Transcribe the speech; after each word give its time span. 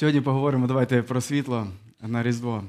Сьогодні 0.00 0.20
поговоримо 0.20 0.66
давайте 0.66 1.02
про 1.02 1.20
світло 1.20 1.66
на 2.00 2.22
Різдво. 2.22 2.64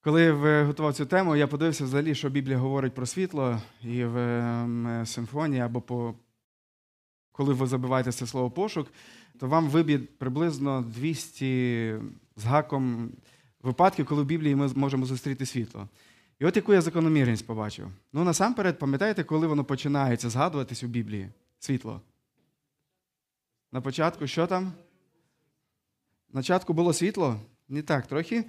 Коли 0.00 0.30
готував 0.62 0.94
цю 0.94 1.06
тему, 1.06 1.36
я 1.36 1.46
подивився 1.46 1.84
взагалі, 1.84 2.14
що 2.14 2.30
Біблія 2.30 2.58
говорить 2.58 2.94
про 2.94 3.06
світло, 3.06 3.62
і 3.82 4.04
в 4.04 4.16
ем, 4.16 5.02
симфонії, 5.06 5.60
або 5.60 5.80
по 5.80 6.14
коли 7.32 7.54
ви 7.54 7.66
забиваєте 7.66 8.12
це 8.12 8.26
слово 8.26 8.50
пошук, 8.50 8.88
то 9.38 9.48
вам 9.48 9.68
виб'є 9.68 9.98
приблизно 9.98 10.82
200 10.82 11.94
з 12.36 12.44
гаком 12.44 13.10
випадків, 13.62 14.06
коли 14.06 14.22
в 14.22 14.26
Біблії 14.26 14.56
ми 14.56 14.68
можемо 14.68 15.06
зустріти 15.06 15.46
світло. 15.46 15.88
І 16.40 16.44
от 16.44 16.56
яку 16.56 16.74
я 16.74 16.80
закономірність 16.80 17.46
побачив. 17.46 17.88
Ну, 18.12 18.24
насамперед, 18.24 18.78
пам'ятаєте, 18.78 19.24
коли 19.24 19.46
воно 19.46 19.64
починається 19.64 20.30
згадуватись 20.30 20.82
у 20.82 20.86
Біблії? 20.86 21.28
Світло. 21.58 22.00
На 23.72 23.80
початку 23.80 24.26
що 24.26 24.46
там? 24.46 24.72
На 26.32 26.40
початку 26.40 26.72
було 26.72 26.92
світло? 26.92 27.36
Не 27.68 27.82
так, 27.82 28.06
трохи. 28.06 28.44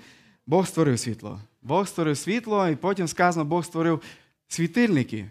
Бог 0.48 0.67
створив 0.67 0.99
світло. 0.99 1.39
Бог 1.62 1.88
створив 1.88 2.17
світло, 2.17 2.70
і 2.70 2.75
потім 2.75 3.08
сказано, 3.08 3.45
Бог 3.45 3.66
створив 3.66 4.02
світильники. 4.48 5.30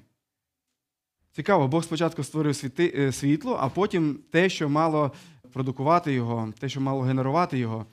Цікаво, 1.32 1.68
Бог 1.68 1.84
спочатку 1.84 2.24
створив 2.24 2.56
світи, 2.56 2.94
е, 2.96 3.12
світло, 3.12 3.56
а 3.60 3.68
потім 3.68 4.18
те, 4.30 4.48
що 4.48 4.68
мало 4.68 5.12
продукувати 5.52 6.12
його, 6.12 6.52
те, 6.58 6.68
що 6.68 6.80
мало 6.80 7.00
генерувати 7.00 7.58
його. 7.58 7.86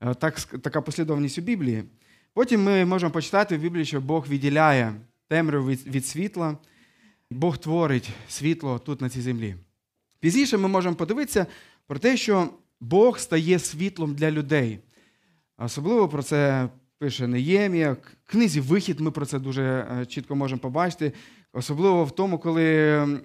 Е, 0.00 0.14
так, 0.14 0.40
Така 0.40 0.80
послідовність 0.80 1.38
у 1.38 1.42
Біблії. 1.42 1.84
Потім 2.32 2.62
ми 2.62 2.84
можемо 2.84 3.12
почитати 3.12 3.56
в 3.56 3.60
Біблії, 3.60 3.84
що 3.84 4.00
Бог 4.00 4.28
відділяє 4.28 4.94
темряву 5.28 5.68
від, 5.68 5.86
від 5.86 6.06
світла, 6.06 6.56
Бог 7.30 7.58
творить 7.58 8.10
світло 8.28 8.78
тут 8.78 9.00
на 9.00 9.08
цій 9.08 9.20
землі. 9.20 9.56
Пізніше 10.20 10.56
ми 10.56 10.68
можемо 10.68 10.94
подивитися 10.94 11.46
про 11.86 11.98
те, 11.98 12.16
що 12.16 12.48
Бог 12.80 13.18
стає 13.18 13.58
світлом 13.58 14.14
для 14.14 14.30
людей. 14.30 14.78
Особливо 15.58 16.08
про 16.08 16.22
це 16.22 16.68
пише 16.98 17.26
Неємія. 17.26 17.92
В 17.92 18.30
книзі 18.30 18.60
Вихід 18.60 19.00
ми 19.00 19.10
про 19.10 19.26
це 19.26 19.38
дуже 19.38 19.62
е, 19.62 20.06
чітко 20.06 20.36
можемо 20.36 20.60
побачити. 20.60 21.12
Особливо 21.52 22.04
в 22.04 22.10
тому, 22.10 22.38
коли 22.38 23.18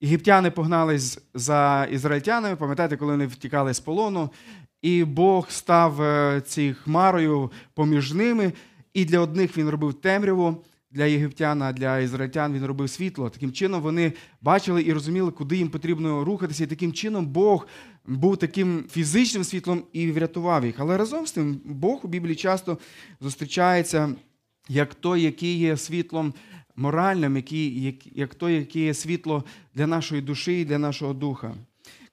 єгиптяни 0.00 0.50
погнались 0.50 1.18
за 1.34 1.88
ізраїльтянами, 1.90 2.56
пам'ятаєте, 2.56 2.96
коли 2.96 3.12
вони 3.12 3.26
втікали 3.26 3.74
з 3.74 3.80
полону, 3.80 4.30
і 4.82 5.04
Бог 5.04 5.50
став 5.50 6.02
е, 6.02 6.40
цією 6.46 6.74
хмарою 6.74 7.50
поміж 7.74 8.12
ними, 8.12 8.52
і 8.94 9.04
для 9.04 9.20
одних 9.20 9.58
він 9.58 9.68
робив 9.68 9.94
темряву, 9.94 10.64
для 10.90 11.04
єгиптян, 11.04 11.62
а 11.62 11.72
для 11.72 11.98
ізраїльтян 11.98 12.52
він 12.52 12.64
робив 12.64 12.90
світло. 12.90 13.30
Таким 13.30 13.52
чином 13.52 13.82
вони 13.82 14.12
бачили 14.40 14.82
і 14.82 14.92
розуміли, 14.92 15.30
куди 15.30 15.56
їм 15.56 15.68
потрібно 15.68 16.24
рухатися. 16.24 16.64
І 16.64 16.66
таким 16.66 16.92
чином 16.92 17.26
Бог 17.26 17.66
був 18.06 18.36
таким 18.36 18.84
фізичним 18.90 19.44
світлом 19.44 19.82
і 19.92 20.12
врятував 20.12 20.66
їх. 20.66 20.74
Але 20.78 20.96
разом 20.96 21.26
з 21.26 21.32
тим, 21.32 21.60
Бог 21.64 22.00
у 22.02 22.08
Біблії 22.08 22.36
часто 22.36 22.78
зустрічається 23.20 24.14
як 24.68 24.94
той, 24.94 25.22
який 25.22 25.58
є 25.58 25.76
світлом 25.76 26.34
моральним, 26.76 27.36
який, 27.36 27.82
як, 27.82 28.16
як 28.16 28.34
той, 28.34 28.54
який 28.54 28.82
є 28.82 28.94
світло 28.94 29.44
для 29.74 29.86
нашої 29.86 30.22
душі 30.22 30.60
і 30.60 30.64
для 30.64 30.78
нашого 30.78 31.14
духа. 31.14 31.54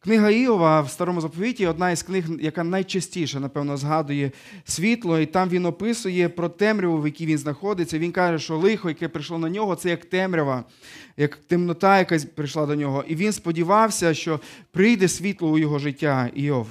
Книга 0.04 0.30
Іова 0.30 0.82
в 0.82 0.90
старому 0.90 1.22
заповіті 1.22 1.68
одна 1.68 1.92
із 1.92 2.04
книг, 2.04 2.26
яка 2.40 2.64
найчастіше, 2.64 3.40
напевно, 3.40 3.78
згадує 3.78 4.32
світло, 4.66 5.20
і 5.20 5.26
там 5.26 5.50
він 5.50 5.66
описує 5.66 6.30
про 6.30 6.50
темряву, 6.50 7.02
в 7.02 7.06
якій 7.06 7.26
він 7.26 7.38
знаходиться. 7.38 8.00
Він 8.00 8.12
каже, 8.12 8.44
що 8.44 8.58
лихо, 8.58 8.90
яке 8.90 9.08
прийшло 9.08 9.38
на 9.38 9.50
нього, 9.50 9.76
це 9.76 9.90
як 9.90 10.06
темрява, 10.06 10.64
як 11.18 11.36
темнота, 11.36 11.98
якась 11.98 12.26
прийшла 12.26 12.66
до 12.66 12.76
нього. 12.76 13.04
І 13.08 13.16
він 13.16 13.34
сподівався, 13.34 14.14
що 14.14 14.40
прийде 14.72 15.08
світло 15.08 15.50
у 15.50 15.58
його 15.58 15.80
життя. 15.80 16.30
Іов. 16.36 16.68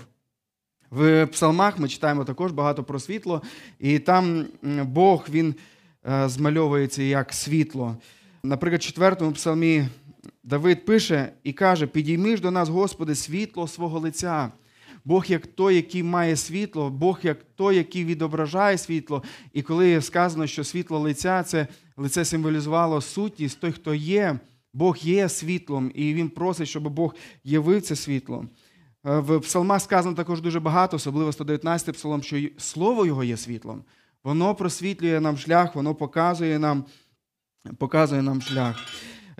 В 0.91 1.27
псалмах 1.27 1.79
ми 1.79 1.89
читаємо 1.89 2.25
також 2.25 2.53
багато 2.53 2.85
про 2.85 3.01
світло, 3.01 3.43
і 3.81 3.99
там 3.99 4.47
Бог 4.85 5.27
він 5.31 5.55
е, 6.11 6.29
змальовується 6.29 7.03
як 7.03 7.33
світло. 7.33 7.97
Наприклад, 8.45 8.81
в 8.81 8.85
четвертому 8.85 9.33
псалмі 9.33 9.87
Давид 10.45 10.85
пише 10.85 11.33
і 11.43 11.53
каже: 11.53 11.87
Підійми 11.87 12.37
до 12.37 12.51
нас, 12.51 12.69
Господи, 12.69 13.15
світло 13.15 13.69
свого 13.69 13.99
лиця. 13.99 14.53
Бог 15.05 15.25
як 15.29 15.47
той, 15.47 15.77
який 15.77 16.03
має 16.03 16.37
світло, 16.37 16.91
Бог 16.91 17.19
як 17.23 17.39
той, 17.57 17.77
який 17.77 18.05
відображає 18.05 18.79
світло. 18.79 19.23
І 19.53 19.63
коли 19.63 20.03
сказано, 20.03 20.47
що 20.47 20.65
світло 20.65 20.99
лиця 20.99 21.43
це 21.43 21.67
лице 21.97 22.25
символізувало 22.25 23.01
сутність, 23.01 23.61
той, 23.61 23.73
хто 23.73 23.95
є, 23.95 24.39
Бог 24.73 24.97
є 25.01 25.29
світлом, 25.29 25.91
і 25.95 26.15
Він 26.15 26.29
просить, 26.29 26.69
щоб 26.69 26.89
Бог 26.89 27.15
явив 27.45 27.83
це 27.83 27.97
світло. 27.97 28.47
Е, 29.07 29.19
в 29.19 29.41
псалмах 29.41 29.83
сказано 29.83 30.17
також 30.17 30.41
дуже 30.41 30.61
багато, 30.61 30.97
особливо 30.97 31.33
119 31.33 31.95
псалом, 31.95 32.23
що 32.23 32.37
слово 32.59 33.07
Його 33.07 33.25
є 33.25 33.37
світлом. 33.37 33.85
Воно 34.25 34.55
просвітлює 34.55 35.21
нам 35.21 35.39
шлях, 35.39 35.75
воно 35.75 35.95
показує 35.95 36.59
нам, 36.59 36.85
показує 37.79 38.23
нам 38.23 38.43
шлях. 38.43 38.77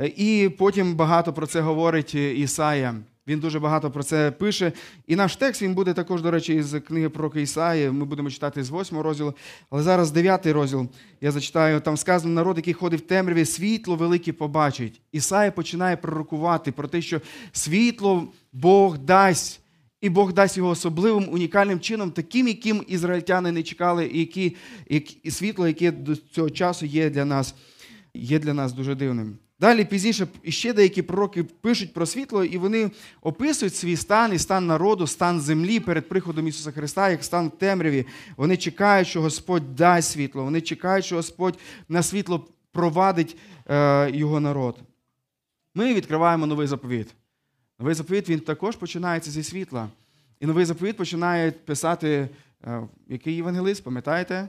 Е, 0.03 0.13
і 0.17 0.49
потім 0.49 0.95
багато 0.95 1.33
про 1.33 1.47
це 1.47 1.61
говорить 1.61 2.13
е, 2.15 2.35
Ісая. 2.35 2.95
Він 3.27 3.41
дуже 3.41 3.61
багато 3.61 3.91
про 3.91 4.03
це 4.03 4.31
пише. 4.31 4.73
І 5.07 5.17
наш 5.17 5.37
текст 5.37 5.63
він 5.63 5.75
буде 5.75 5.93
також, 5.93 6.23
до 6.23 6.31
речі, 6.31 6.55
із 6.55 6.77
книги 6.89 7.09
про 7.09 7.29
Ісаї. 7.29 7.91
Ми 7.91 8.05
будемо 8.05 8.31
читати 8.31 8.65
з 8.65 8.71
8 8.71 8.99
розділу. 8.99 9.35
Але 9.71 9.83
зараз 9.83 10.11
9 10.11 10.47
розділ 10.47 10.89
я 11.21 11.31
зачитаю. 11.31 11.81
Там 11.81 11.97
сказано, 11.97 12.35
народ, 12.35 12.57
який 12.57 12.75
ходить 12.75 13.01
в 13.01 13.07
темряві, 13.07 13.45
світло 13.45 13.97
велике 13.97 14.33
побачить. 14.33 15.01
Ісая 15.13 15.51
починає 15.51 15.97
пророкувати 15.97 16.73
про 16.73 16.89
те, 16.89 17.03
що 17.03 17.21
світло 17.53 18.29
Бог 18.53 18.99
дасть. 18.99 19.61
І 20.01 20.09
Бог 20.09 20.33
дасть 20.33 20.57
його 20.57 20.71
особливим 20.71 21.29
унікальним 21.29 21.81
чином, 21.81 22.11
таким, 22.11 22.49
яким 22.49 22.85
ізраїльтяни 22.89 23.53
не 23.53 23.63
чекали, 23.63 24.07
і 24.07 24.19
які, 24.19 24.57
і 25.23 25.31
світло, 25.31 25.67
яке 25.67 25.91
до 25.93 26.17
цього 26.17 26.51
часу 26.51 26.87
є 26.87 27.11
для 27.11 27.25
нас, 27.25 27.55
є 28.15 28.39
для 28.39 28.55
нас 28.55 28.73
дуже 28.73 28.95
дивним. 28.95 29.39
Далі 29.63 29.85
пізніше 29.85 30.27
ще 30.45 30.73
деякі 30.73 31.03
пророки 31.03 31.45
пишуть 31.45 31.95
про 31.95 32.07
світло, 32.07 32.45
і 32.45 32.59
вони 32.59 32.91
описують 33.21 33.75
свій 33.75 33.97
стан 33.97 34.33
і 34.33 34.39
стан 34.39 34.67
народу, 34.67 35.07
стан 35.07 35.41
землі 35.41 35.81
перед 35.81 36.09
приходом 36.09 36.49
Ісуса 36.49 36.73
Христа, 36.73 37.11
як 37.11 37.25
стан 37.25 37.51
темряві. 37.51 38.07
Вони 38.37 38.57
чекають, 38.57 39.09
що 39.09 39.21
Господь 39.21 39.77
дасть 39.77 40.11
світло. 40.11 40.45
Вони 40.45 40.61
чекають, 40.61 41.05
що 41.05 41.17
Господь 41.17 41.59
на 41.89 42.03
світло 42.03 42.49
провадить 42.73 43.37
е, 43.69 44.11
його 44.11 44.41
народ. 44.41 44.79
Ми 45.75 45.95
відкриваємо 45.95 46.47
новий 46.47 46.67
заповіт. 46.67 47.15
Новий 47.79 47.95
заповіт 47.95 48.29
він 48.29 48.41
також 48.41 48.77
починається 48.77 49.31
зі 49.31 49.43
світла. 49.43 49.89
І 50.41 50.47
новий 50.47 50.65
заповіт 50.65 50.97
починає 50.97 51.51
писати 51.51 52.29
е, 52.65 52.89
який 53.09 53.37
євангелист, 53.37 53.85
пам'ятаєте? 53.85 54.49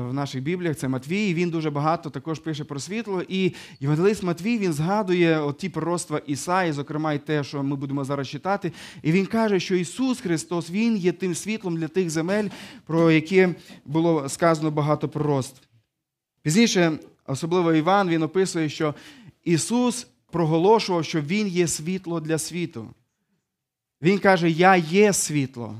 В 0.00 0.12
наших 0.12 0.42
бібліях, 0.42 0.76
це 0.76 0.88
Матвій. 0.88 1.34
Він 1.34 1.50
дуже 1.50 1.70
багато 1.70 2.10
також 2.10 2.38
пише 2.38 2.64
про 2.64 2.80
світло. 2.80 3.22
І 3.28 3.52
Євангелист 3.80 4.22
Матвій 4.22 4.58
він 4.58 4.72
згадує 4.72 5.40
от 5.40 5.58
ті 5.58 5.68
пророцтва 5.68 6.20
Ісаї, 6.26 6.72
зокрема, 6.72 7.12
і 7.12 7.18
те, 7.18 7.44
що 7.44 7.62
ми 7.62 7.76
будемо 7.76 8.04
зараз 8.04 8.28
читати. 8.28 8.72
І 9.02 9.12
він 9.12 9.26
каже, 9.26 9.60
що 9.60 9.74
Ісус 9.74 10.20
Христос 10.20 10.70
Він 10.70 10.96
є 10.96 11.12
тим 11.12 11.34
світлом 11.34 11.76
для 11.76 11.88
тих 11.88 12.10
земель, 12.10 12.48
про 12.86 13.10
яке 13.10 13.54
було 13.84 14.28
сказано 14.28 14.70
багато 14.70 15.08
пророцтв. 15.08 15.60
Пізніше, 16.42 16.92
особливо 17.26 17.74
Іван, 17.74 18.08
він 18.08 18.22
описує, 18.22 18.68
що 18.68 18.94
Ісус 19.44 20.06
проголошував, 20.30 21.04
що 21.04 21.20
Він 21.20 21.48
є 21.48 21.68
світло 21.68 22.20
для 22.20 22.38
світу. 22.38 22.86
Він 24.02 24.18
каже, 24.18 24.50
Я 24.50 24.76
є 24.76 25.12
світло. 25.12 25.74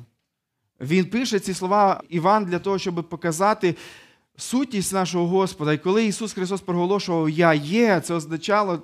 Він 0.80 1.04
пише 1.04 1.38
ці 1.38 1.54
слова 1.54 2.02
Іван 2.08 2.44
для 2.44 2.58
того, 2.58 2.78
щоб 2.78 3.08
показати 3.08 3.74
сутність 4.36 4.92
нашого 4.92 5.26
Господа. 5.26 5.72
І 5.72 5.78
коли 5.78 6.04
Ісус 6.04 6.32
Христос 6.32 6.60
проголошував 6.60 7.30
Я 7.30 7.54
є, 7.54 8.00
це 8.00 8.14
означало, 8.14 8.82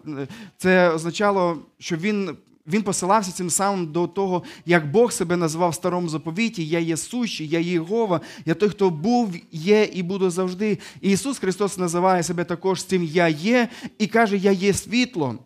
це 0.57 0.91
означало, 0.91 1.59
що 1.79 1.97
Він 1.97 2.37
він 2.67 2.83
посилався 2.83 3.33
цим 3.33 3.51
самим 3.51 3.93
до 3.93 4.07
того, 4.07 4.43
як 4.67 4.91
Бог 4.91 5.13
себе 5.13 5.37
назвав 5.37 5.71
в 5.71 5.75
старому 5.75 6.09
заповіті: 6.09 6.67
Я 6.67 6.79
є 6.79 6.97
сущий, 6.97 7.49
я 7.49 7.59
є 7.59 7.73
Єгова, 7.73 8.21
я 8.47 8.55
той, 8.55 8.69
хто 8.69 8.91
був, 8.91 9.35
є 9.53 9.89
і 9.93 10.03
буду 10.03 10.31
завжди. 10.31 10.79
І 11.01 11.11
Ісус 11.11 11.39
Христос 11.39 11.79
називає 11.79 12.23
себе 12.23 12.45
також 12.45 12.85
цим 12.85 13.05
Я 13.05 13.29
є 13.29 13.69
і 13.99 14.07
каже, 14.07 14.37
Я 14.37 14.53
є 14.53 14.73
світло. 14.73 15.39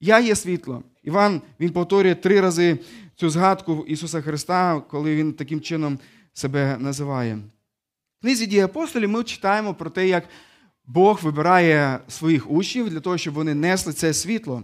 Я 0.00 0.20
є 0.20 0.34
світло. 0.34 0.82
Іван 1.04 1.42
він 1.60 1.70
повторює 1.70 2.14
три 2.14 2.40
рази 2.40 2.78
цю 3.16 3.30
згадку 3.30 3.84
Ісуса 3.88 4.20
Христа, 4.20 4.80
коли 4.80 5.16
Він 5.16 5.32
таким 5.32 5.60
чином 5.60 5.98
себе 6.32 6.76
називає. 6.80 7.38
Книзі 8.20 8.46
дії 8.46 8.60
апостолів 8.60 9.08
ми 9.08 9.24
читаємо 9.24 9.74
про 9.74 9.90
те, 9.90 10.08
як 10.08 10.28
Бог 10.86 11.20
вибирає 11.22 11.98
своїх 12.08 12.50
учнів 12.50 12.90
для 12.90 13.00
того, 13.00 13.18
щоб 13.18 13.34
вони 13.34 13.54
несли 13.54 13.92
це 13.92 14.14
світло. 14.14 14.62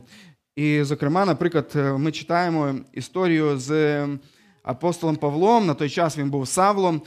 І, 0.57 0.83
зокрема, 0.83 1.25
наприклад, 1.25 1.73
ми 1.99 2.13
читаємо 2.13 2.75
історію 2.93 3.59
з 3.59 4.07
апостолом 4.63 5.17
Павлом. 5.17 5.67
На 5.67 5.75
той 5.75 5.91
час 5.91 6.19
він 6.19 6.31
був 6.31 6.49
Савлом. 6.49 7.03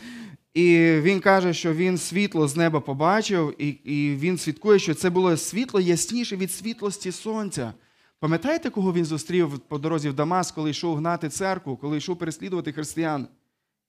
І 0.53 0.77
він 1.01 1.19
каже, 1.19 1.53
що 1.53 1.73
він 1.73 1.97
світло 1.97 2.47
з 2.47 2.55
неба 2.55 2.79
побачив, 2.79 3.55
і 3.57 3.67
і 3.67 4.15
він 4.15 4.38
свідкує, 4.38 4.79
що 4.79 4.94
це 4.94 5.09
було 5.09 5.38
світло 5.38 5.79
ясніше 5.79 6.35
від 6.35 6.51
світлості 6.51 7.11
сонця. 7.11 7.73
Пам'ятаєте, 8.19 8.69
кого 8.69 8.94
він 8.94 9.05
зустрів 9.05 9.59
по 9.59 9.77
дорозі 9.77 10.09
в 10.09 10.13
Дамас, 10.13 10.51
коли 10.51 10.69
йшов 10.69 10.95
гнати 10.95 11.29
церкву, 11.29 11.77
коли 11.77 11.97
йшов 11.97 12.17
переслідувати 12.17 12.71
християн? 12.71 13.27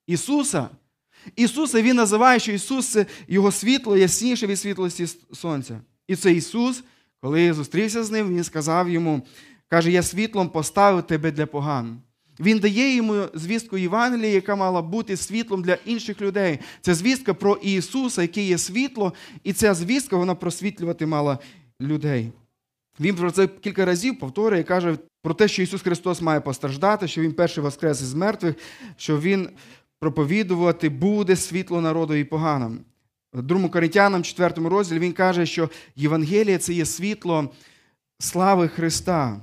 Ісуса. 0.07 0.69
Ісуса 1.37 1.83
Він 1.83 1.97
називає, 1.97 2.39
що 2.39 2.53
Ісус 2.53 2.87
це 2.87 3.07
Його 3.29 3.53
світло 3.53 3.97
ясніше 3.97 4.47
від 4.47 4.59
світлості 4.59 5.07
Сонця. 5.33 5.81
І 6.09 6.17
це 6.17 6.33
Ісус, 6.33 6.85
коли 7.21 7.53
зустрівся 7.53 8.05
з 8.05 8.11
ним, 8.11 8.29
Він 8.29 8.45
сказав 8.45 8.91
йому, 8.91 9.23
каже, 9.69 9.91
я 9.91 10.03
світлом 10.03 10.49
поставив 10.49 11.03
тебе 11.03 11.31
для 11.31 11.47
поган. 11.47 12.01
Він 12.41 12.59
дає 12.59 12.97
йому 12.97 13.25
звістку 13.35 13.79
Євангелія, 13.79 14.33
яка 14.33 14.57
мала 14.57 14.83
бути 14.83 15.17
світлом 15.17 15.63
для 15.63 15.79
інших 15.85 16.21
людей. 16.21 16.59
Це 16.81 16.95
звістка 16.95 17.35
про 17.35 17.55
Ісуса, 17.55 18.23
який 18.23 18.47
є 18.47 18.59
світло, 18.59 19.13
і 19.45 19.53
ця 19.53 19.75
звістка 19.75 20.17
вона 20.17 20.35
просвітлювати 20.35 21.07
мала 21.07 21.39
людей. 21.81 22.33
Він 23.01 23.15
про 23.15 23.31
це 23.31 23.47
кілька 23.47 23.85
разів 23.85 24.19
повторює 24.19 24.61
і 24.61 24.65
каже 24.65 24.97
про 25.23 25.35
те, 25.35 25.49
що 25.49 25.63
Ісус 25.63 25.83
Христос 25.83 26.21
має 26.21 26.41
постраждати, 26.41 27.09
що 27.09 27.21
Він 27.21 27.33
перший 27.33 27.63
воскрес 27.63 28.03
із 28.03 28.15
мертвих, 28.15 28.55
що 28.97 29.21
Він 29.21 29.49
проповідувати 30.01 30.89
буде 30.89 31.37
світло 31.37 31.81
народу 31.81 32.15
і 32.15 32.25
поганам. 32.25 32.81
2 33.33 33.69
Коринтянам, 33.69 34.23
4 34.23 34.69
розділі, 34.69 34.99
він 34.99 35.13
каже, 35.13 35.47
що 35.47 35.71
Євангелія 35.97 36.59
це 36.59 36.73
є 36.73 36.87
світло 36.87 37.51
слави 38.19 38.69
Христа. 38.69 39.41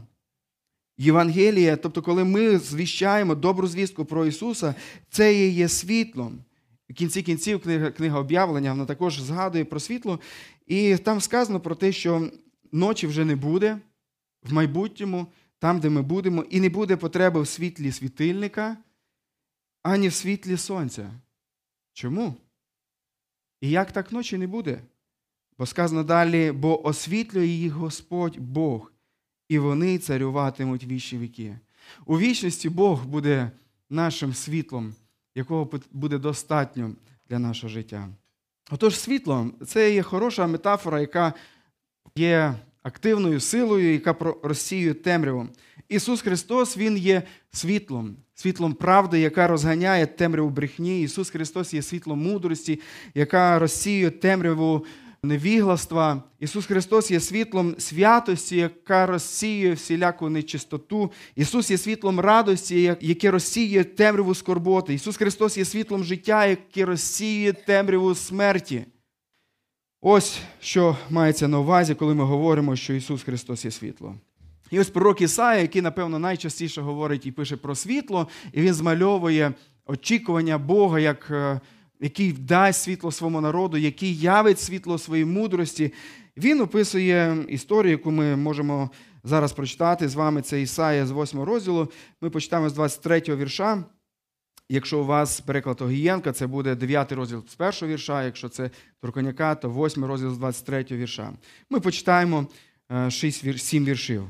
Євангелія, 0.97 1.75
тобто, 1.75 2.01
коли 2.01 2.23
ми 2.23 2.57
звіщаємо 2.57 3.35
добру 3.35 3.67
звістку 3.67 4.05
про 4.05 4.25
Ісуса, 4.25 4.75
це 5.09 5.47
є 5.47 5.69
світлом. 5.69 6.39
В 6.89 6.93
кінці 6.93 7.21
кінців 7.21 7.59
книга, 7.59 7.91
книга 7.91 8.19
об'явлення 8.19 8.71
вона 8.71 8.85
також 8.85 9.21
згадує 9.21 9.65
про 9.65 9.79
світло. 9.79 10.19
І 10.67 10.97
там 10.97 11.21
сказано 11.21 11.59
про 11.59 11.75
те, 11.75 11.91
що 11.91 12.29
ночі 12.71 13.07
вже 13.07 13.25
не 13.25 13.35
буде 13.35 13.77
в 14.43 14.53
майбутньому, 14.53 15.27
там, 15.59 15.79
де 15.79 15.89
ми 15.89 16.01
будемо, 16.01 16.45
і 16.49 16.59
не 16.59 16.69
буде 16.69 16.97
потреби 16.97 17.41
в 17.41 17.47
світлі 17.47 17.91
світильника, 17.91 18.77
ані 19.85 20.07
в 20.07 20.13
світлі 20.13 20.57
сонця. 20.57 21.11
Чому? 21.93 22.35
І 23.61 23.69
як 23.69 23.91
так 23.91 24.11
ночі 24.11 24.37
не 24.37 24.47
буде? 24.47 24.81
Бо 25.57 25.65
сказано 25.65 26.03
далі, 26.03 26.51
бо 26.51 26.87
освітлює 26.87 27.47
їх 27.47 27.73
Господь 27.73 28.37
Бог, 28.37 28.91
і 29.49 29.59
вони 29.59 29.97
царюватимуть 29.97 30.83
вічні 30.83 31.19
віки. 31.19 31.59
У 32.05 32.19
вічності 32.19 32.69
Бог 32.69 33.05
буде 33.05 33.51
нашим 33.89 34.33
світлом, 34.33 34.95
якого 35.35 35.69
буде 35.91 36.17
достатньо 36.17 36.91
для 37.29 37.39
нашого 37.39 37.73
життя. 37.73 38.09
Отож, 38.71 38.99
світло 38.99 39.51
це 39.65 39.93
є 39.93 40.03
хороша 40.03 40.47
метафора, 40.47 40.99
яка 40.99 41.33
є 42.15 42.55
активною 42.85 43.39
силою, 43.39 43.93
яка 43.93 44.15
розсіює 44.43 44.93
темряву. 44.93 45.47
Ісус 45.89 46.21
Христос, 46.21 46.77
Він 46.77 46.97
є 46.97 47.23
світлом, 47.51 48.15
світлом 48.35 48.73
правди, 48.73 49.19
яка 49.19 49.47
розганяє 49.47 50.05
темряву 50.05 50.49
брехні. 50.49 51.01
Ісус 51.01 51.29
Христос 51.29 51.73
є 51.73 51.81
світлом 51.81 52.23
мудрості, 52.23 52.79
яка 53.15 53.59
розсіює 53.59 54.09
темряву 54.09 54.85
невігластва. 55.23 56.23
Ісус 56.39 56.65
Христос 56.65 57.11
є 57.11 57.19
світлом 57.19 57.75
святості, 57.77 58.57
яка 58.57 59.05
розсіює 59.05 59.73
всіляку 59.73 60.29
нечистоту. 60.29 61.11
Ісус 61.35 61.71
є 61.71 61.77
світлом 61.77 62.19
радості, 62.19 62.95
яке 63.01 63.31
розсіює 63.31 63.83
темряву 63.83 64.35
скорботи. 64.35 64.93
Ісус 64.93 65.17
Христос 65.17 65.57
є 65.57 65.65
світлом 65.65 66.03
життя, 66.03 66.45
яке 66.45 66.85
розсіює 66.85 67.53
темряву 67.53 68.15
смерті. 68.15 68.85
Ось 70.07 70.39
що 70.59 70.97
мається 71.09 71.47
на 71.47 71.59
увазі, 71.59 71.95
коли 71.95 72.13
ми 72.13 72.23
говоримо, 72.23 72.75
що 72.75 72.93
Ісус 72.93 73.23
Христос 73.23 73.65
є 73.65 73.71
світло. 73.71 74.15
І 74.71 74.79
ось 74.79 74.89
пророк 74.89 75.21
Ісая, 75.21 75.61
який, 75.61 75.81
напевно, 75.81 76.19
найчастіше 76.19 76.81
говорить 76.81 77.25
і 77.25 77.31
пише 77.31 77.57
про 77.57 77.75
світло, 77.75 78.27
і 78.53 78.61
він 78.61 78.73
змальовує 78.73 79.53
очікування 79.85 80.57
Бога, 80.57 80.99
як, 80.99 81.31
який 81.99 82.31
дасть 82.31 82.83
світло 82.83 83.11
своєму 83.11 83.41
народу, 83.41 83.77
який 83.77 84.17
явить 84.17 84.59
світло 84.59 84.97
своїй 84.97 85.25
мудрості. 85.25 85.93
Він 86.37 86.61
описує 86.61 87.45
історію, 87.47 87.91
яку 87.91 88.11
ми 88.11 88.35
можемо 88.35 88.89
зараз 89.23 89.53
прочитати 89.53 90.09
з 90.09 90.15
вами. 90.15 90.41
Це 90.41 90.61
Ісая 90.61 91.05
з 91.05 91.11
8 91.11 91.41
розділу. 91.41 91.91
Ми 92.21 92.29
почитаємо 92.29 92.69
з 92.69 92.73
23 92.73 93.21
вірша. 93.35 93.83
Якщо 94.69 94.99
у 94.99 95.05
вас 95.05 95.41
переклад 95.41 95.81
Огієнка, 95.81 96.31
це 96.31 96.47
буде 96.47 96.75
9 96.75 97.11
розділ 97.11 97.45
з 97.47 97.55
першого 97.55 97.91
вірша, 97.91 98.23
якщо 98.23 98.49
це 98.49 98.69
Турконяка, 99.01 99.55
то 99.55 99.69
8 99.69 100.05
розділ 100.05 100.31
з 100.33 100.37
23 100.37 100.85
вірша. 100.91 101.33
Ми 101.69 101.79
почитаємо 101.79 102.47
6, 103.09 103.59
7 103.59 103.85
віршів. 103.85 104.23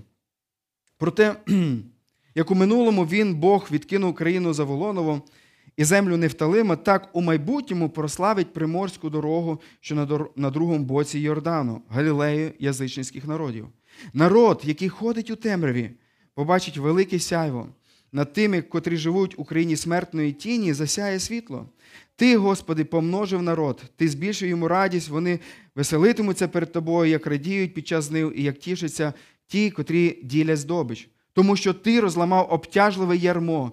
Проте, 0.97 1.35
як 2.35 2.51
у 2.51 2.55
минулому 2.55 3.05
він, 3.05 3.35
Бог, 3.35 3.67
відкинув 3.71 4.15
країну 4.15 4.53
Заволонову 4.53 5.21
і 5.77 5.83
землю 5.83 6.17
Нефталима, 6.17 6.75
так 6.75 7.09
у 7.13 7.21
майбутньому 7.21 7.89
прославить 7.89 8.53
приморську 8.53 9.09
дорогу, 9.09 9.61
що 9.79 9.95
на 10.35 10.49
другому 10.49 10.85
боці 10.85 11.19
Йордану, 11.19 11.81
Галілею 11.89 12.51
язичницьких 12.59 13.25
народів. 13.25 13.67
Народ, 14.13 14.61
який 14.63 14.89
ходить 14.89 15.29
у 15.29 15.35
темряві, 15.35 15.91
побачить 16.33 16.77
велике 16.77 17.19
сяйво. 17.19 17.69
Над 18.15 18.33
тими, 18.33 18.61
котрі 18.61 18.97
живуть 18.97 19.35
у 19.37 19.43
країні 19.43 19.75
смертної 19.75 20.33
тіні, 20.33 20.73
засяє 20.73 21.19
світло. 21.19 21.69
Ти, 22.15 22.37
Господи, 22.37 22.83
помножив 22.83 23.41
народ, 23.41 23.83
ти 23.95 24.09
збільшив 24.09 24.49
йому 24.49 24.67
радість, 24.67 25.09
вони 25.09 25.39
веселитимуться 25.75 26.47
перед 26.47 26.71
тобою, 26.71 27.11
як 27.11 27.27
радіють 27.27 27.73
під 27.73 27.87
час 27.87 28.05
знив 28.05 28.39
і 28.39 28.43
як 28.43 28.59
тішаться 28.59 29.13
ті, 29.47 29.71
котрі 29.71 30.19
ділять 30.23 30.57
здобич. 30.57 31.09
Тому 31.33 31.55
що 31.55 31.73
ти 31.73 31.99
розламав 31.99 32.47
обтяжливе 32.53 33.17
ярмо, 33.17 33.71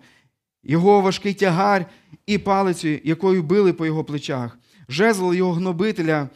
його 0.62 1.00
важкий 1.00 1.34
тягар 1.34 1.86
і 2.26 2.38
палицю, 2.38 2.88
якою 3.04 3.42
били 3.42 3.72
по 3.72 3.86
його 3.86 4.04
плечах, 4.04 4.58
жезл 4.88 5.32
його 5.32 5.52
гнобителя, 5.52 6.28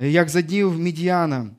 як 0.00 0.28
за 0.28 0.42
днів 0.42 0.78
Мідіяна. 0.78 1.50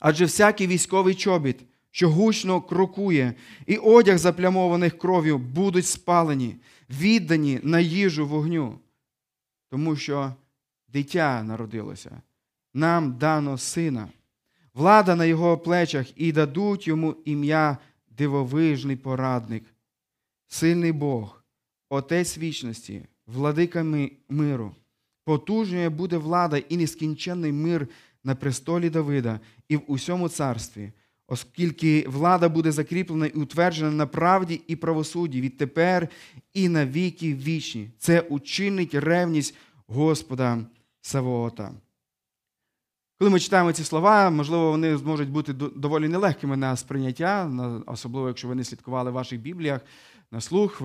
Адже 0.00 0.24
всякий 0.24 0.66
військовий 0.66 1.14
чобіт, 1.14 1.56
що 1.92 2.10
гучно 2.10 2.60
крокує, 2.60 3.34
і 3.66 3.76
одяг 3.76 4.18
заплямованих 4.18 4.98
кров'ю 4.98 5.38
будуть 5.38 5.86
спалені, 5.86 6.56
віддані 6.90 7.60
на 7.62 7.80
їжу 7.80 8.26
вогню. 8.26 8.78
Тому 9.70 9.96
що 9.96 10.32
дитя 10.88 11.42
народилося, 11.42 12.22
нам 12.74 13.18
дано 13.18 13.58
сина 13.58 14.08
влада 14.74 15.16
на 15.16 15.24
його 15.24 15.58
плечах, 15.58 16.06
і 16.16 16.32
дадуть 16.32 16.88
йому 16.88 17.16
ім'я 17.24 17.78
дивовижний 18.10 18.96
порадник, 18.96 19.64
сильний 20.46 20.92
Бог, 20.92 21.38
Отець 21.88 22.38
вічності, 22.38 23.02
владика 23.26 24.08
миру. 24.28 24.74
Потужною 25.24 25.90
буде 25.90 26.16
влада 26.16 26.56
і 26.56 26.76
нескінченний 26.76 27.52
мир 27.52 27.88
на 28.24 28.34
престолі 28.34 28.90
Давида 28.90 29.40
і 29.68 29.76
в 29.76 29.82
усьому 29.86 30.28
царстві, 30.28 30.92
оскільки 31.32 32.04
влада 32.08 32.48
буде 32.48 32.72
закріплена 32.72 33.26
і 33.26 33.32
утверджена 33.32 33.90
на 33.90 34.06
правді 34.06 34.60
і 34.66 34.76
правосудді 34.76 35.40
відтепер 35.40 36.08
і 36.54 36.68
на 36.68 36.86
віки 36.86 37.34
вічні. 37.34 37.90
Це 37.98 38.20
учинить 38.20 38.94
ревність 38.94 39.54
Господа 39.86 40.58
Савоота. 41.00 41.72
Коли 43.18 43.30
ми 43.30 43.40
читаємо 43.40 43.72
ці 43.72 43.84
слова, 43.84 44.30
можливо, 44.30 44.70
вони 44.70 44.96
зможуть 44.96 45.30
бути 45.30 45.52
доволі 45.52 46.08
нелегкими 46.08 46.56
на 46.56 46.76
сприйняття, 46.76 47.50
особливо 47.86 48.28
якщо 48.28 48.48
ви 48.48 48.54
не 48.54 48.64
слідкували 48.64 49.10
в 49.10 49.14
ваших 49.14 49.40
бібліях 49.40 49.80
на 50.30 50.40
слух, 50.40 50.82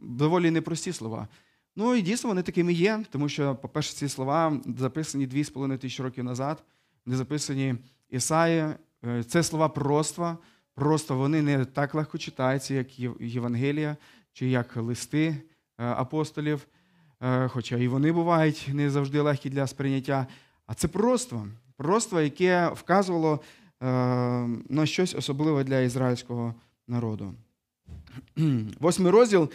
доволі 0.00 0.50
непрості 0.50 0.92
слова. 0.92 1.28
Ну 1.76 1.94
і 1.94 2.02
дійсно 2.02 2.28
вони 2.28 2.42
такими 2.42 2.72
є, 2.72 3.04
тому 3.10 3.28
що, 3.28 3.56
по-перше, 3.56 3.94
ці 3.94 4.08
слова 4.08 4.60
записані 4.78 5.26
2,5 5.26 5.78
тисячі 5.78 6.02
років 6.02 6.24
назад, 6.24 6.62
вони 7.06 7.16
записані 7.16 7.74
Ісаї. 8.10 8.74
Е, 9.06 9.24
це 9.24 9.42
слова 9.42 9.68
пророцтва. 9.68 10.38
Просто 10.74 11.16
вони 11.16 11.42
не 11.42 11.64
так 11.64 11.94
легко 11.94 12.18
читаються, 12.18 12.74
як 12.74 12.98
Євангелія 13.20 13.96
чи 14.32 14.48
як 14.48 14.76
листи 14.76 15.26
е, 15.28 15.36
апостолів, 15.78 16.66
е, 17.20 17.48
хоча 17.48 17.76
і 17.76 17.88
вони 17.88 18.12
бувають 18.12 18.70
не 18.72 18.90
завжди 18.90 19.20
легкі 19.20 19.50
для 19.50 19.66
сприйняття. 19.66 20.26
А 20.66 20.74
це 20.74 20.88
пророцтво. 20.88 21.46
Пророцтво, 21.76 22.20
яке 22.20 22.68
вказувало 22.68 23.40
на 24.68 24.86
щось 24.86 25.14
особливе 25.14 25.64
для 25.64 25.80
ізраїльського 25.80 26.54
народу. 26.88 27.34
Восьмий 28.80 29.12
розділ 29.12 29.50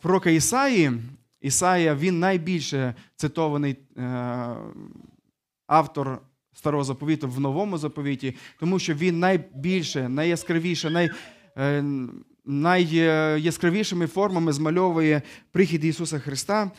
пророка 0.00 0.30
Ісаї. 0.30 0.92
Ісаїя 1.40 1.94
він 1.94 2.18
найбільше 2.18 2.94
цитований 3.16 3.76
автор 5.66 6.20
старого 6.58 6.84
заповіту 6.84 7.28
в 7.28 7.40
новому 7.40 7.78
заповіті, 7.78 8.34
тому 8.60 8.78
що 8.78 8.94
він 8.94 9.18
найбільше, 9.18 10.08
найяскравіше, 10.08 10.90
най, 10.90 11.10
найяскравішими 12.44 14.06
формами 14.06 14.52
змальовує 14.52 15.22
прихід 15.52 15.84
Ісуса 15.84 16.18
Христа. 16.18 16.70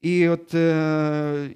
І 0.00 0.28
от 0.28 0.54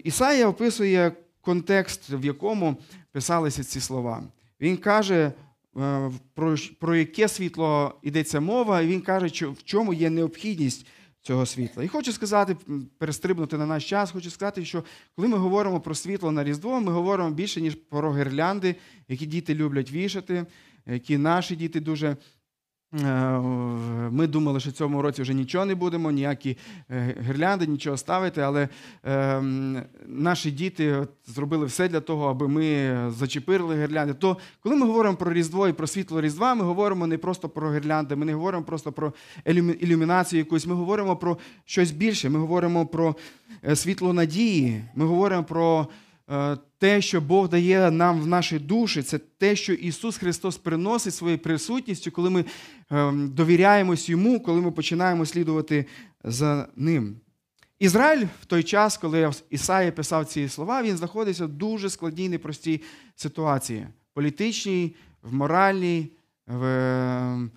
Ісаїя 0.04 0.48
описує 0.48 1.12
контекст, 1.40 2.10
в 2.10 2.24
якому 2.24 2.76
писалися 3.12 3.64
ці 3.64 3.80
слова. 3.80 4.22
Він 4.60 4.76
каже, 4.76 5.32
е, 5.76 6.10
про 6.34 6.56
про 6.80 6.96
яке 6.96 7.28
світло 7.28 7.94
йдеться 8.02 8.40
мова, 8.40 8.80
і 8.80 8.86
він 8.86 9.00
каже, 9.00 9.46
в 9.46 9.62
чому 9.64 9.94
є 9.94 10.10
необхідність 10.10 10.86
цього 11.26 11.46
світла. 11.46 11.84
І 11.84 11.88
хочу 11.88 12.12
сказати, 12.12 12.56
перестрибнути 12.98 13.58
на 13.58 13.66
наш 13.66 13.88
час, 13.88 14.10
хочу 14.10 14.30
сказати, 14.30 14.64
що 14.64 14.84
коли 15.16 15.28
ми 15.28 15.38
говоримо 15.38 15.80
про 15.80 15.94
світло 15.94 16.32
на 16.32 16.44
Різдво, 16.44 16.80
ми 16.80 16.92
говоримо 16.92 17.30
більше, 17.30 17.60
ніж 17.60 17.74
про 17.74 18.16
гірлянди, 18.16 18.76
які 19.08 19.26
діти 19.26 19.54
люблять 19.54 19.92
вішати, 19.92 20.46
які 20.86 21.18
наші 21.18 21.56
діти 21.56 21.80
дуже. 21.80 22.16
Е, 22.94 23.40
Ми 24.10 24.26
думали, 24.26 24.60
що 24.60 24.70
в 24.70 24.72
цьому 24.72 25.02
році 25.02 25.22
вже 25.22 25.34
нічого 25.34 25.64
не 25.64 25.74
будемо, 25.74 26.10
ніякі 26.10 26.56
е, 26.90 27.14
гірлянди, 27.28 27.66
нічого 27.66 27.96
ставити, 27.96 28.40
але 28.40 28.68
е, 29.04 29.40
наші 30.06 30.50
діти 30.50 31.06
зробили 31.26 31.66
все 31.66 31.88
для 31.88 32.00
того, 32.00 32.28
аби 32.28 32.48
ми 32.48 32.96
зачепили 33.10 33.82
гірлянди. 33.82 34.14
То 34.14 34.36
коли 34.60 34.76
ми 34.76 34.86
говоримо 34.86 35.16
про 35.16 35.32
Різдво 35.32 35.68
і 35.68 35.72
про 35.72 35.86
світло 35.86 36.20
Різдва, 36.20 36.54
ми 36.54 36.64
говоримо 36.64 37.06
не 37.06 37.18
просто 37.18 37.48
про 37.48 37.74
гірлянди, 37.74 38.16
ми 38.16 38.24
не 38.24 38.34
говоримо 38.34 38.64
просто 38.64 38.92
про 38.92 39.12
ілюмінацію 39.80 40.38
якусь, 40.38 40.66
ми 40.66 40.74
говоримо 40.74 41.16
про 41.16 41.38
щось 41.64 41.90
більше. 41.90 42.30
Ми 42.30 42.38
говоримо 42.38 42.86
про 42.86 43.16
е, 43.64 43.76
світло 43.76 44.12
надії, 44.12 44.84
ми 44.94 45.04
говоримо 45.04 45.44
про 45.44 45.88
те, 46.78 47.00
що 47.00 47.20
Бог 47.20 47.48
дає 47.48 47.90
нам 47.90 48.20
в 48.20 48.26
наші 48.26 48.58
душі, 48.58 49.02
це 49.02 49.18
те, 49.18 49.56
що 49.56 49.72
Ісус 49.72 50.16
Христос 50.16 50.56
приносить 50.56 51.14
своєю 51.14 51.38
присутністю, 51.38 52.10
коли 52.10 52.30
ми 52.30 52.44
ем, 52.90 53.30
довіряємось 53.34 54.08
Йому, 54.08 54.40
коли 54.40 54.60
ми 54.60 54.70
починаємо 54.70 55.26
слідувати 55.26 55.86
за 56.24 56.68
Ним. 56.76 57.16
Ізраїль 57.78 58.26
в 58.42 58.44
той 58.44 58.62
час, 58.62 58.96
коли 58.96 59.32
Ісаїя 59.50 59.92
писав 59.92 60.24
ці 60.24 60.48
слова, 60.48 60.82
він 60.82 60.96
знаходився 60.96 61.46
в 61.46 61.48
дуже 61.48 61.90
складній, 61.90 62.28
непростій 62.28 62.82
ситуації. 63.16 63.86
Політичній, 64.14 64.94
в 65.22 65.34
моральній, 65.34 66.12
в, 66.46 66.64
ем, 66.64 67.50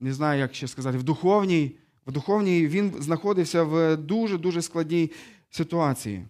не 0.00 0.12
знаю, 0.12 0.40
як 0.40 0.54
ще 0.54 0.68
сказати, 0.68 0.98
в 0.98 1.02
духовній. 1.02 1.76
В 2.06 2.12
духовній 2.12 2.66
він 2.66 2.94
знаходився 2.98 3.62
в 3.62 3.96
дуже-дуже 3.96 4.62
складній 4.62 5.10
ситуації. 5.50 6.24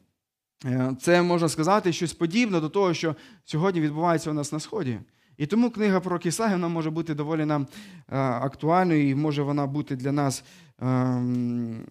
Е, 0.65 0.97
Це 1.01 1.23
можна 1.23 1.49
сказати 1.49 1.93
щось 1.93 2.13
подібне 2.13 2.61
до 2.61 2.69
того, 2.69 2.95
що 2.95 3.17
сьогодні 3.45 3.81
відбувається 3.81 4.31
у 4.31 4.35
нас 4.35 4.53
на 4.53 4.61
Сході. 4.61 5.01
І 5.37 5.47
тому 5.47 5.71
книга 5.71 6.01
про 6.01 6.21
вона 6.39 6.69
може 6.69 6.91
бути 6.91 7.15
доволі 7.15 7.45
нам 7.45 7.67
е, 8.09 8.17
актуальною 8.19 9.09
і 9.09 9.15
може 9.15 9.43
вона 9.43 9.67
бути 9.67 9.97
для 9.97 10.13
нас 10.13 10.45
ем, 10.79 11.87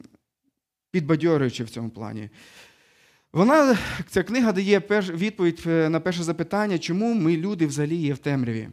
підбадьорюючою 0.92 1.68
в 1.68 1.70
цьому 1.70 1.90
плані. 1.90 2.30
Вона, 3.34 3.78
ця 4.08 4.24
книга 4.24 4.52
дає 4.52 4.80
відповідь 5.10 5.64
е, 5.68 5.90
на 5.90 6.00
перше 6.00 6.24
запитання, 6.24 6.80
чому 6.80 7.14
ми, 7.14 7.38
люди, 7.38 7.68
взагалі 7.68 7.96
є 7.96 8.14
в 8.14 8.18
темряві. 8.18 8.70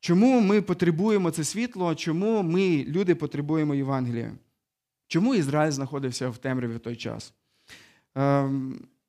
Чому 0.00 0.40
ми 0.40 0.62
потребуємо 0.62 1.30
це 1.30 1.44
світло, 1.44 1.94
чому 1.94 2.42
ми, 2.42 2.84
люди, 2.84 3.14
потребуємо 3.14 3.74
Євангелія? 3.74 4.32
Чому 5.06 5.34
Ізраїль 5.34 5.72
знаходився 5.72 6.28
в 6.28 6.38
темряві 6.38 6.76
в 6.76 6.78
той 6.78 6.96
час? 6.96 7.34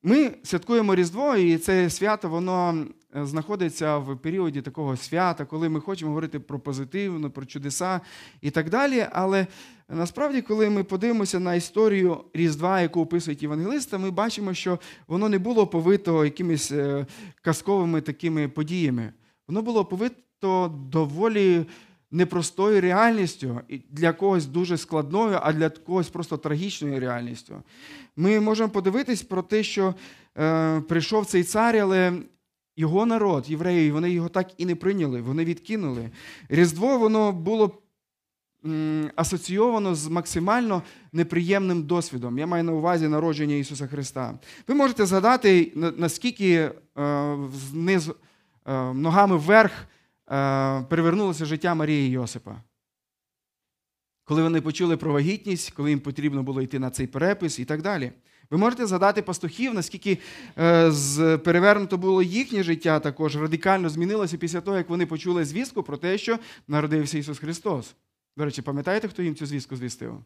Ми 0.03 0.31
святкуємо 0.43 0.96
Різдво, 0.96 1.36
і 1.36 1.58
це 1.58 1.89
свято 1.89 2.29
воно 2.29 2.86
е, 3.15 3.25
знаходиться 3.25 3.98
в 3.98 4.17
періоді 4.17 4.62
такого 4.62 4.98
свята, 4.98 5.46
коли 5.46 5.70
ми 5.70 5.79
хочемо 5.79 6.10
говорити 6.10 6.39
про 6.39 6.60
позитивно, 6.60 7.31
про 7.31 7.46
чудеса 7.46 8.01
і 8.41 8.51
так 8.51 8.70
далі. 8.70 9.05
Але 9.12 9.48
насправді, 9.89 10.41
коли 10.41 10.70
ми 10.70 10.84
подивимося 10.84 11.39
на 11.39 11.55
історію 11.55 12.24
Різдва, 12.34 12.81
яку 12.81 13.01
описують 13.01 13.41
євангелисти, 13.41 13.98
ми 13.98 14.12
бачимо, 14.12 14.53
що 14.53 14.79
воно 15.08 15.29
не 15.29 15.39
було 15.39 15.67
повито 15.67 16.25
якимись 16.25 16.72
е, 16.72 17.05
казковими 17.41 18.01
такими 18.01 18.48
подіями. 18.48 19.13
Воно 19.48 19.62
було 19.62 19.86
повито 19.86 20.79
доволі 20.91 21.65
непростою 22.12 22.82
реальністю, 22.82 23.62
для 23.89 24.13
когось 24.13 24.46
дуже 24.46 24.77
складною, 24.77 25.39
а 25.41 25.53
для 25.53 25.70
когось 25.70 26.10
просто 26.10 26.38
трагічною 26.38 27.00
реальністю. 27.00 27.63
Ми 28.15 28.39
можемо 28.39 28.70
подивитись 28.70 29.24
про 29.24 29.41
те, 29.41 29.63
що 29.63 29.96
е, 30.38 30.82
прийшов 30.82 31.25
цей 31.25 31.44
цар, 31.44 31.77
але 31.77 32.13
його 32.75 33.06
народ, 33.06 33.50
євреї, 33.50 33.91
вони 33.91 34.12
його 34.12 34.30
так 34.30 34.51
і 34.58 34.65
не 34.65 34.75
прийняли, 34.75 35.22
вони 35.22 35.46
відкинули. 35.46 36.10
Різдво 36.50 36.98
воно 36.98 37.32
було 37.32 37.82
асоційовано 39.15 39.96
з 39.96 40.08
максимально 40.08 40.84
неприємним 41.13 41.84
досвідом. 41.84 42.38
Я 42.38 42.48
маю 42.48 42.63
на 42.63 42.72
увазі 42.72 43.08
народження 43.08 43.56
Ісуса 43.56 43.88
Христа. 43.88 44.39
Ви 44.68 44.75
можете 44.75 45.06
згадати, 45.06 45.72
наскільки 45.98 46.51
е, 46.53 46.72
вниз, 47.72 48.10
е, 48.65 48.94
ногами 48.94 49.38
вверх 49.38 49.72
перевернулося 50.90 51.46
життя 51.46 51.76
Марії 51.76 52.10
Йосипа. 52.10 52.62
Коли 54.24 54.44
вони 54.44 54.62
почули 54.62 54.98
про 54.98 55.14
вагітність, 55.14 55.72
коли 55.72 55.90
їм 55.90 56.00
потрібно 56.00 56.44
було 56.44 56.62
йти 56.62 56.80
на 56.80 56.90
цей 56.90 57.08
перепис 57.08 57.60
і 57.60 57.66
так 57.66 57.82
далі. 57.82 58.12
Ви 58.50 58.58
можете 58.58 58.86
згадати 58.86 59.22
пастухів, 59.22 59.74
наскільки 59.74 60.18
е, 60.58 61.38
перевернуто 61.38 61.98
було 61.98 62.24
їхнє 62.24 62.64
життя 62.64 63.00
також 63.00 63.36
радикально 63.36 63.90
змінилося 63.90 64.38
після 64.38 64.62
того, 64.62 64.78
як 64.78 64.90
вони 64.90 65.06
почули 65.06 65.46
звістку 65.46 65.84
про 65.84 65.98
те, 65.98 66.18
що 66.18 66.40
народився 66.68 67.18
Ісус 67.18 67.40
Христос. 67.40 67.96
До 68.38 68.46
речі, 68.46 68.62
пам'ятаєте, 68.62 69.08
хто 69.08 69.24
їм 69.24 69.36
цю 69.36 69.46
звістку 69.46 69.76
звістив? 69.76 70.24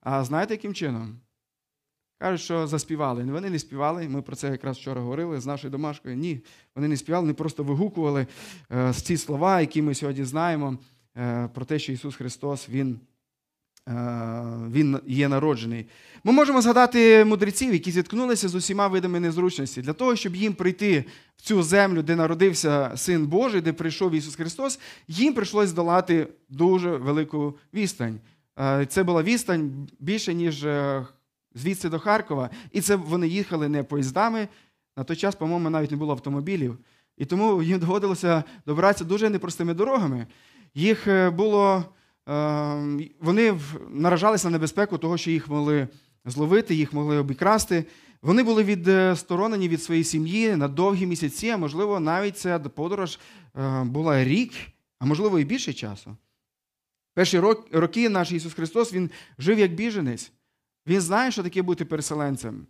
А 0.00 0.24
знаєте, 0.24 0.54
яким 0.54 0.74
чином? 0.74 1.20
Кажуть, 2.18 2.40
що 2.40 2.66
заспівали. 2.66 3.24
Вони 3.24 3.50
не 3.50 3.58
співали. 3.58 4.08
Ми 4.08 4.22
про 4.22 4.36
це 4.36 4.50
якраз 4.50 4.76
вчора 4.76 5.00
говорили 5.00 5.40
з 5.40 5.46
нашою 5.46 5.70
домашкою. 5.70 6.16
Ні, 6.16 6.40
вони 6.74 6.88
не 6.88 6.96
співали, 6.96 7.22
вони 7.22 7.34
просто 7.34 7.64
вигукували 7.64 8.26
е, 8.72 8.92
ці 8.92 9.16
слова, 9.16 9.60
які 9.60 9.82
ми 9.82 9.94
сьогодні 9.94 10.24
знаємо, 10.24 10.78
е, 11.16 11.48
про 11.54 11.64
те, 11.64 11.78
що 11.78 11.92
Ісус 11.92 12.16
Христос, 12.16 12.68
Він, 12.68 13.00
е, 13.88 13.92
він 14.70 14.98
є 15.06 15.28
народжений. 15.28 15.86
Ми 16.24 16.32
можемо 16.32 16.62
згадати 16.62 17.24
мудреців, 17.24 17.72
які 17.72 17.90
зіткнулися 17.90 18.48
з 18.48 18.54
усіма 18.54 18.88
видами 18.88 19.20
незручності. 19.20 19.82
Для 19.82 19.92
того, 19.92 20.16
щоб 20.16 20.36
їм 20.36 20.54
прийти 20.54 21.04
в 21.36 21.42
цю 21.42 21.62
землю, 21.62 22.02
де 22.02 22.16
народився 22.16 22.92
Син 22.96 23.26
Божий, 23.26 23.60
де 23.60 23.72
прийшов 23.72 24.12
Ісус 24.12 24.36
Христос, 24.36 24.80
їм 25.08 25.34
прийшлось 25.34 25.68
здолати 25.68 26.28
дуже 26.48 26.96
велику 26.96 27.58
відстань. 27.74 28.20
Це 28.88 29.02
була 29.02 29.22
відстань 29.22 29.88
більше, 30.00 30.34
ніж 30.34 30.66
звідси 31.54 31.88
до 31.88 31.98
Харкова. 31.98 32.50
І 32.72 32.80
це 32.80 32.96
вони 32.96 33.28
їхали 33.28 33.68
не 33.68 33.82
поїздами. 33.82 34.48
На 34.96 35.04
той 35.04 35.16
час, 35.16 35.34
по-моєму, 35.34 35.70
навіть 35.70 35.90
не 35.90 35.96
було 35.96 36.12
автомобілів. 36.12 36.78
І 37.16 37.24
тому 37.24 37.62
їм 37.62 37.78
доводилося 37.78 38.44
добиратися 38.66 39.04
дуже 39.04 39.30
непростими 39.30 39.74
дорогами. 39.74 40.26
Їх 40.74 41.06
е, 41.06 41.30
було, 41.30 41.84
е, 42.28 43.10
вони 43.20 43.60
наражалися 43.90 44.48
на 44.48 44.52
небезпеку 44.52 44.98
того, 44.98 45.16
що 45.16 45.30
їх 45.30 45.48
могли 45.48 45.88
зловити, 46.24 46.74
їх 46.74 46.92
могли 46.92 47.18
обікрасти. 47.18 47.84
Вони 48.22 48.42
були 48.42 48.64
відсторонені 48.64 49.68
від 49.68 49.82
своєї 49.82 50.04
сім'ї 50.04 50.56
на 50.56 50.68
довгі 50.68 51.06
місяці, 51.06 51.48
а 51.48 51.56
можливо, 51.56 52.00
навіть 52.00 52.38
ця 52.38 52.58
подорож 52.58 53.18
е, 53.56 53.84
була 53.84 54.24
рік, 54.24 54.52
а 54.98 55.06
можливо, 55.06 55.38
і 55.38 55.44
більше 55.44 55.72
часу. 55.72 56.16
Перші 57.14 57.38
роки 57.72 58.08
наш 58.08 58.32
Ісус 58.32 58.54
Христос 58.54 58.92
Він 58.92 59.10
жив 59.38 59.58
як 59.58 59.74
біженець. 59.74 60.32
Він 60.86 61.00
знає, 61.00 61.30
що 61.30 61.42
таке 61.42 61.62
бути 61.62 61.84
переселенцем. 61.84 62.66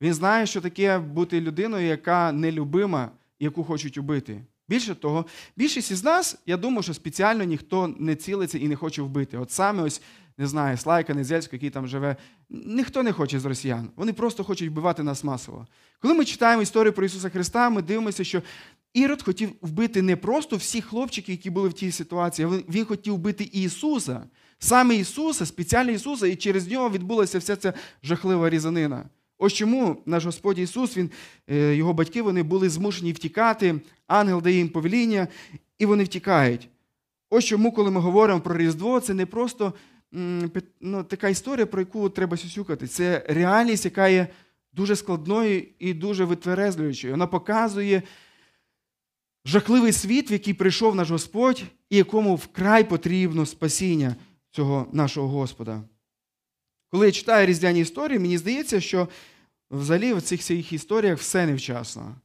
Він 0.00 0.14
знає, 0.14 0.46
що 0.46 0.60
таке 0.60 0.98
бути 0.98 1.40
людиною, 1.40 1.86
яка 1.86 2.32
нелюбима, 2.32 3.10
яку 3.40 3.64
хочуть 3.64 3.98
убити. 3.98 4.40
Більше 4.68 4.94
того, 4.94 5.26
більшість 5.56 5.90
із 5.90 6.04
нас, 6.04 6.36
я 6.46 6.56
думаю, 6.56 6.82
що 6.82 6.94
спеціально 6.94 7.44
ніхто 7.44 7.94
не 7.98 8.16
цілиться 8.16 8.58
і 8.58 8.68
не 8.68 8.76
хоче 8.76 9.02
вбити. 9.02 9.38
От 9.38 9.50
саме 9.50 9.82
ось, 9.82 10.02
не 10.38 10.46
знаю, 10.46 10.76
Слайка 10.76 11.14
Незельського, 11.14 11.56
який 11.56 11.70
там 11.70 11.86
живе, 11.86 12.16
ніхто 12.50 13.02
не 13.02 13.12
хоче 13.12 13.40
з 13.40 13.44
росіян. 13.44 13.90
Вони 13.96 14.12
просто 14.12 14.44
хочуть 14.44 14.70
вбивати 14.70 15.02
нас 15.02 15.24
масово. 15.24 15.66
Коли 15.98 16.14
ми 16.14 16.24
читаємо 16.24 16.62
історію 16.62 16.92
про 16.92 17.04
Ісуса 17.06 17.30
Христа, 17.30 17.70
ми 17.70 17.82
дивимося, 17.82 18.24
що 18.24 18.42
Ірод 18.94 19.22
хотів 19.22 19.52
вбити 19.62 20.02
не 20.02 20.16
просто 20.16 20.56
всіх 20.56 20.84
хлопчиків, 20.84 21.32
які 21.32 21.50
були 21.50 21.68
в 21.68 21.72
тій 21.72 21.92
ситуації, 21.92 22.48
він 22.48 22.84
хотів 22.84 23.14
вбити 23.14 23.44
Ісуса. 23.44 24.22
Саме 24.58 24.96
Ісуса, 24.96 25.46
спеціально 25.46 25.90
Ісуса, 25.90 26.26
і 26.26 26.36
через 26.36 26.68
нього 26.68 26.90
відбулася 26.90 27.38
вся 27.38 27.56
ця 27.56 27.72
жахлива 28.02 28.50
різанина. 28.50 29.04
Ось 29.38 29.52
чому 29.52 30.02
наш 30.06 30.24
Господь 30.24 30.58
Ісус, 30.58 30.96
він, 30.96 31.10
е, 31.50 31.74
його 31.74 31.92
батьки 31.92 32.22
вони 32.22 32.42
були 32.42 32.68
змушені 32.68 33.12
втікати, 33.12 33.80
ангел 34.06 34.42
дає 34.42 34.56
їм 34.56 34.68
повеління, 34.68 35.28
і 35.78 35.86
вони 35.86 36.04
втікають. 36.04 36.68
Ось 37.30 37.44
чому, 37.44 37.72
коли 37.72 37.90
ми 37.90 38.00
говоримо 38.00 38.40
про 38.40 38.56
Різдво, 38.56 39.00
це 39.00 39.14
не 39.14 39.26
просто 39.26 39.72
ну, 40.80 41.04
така 41.04 41.28
історія, 41.28 41.66
про 41.66 41.80
яку 41.80 42.08
треба 42.08 42.36
сюсюкати. 42.36 42.86
Це 42.86 43.24
реальність, 43.28 43.84
яка 43.84 44.08
є 44.08 44.28
дуже 44.72 44.96
складною 44.96 45.62
і 45.78 45.94
дуже 45.94 46.24
витверезлюючою. 46.24 47.12
Вона 47.12 47.26
показує 47.26 48.02
жахливий 49.44 49.92
світ, 49.92 50.30
в 50.30 50.32
який 50.32 50.54
прийшов 50.54 50.94
наш 50.94 51.10
Господь, 51.10 51.64
і 51.90 51.96
якому 51.96 52.34
вкрай 52.34 52.84
потрібно 52.84 53.46
спасіння 53.46 54.16
цього 54.54 54.86
нашого 54.92 55.28
Господа. 55.28 55.82
Коли 56.88 57.06
я 57.06 57.12
читаю 57.12 57.46
різдвяні 57.46 57.80
історії, 57.80 58.18
мені 58.18 58.38
здається, 58.38 58.80
що 58.80 59.08
взагалі 59.70 60.14
в 60.14 60.22
цих 60.22 60.40
всіх 60.40 60.72
історіях 60.72 61.18
все 61.18 61.46
невчасно. 61.46 62.16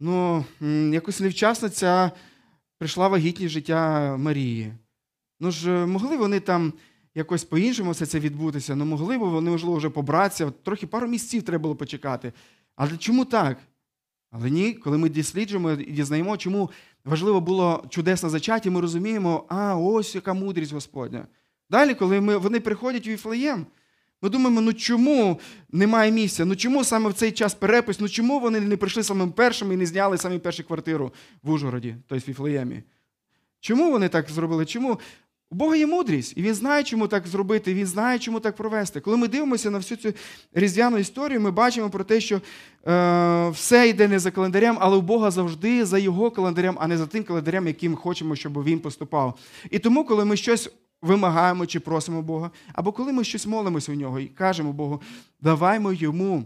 Ну, 0.00 0.44
якось 0.92 1.20
невчасно 1.20 1.68
ця 1.68 2.12
прийшла 2.78 3.08
вагітність 3.08 3.52
життя 3.52 4.16
Марії. 4.16 4.72
Ну 5.40 5.50
ж, 5.50 5.70
е, 5.70 5.86
могли 5.86 6.16
вони 6.16 6.40
там 6.40 6.72
якось 7.14 7.44
по-іншому 7.44 7.90
все 7.90 8.06
це 8.06 8.20
відбутися. 8.20 8.76
Ну, 8.76 8.84
могли 8.84 9.18
б 9.18 9.20
вони, 9.20 9.50
можливо, 9.50 9.76
вже 9.76 9.90
побратися, 9.90 10.50
трохи 10.50 10.86
пару 10.86 11.08
місяців 11.08 11.42
треба 11.42 11.62
було 11.62 11.76
почекати. 11.76 12.32
Але 12.76 12.96
чому 12.96 13.24
так? 13.24 13.58
Але 14.30 14.50
ні, 14.50 14.74
коли 14.74 14.98
ми 14.98 15.08
досліджуємо 15.08 15.70
і 15.70 15.92
дізнаємо, 15.92 16.36
чому 16.36 16.70
важливо 17.04 17.40
було 17.40 17.84
чудесне 17.88 18.28
зачаття, 18.28 18.70
ми 18.70 18.80
розуміємо, 18.80 19.44
а 19.48 19.76
ось 19.76 20.14
яка 20.14 20.34
мудрість 20.34 20.72
Господня. 20.72 21.26
Далі, 21.70 21.94
коли 21.94 22.20
ми, 22.20 22.36
вони 22.36 22.60
приходять 22.60 23.06
у 23.06 23.10
Віфлеєм, 23.10 23.66
ми 24.22 24.28
думаємо, 24.28 24.60
ну 24.60 24.72
чому 24.72 25.40
немає 25.72 26.12
місця? 26.12 26.44
Ну 26.44 26.56
чому 26.56 26.84
саме 26.84 27.10
в 27.10 27.14
цей 27.14 27.32
час 27.32 27.54
перепис? 27.54 28.00
Ну 28.00 28.08
чому 28.08 28.40
вони 28.40 28.60
не 28.60 28.76
прийшли 28.76 29.02
самим 29.02 29.32
першим 29.32 29.72
і 29.72 29.76
не 29.76 29.86
зняли 29.86 30.18
самі 30.18 30.38
першу 30.38 30.64
квартиру 30.64 31.12
в 31.42 31.50
Ужгороді, 31.50 31.96
тобто 32.06 32.24
в 32.26 32.28
Віфлеємі? 32.28 32.82
Чому 33.60 33.90
вони 33.90 34.08
так 34.08 34.30
зробили? 34.30 34.66
Чому? 34.66 34.98
У 35.52 35.54
Бога 35.54 35.76
є 35.76 35.86
мудрість, 35.86 36.32
і 36.36 36.42
Він 36.42 36.54
знає, 36.54 36.84
чому 36.84 37.08
так 37.08 37.26
зробити, 37.26 37.74
Він 37.74 37.86
знає, 37.86 38.18
чому 38.18 38.40
так 38.40 38.56
провести. 38.56 39.00
Коли 39.00 39.16
ми 39.16 39.28
дивимося 39.28 39.70
на 39.70 39.78
всю 39.78 39.98
цю 39.98 40.12
різдвяну 40.52 40.98
історію, 40.98 41.40
ми 41.40 41.50
бачимо 41.50 41.90
про 41.90 42.04
те, 42.04 42.20
що 42.20 42.40
е, 42.86 43.48
все 43.50 43.88
йде 43.88 44.08
не 44.08 44.18
за 44.18 44.30
календарем, 44.30 44.76
але 44.80 44.96
у 44.96 45.00
Бога 45.00 45.30
завжди 45.30 45.84
за 45.84 45.98
його 45.98 46.30
календарем, 46.30 46.76
а 46.80 46.86
не 46.86 46.98
за 46.98 47.06
тим 47.06 47.24
календарем, 47.24 47.66
яким 47.66 47.96
хочемо, 47.96 48.36
щоб 48.36 48.64
він 48.64 48.80
поступав. 48.80 49.38
І 49.70 49.78
тому, 49.78 50.04
коли 50.04 50.24
ми 50.24 50.36
щось 50.36 50.70
вимагаємо 51.02 51.66
чи 51.66 51.80
просимо 51.80 52.22
Бога, 52.22 52.50
або 52.72 52.92
коли 52.92 53.12
ми 53.12 53.24
щось 53.24 53.46
молимося 53.46 53.92
у 53.92 53.94
нього 53.94 54.20
і 54.20 54.26
кажемо 54.26 54.72
Богу, 54.72 55.02
даваймо 55.40 55.92
йому. 55.92 56.44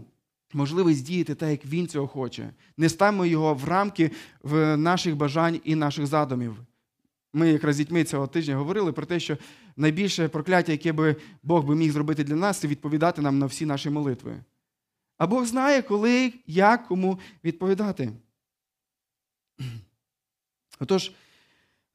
Можливість 0.53 1.05
діяти 1.05 1.35
так, 1.35 1.49
як 1.49 1.65
він 1.65 1.87
цього 1.87 2.07
хоче. 2.07 2.49
Не 2.77 2.89
ставимо 2.89 3.25
його 3.25 3.53
в 3.53 3.65
рамки 3.65 4.11
в 4.43 4.77
наших 4.77 5.15
бажань 5.15 5.59
і 5.63 5.75
наших 5.75 6.05
задумів. 6.05 6.55
Ми 7.33 7.49
якраз 7.49 7.75
з 7.75 7.77
дітьми 7.77 8.03
цього 8.03 8.27
тижня 8.27 8.55
говорили 8.55 8.91
про 8.91 9.05
те, 9.05 9.19
що 9.19 9.37
найбільше 9.77 10.27
прокляття, 10.27 10.71
яке 10.71 10.91
би 10.91 11.15
Бог 11.43 11.65
би 11.65 11.75
міг 11.75 11.91
зробити 11.91 12.23
для 12.23 12.35
нас, 12.35 12.59
це 12.59 12.67
відповідати 12.67 13.21
нам 13.21 13.39
на 13.39 13.45
всі 13.45 13.65
наші 13.65 13.89
молитви. 13.89 14.43
А 15.17 15.27
Бог 15.27 15.45
знає, 15.45 15.81
коли, 15.81 16.33
як, 16.47 16.87
кому 16.87 17.19
відповідати. 17.43 18.11
Отож, 20.79 21.11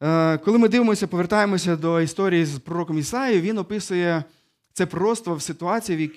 е, 0.02 0.38
коли 0.38 0.58
ми 0.58 0.68
дивимося, 0.68 1.06
повертаємося 1.06 1.76
до 1.76 2.00
історії 2.00 2.44
з 2.44 2.58
пророком 2.58 2.98
Ісаєю, 2.98 3.40
він 3.40 3.58
описує 3.58 4.24
це 4.72 4.86
пророцтво 4.86 5.34
в 5.34 5.42
ситуації, 5.42 6.10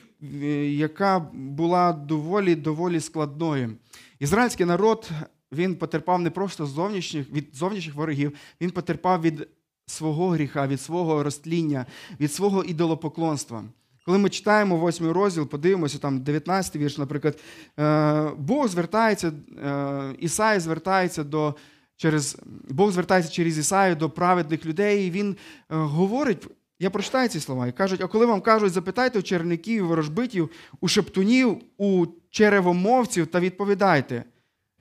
яка 0.78 1.20
була 1.34 1.94
доволі 1.94 2.56
доволі 2.56 3.00
складною. 3.00 3.76
Ізраїльський 4.20 4.66
народ 4.66 5.10
він 5.52 5.76
потерпав 5.76 6.22
не 6.22 6.30
просто 6.30 6.66
зовнішніх, 6.66 7.30
від 7.32 7.56
зовнішніх 7.56 7.96
ворогів, 7.96 8.34
він 8.62 8.72
потерпав 8.72 9.22
від 9.22 9.48
свого 9.86 10.30
гріха, 10.30 10.68
від 10.68 10.82
свого 10.82 11.24
розтління, 11.24 11.86
від 12.20 12.34
свого 12.34 12.64
ідолопоклонства. 12.64 13.64
Коли 14.06 14.18
ми 14.18 14.30
читаємо 14.30 14.78
восьмий 14.78 15.12
розділ, 15.12 15.48
подивимося, 15.48 15.98
там 15.98 16.24
19 16.24 16.76
вірш, 16.76 16.98
наприклад, 16.98 17.40
е, 17.80 18.32
Бог 18.38 18.68
звертається, 18.68 19.32
е, 19.66 20.16
Ісай 20.20 20.60
звертається 20.60 21.24
до 21.24 21.56
через 21.96 22.38
Бог 22.70 22.92
звертається 22.92 23.32
через 23.32 23.58
Ісаю 23.58 23.96
до 23.96 24.10
праведних 24.10 24.66
людей, 24.66 25.08
і 25.08 25.12
він 25.12 25.32
е, 25.32 25.36
говорить. 25.70 26.48
Я 26.80 26.90
прочитаю 26.90 27.30
ці 27.30 27.40
слова 27.40 27.68
і 27.68 27.72
кажуть: 27.72 28.02
а 28.02 28.08
коли 28.08 28.26
вам 28.26 28.42
кажуть, 28.42 28.74
запитайте 28.74 29.20
у 29.20 29.22
черників, 29.22 29.88
ворожбитів, 29.88 30.50
у 30.82 30.88
шептунів, 30.88 31.62
у 31.78 32.06
черевомовців 32.30 33.28
та 33.28 33.40
відповідайте. 33.40 34.24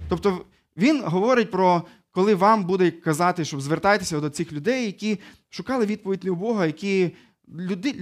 Тобто 0.09 0.44
він 0.76 1.02
говорить 1.04 1.50
про 1.50 1.83
коли 2.14 2.35
вам 2.35 2.64
буде 2.64 2.90
казати, 2.90 3.45
щоб 3.45 3.61
звертайтеся 3.61 4.21
до 4.21 4.31
цих 4.31 4.52
людей, 4.52 4.87
які 4.87 5.19
шукали 5.50 5.87
відповідь 5.87 6.25
у 6.25 6.35
Бога, 6.35 6.66
які 6.66 7.11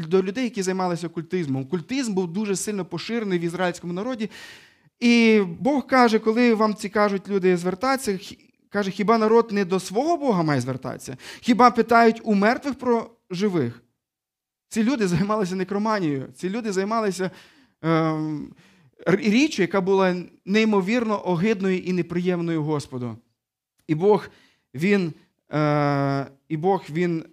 до 0.09 0.23
людей, 0.23 0.45
які 0.45 0.63
займалися 0.63 1.07
окультизмом. 1.07 1.63
Окультизм 1.63 2.15
був 2.15 2.33
дуже 2.33 2.57
сильно 2.57 2.85
поширений 2.85 3.39
в 3.39 3.43
ізраїльському 3.43 3.93
народі. 3.93 4.31
І 5.01 5.43
Бог 5.61 5.87
каже, 5.87 6.19
коли 6.19 6.55
вам 6.55 6.75
ці 6.75 6.89
кажуть 6.89 7.29
люди 7.29 7.57
звертатися, 7.57 8.19
каже, 8.69 8.91
хіба 8.91 9.19
народ 9.19 9.53
не 9.53 9.65
до 9.65 9.81
свого 9.81 10.17
Бога 10.17 10.43
має 10.43 10.61
звертатися? 10.61 11.17
Хіба 11.41 11.71
питають 11.71 12.21
у 12.25 12.35
мертвих 12.35 12.75
про 12.75 13.11
живих? 13.31 13.83
Ці 14.69 14.83
люди 14.83 15.09
займалися 15.09 15.55
некроманією, 15.55 16.29
ці 16.35 16.51
люди 16.51 16.73
займалися. 16.73 17.31
Е 17.85 18.19
річчю, 19.07 19.63
яка 19.63 19.81
була 19.81 20.17
неймовірно 20.45 21.29
огидною 21.29 21.79
і 21.79 21.93
неприємною 21.93 22.63
Господу. 22.63 23.17
І 23.87 23.95
Бог 23.95 24.29
він, 24.75 25.13
е, 25.53 26.27
і 26.49 26.57
Бог 26.57 26.85
він 26.91 27.21
е, 27.21 27.25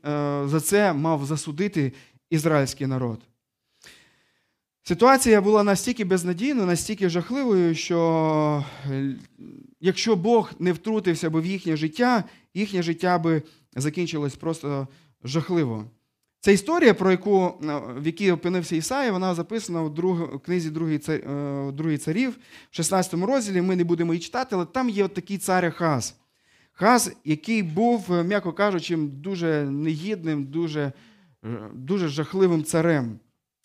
за 0.45 0.61
це 0.61 0.93
мав 0.93 1.25
засудити 1.25 1.93
ізраїльський 2.29 2.87
народ. 2.87 3.19
Ситуація 4.83 5.41
була 5.41 5.63
настільки 5.63 6.05
безнадійною, 6.05 6.67
настільки 6.67 7.09
жахливою, 7.09 7.75
що 7.75 8.65
е, 8.91 9.15
якщо 9.79 10.15
Бог 10.15 10.51
не 10.59 10.73
втрутився 10.73 11.29
б 11.29 11.41
в 11.41 11.45
їхнє 11.45 11.77
життя, 11.77 12.23
їхнє 12.53 12.83
життя 12.83 13.19
би 13.19 13.43
закінчилось 13.75 14.35
просто 14.35 14.87
жахливо. 15.23 15.85
Ця 16.41 16.51
історія, 16.51 16.93
про 16.93 17.11
яку, 17.11 17.45
е, 17.45 17.81
в 17.97 18.05
якій 18.05 18.31
опинився 18.31 18.75
Ісаїв, 18.75 19.13
вона 19.13 19.35
записана 19.35 19.83
у, 19.83 19.89
друг, 19.89 20.41
книзі 20.41 20.69
е, 20.69 21.71
Другий 21.71 21.97
царів, 21.97 22.37
в 22.71 22.75
16 22.75 23.13
розділі. 23.13 23.61
Ми 23.61 23.75
не 23.75 23.83
будемо 23.83 24.13
її 24.13 24.25
читати, 24.25 24.55
але 24.55 24.65
там 24.65 24.89
є 24.89 25.03
от 25.03 25.13
такий 25.13 25.37
цар 25.37 25.65
Ахаз. 25.65 26.15
Хаз, 26.71 27.13
який 27.25 27.63
був, 27.63 28.13
е, 28.13 28.23
м'яко 28.23 28.53
кажучи, 28.53 28.97
дуже 28.97 29.63
негідним, 29.63 30.45
дуже, 30.45 30.91
дуже 31.73 32.07
жахливим 32.07 32.63
царем. 32.63 33.19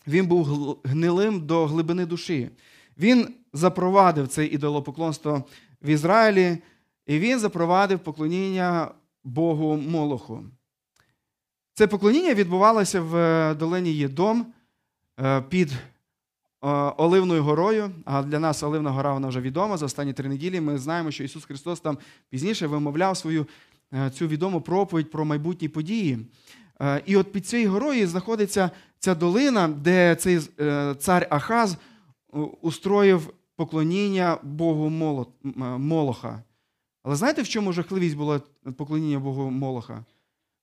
Він 0.06 0.26
був 0.26 0.78
гнилим 0.84 1.46
до 1.46 1.66
глибини 1.66 2.06
душі. 2.06 2.50
Він 2.98 3.28
запровадив 3.52 4.28
це 4.28 4.46
ідолопоклонство 4.46 5.44
в 5.82 5.88
Ізраїлі, 5.88 6.58
і 7.06 7.18
він 7.18 7.38
запровадив 7.38 7.98
поклоніння 7.98 8.88
Богу 9.24 9.76
Молоху. 9.76 10.44
Це 11.76 11.86
поклоніння 11.86 12.34
відбувалося 12.34 13.00
в 13.00 13.16
е, 13.16 13.54
долині 13.54 13.92
Єдом 13.92 14.46
е, 15.20 15.40
під 15.40 15.72
е, 15.72 15.76
Оливною 16.96 17.42
горою. 17.42 17.90
А 18.04 18.22
для 18.22 18.38
нас 18.38 18.62
Оливна 18.62 18.90
гора 18.90 19.12
вона 19.12 19.28
вже 19.28 19.40
відома. 19.40 19.76
За 19.76 19.86
останні 19.86 20.12
три 20.12 20.28
неділі 20.28 20.60
ми 20.60 20.78
знаємо, 20.78 21.10
що 21.10 21.24
Ісус 21.24 21.44
Христос 21.44 21.80
там 21.80 21.98
пізніше 22.30 22.66
вимовляв 22.66 23.16
свою 23.16 23.46
цю 24.12 24.26
відому 24.26 24.60
проповідь 24.60 25.10
про 25.10 25.24
майбутні 25.24 25.68
події. 25.68 26.18
І 27.06 27.16
от 27.16 27.32
під 27.32 27.46
цією 27.46 27.70
горою 27.70 28.08
знаходиться 28.08 28.70
ця 28.98 29.14
долина, 29.14 29.68
де 29.68 30.14
цей 30.14 30.40
цар 30.98 31.26
Ахаз 31.30 31.76
устроїв 32.60 33.32
поклоніння 33.56 34.38
Богу 34.42 34.90
Молоха. 35.78 36.42
Але 37.02 37.16
знаєте, 37.16 37.42
в 37.42 37.48
чому 37.48 37.72
жахливість 37.72 38.16
було 38.16 38.40
поклоніння 38.76 39.18
Богу 39.18 39.50
Молоха? 39.50 40.04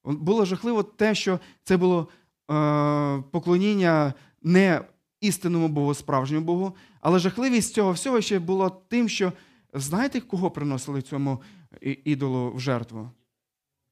Було 0.03 0.45
жахливо 0.45 0.83
те, 0.83 1.15
що 1.15 1.39
це 1.63 1.77
було 1.77 2.07
е, 2.51 3.23
поклоніння 3.31 4.13
не 4.41 4.81
істинному 5.21 5.67
Богу, 5.67 5.93
справжньому 5.93 6.45
Богу, 6.45 6.75
але 7.01 7.19
жахливість 7.19 7.73
цього 7.73 7.91
всього 7.91 8.21
ще 8.21 8.39
було 8.39 8.69
тим, 8.69 9.09
що 9.09 9.33
знаєте, 9.73 10.19
кого 10.19 10.51
приносили 10.51 11.01
цьому 11.01 11.41
ідолу 11.81 12.53
в 12.55 12.59
жертву? 12.59 13.09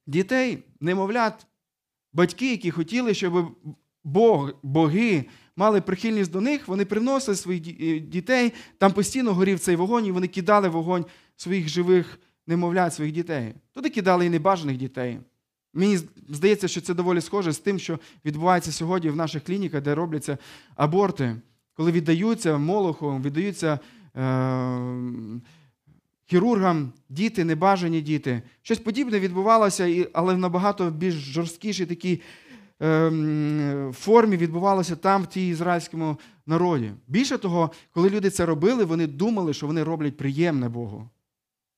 Дітей, 0.06 0.64
немовлят, 0.80 1.46
батьки, 2.12 2.50
які 2.50 2.70
хотіли, 2.70 3.14
щоб 3.14 3.56
Бог, 4.04 4.52
боги 4.62 5.24
мали 5.56 5.80
прихильність 5.80 6.30
до 6.30 6.40
них, 6.40 6.68
вони 6.68 6.84
приносили 6.84 7.36
своїх 7.36 7.80
е, 7.80 7.98
дітей, 7.98 8.52
там 8.78 8.92
постійно 8.92 9.34
горів 9.34 9.58
цей 9.58 9.76
вогонь, 9.76 10.06
і 10.06 10.12
вони 10.12 10.28
кидали 10.28 10.68
вогонь 10.68 11.04
своїх 11.36 11.68
живих 11.68 12.20
немовлят, 12.46 12.94
своїх 12.94 13.14
дітей. 13.14 13.54
Туди 13.72 13.90
кидали 13.90 14.26
і 14.26 14.30
небажаних 14.30 14.76
дітей. 14.76 15.18
Мені 15.74 15.98
здається, 16.28 16.68
що 16.68 16.80
це 16.80 16.94
доволі 16.94 17.20
схоже 17.20 17.52
з 17.52 17.58
тим, 17.58 17.78
що 17.78 17.98
відбувається 18.24 18.72
сьогодні 18.72 19.10
в 19.10 19.16
наших 19.16 19.44
клініках, 19.44 19.82
де 19.82 19.94
робляться 19.94 20.38
аборти, 20.76 21.36
коли 21.74 21.92
віддаються 21.92 22.58
молоху, 22.58 23.20
віддаються 23.24 23.78
е- 24.16 25.40
хірургам 26.26 26.92
діти, 27.08 27.44
небажані 27.44 28.00
діти. 28.00 28.42
Щось 28.62 28.78
подібне 28.78 29.20
відбувалося, 29.20 30.06
але 30.12 30.34
в 30.34 30.38
набагато 30.38 30.90
більш 30.90 31.14
жорсткішій 31.14 31.86
такій 31.86 32.20
е- 32.82 33.92
формі 33.94 34.36
відбувалося 34.36 34.96
там, 34.96 35.22
в 35.22 35.26
тій 35.26 35.48
ізраїльському 35.48 36.16
народі. 36.46 36.92
Більше 37.08 37.38
того, 37.38 37.70
коли 37.90 38.10
люди 38.10 38.30
це 38.30 38.46
робили, 38.46 38.84
вони 38.84 39.06
думали, 39.06 39.54
що 39.54 39.66
вони 39.66 39.82
роблять 39.82 40.16
приємне 40.16 40.68
Богу. 40.68 41.08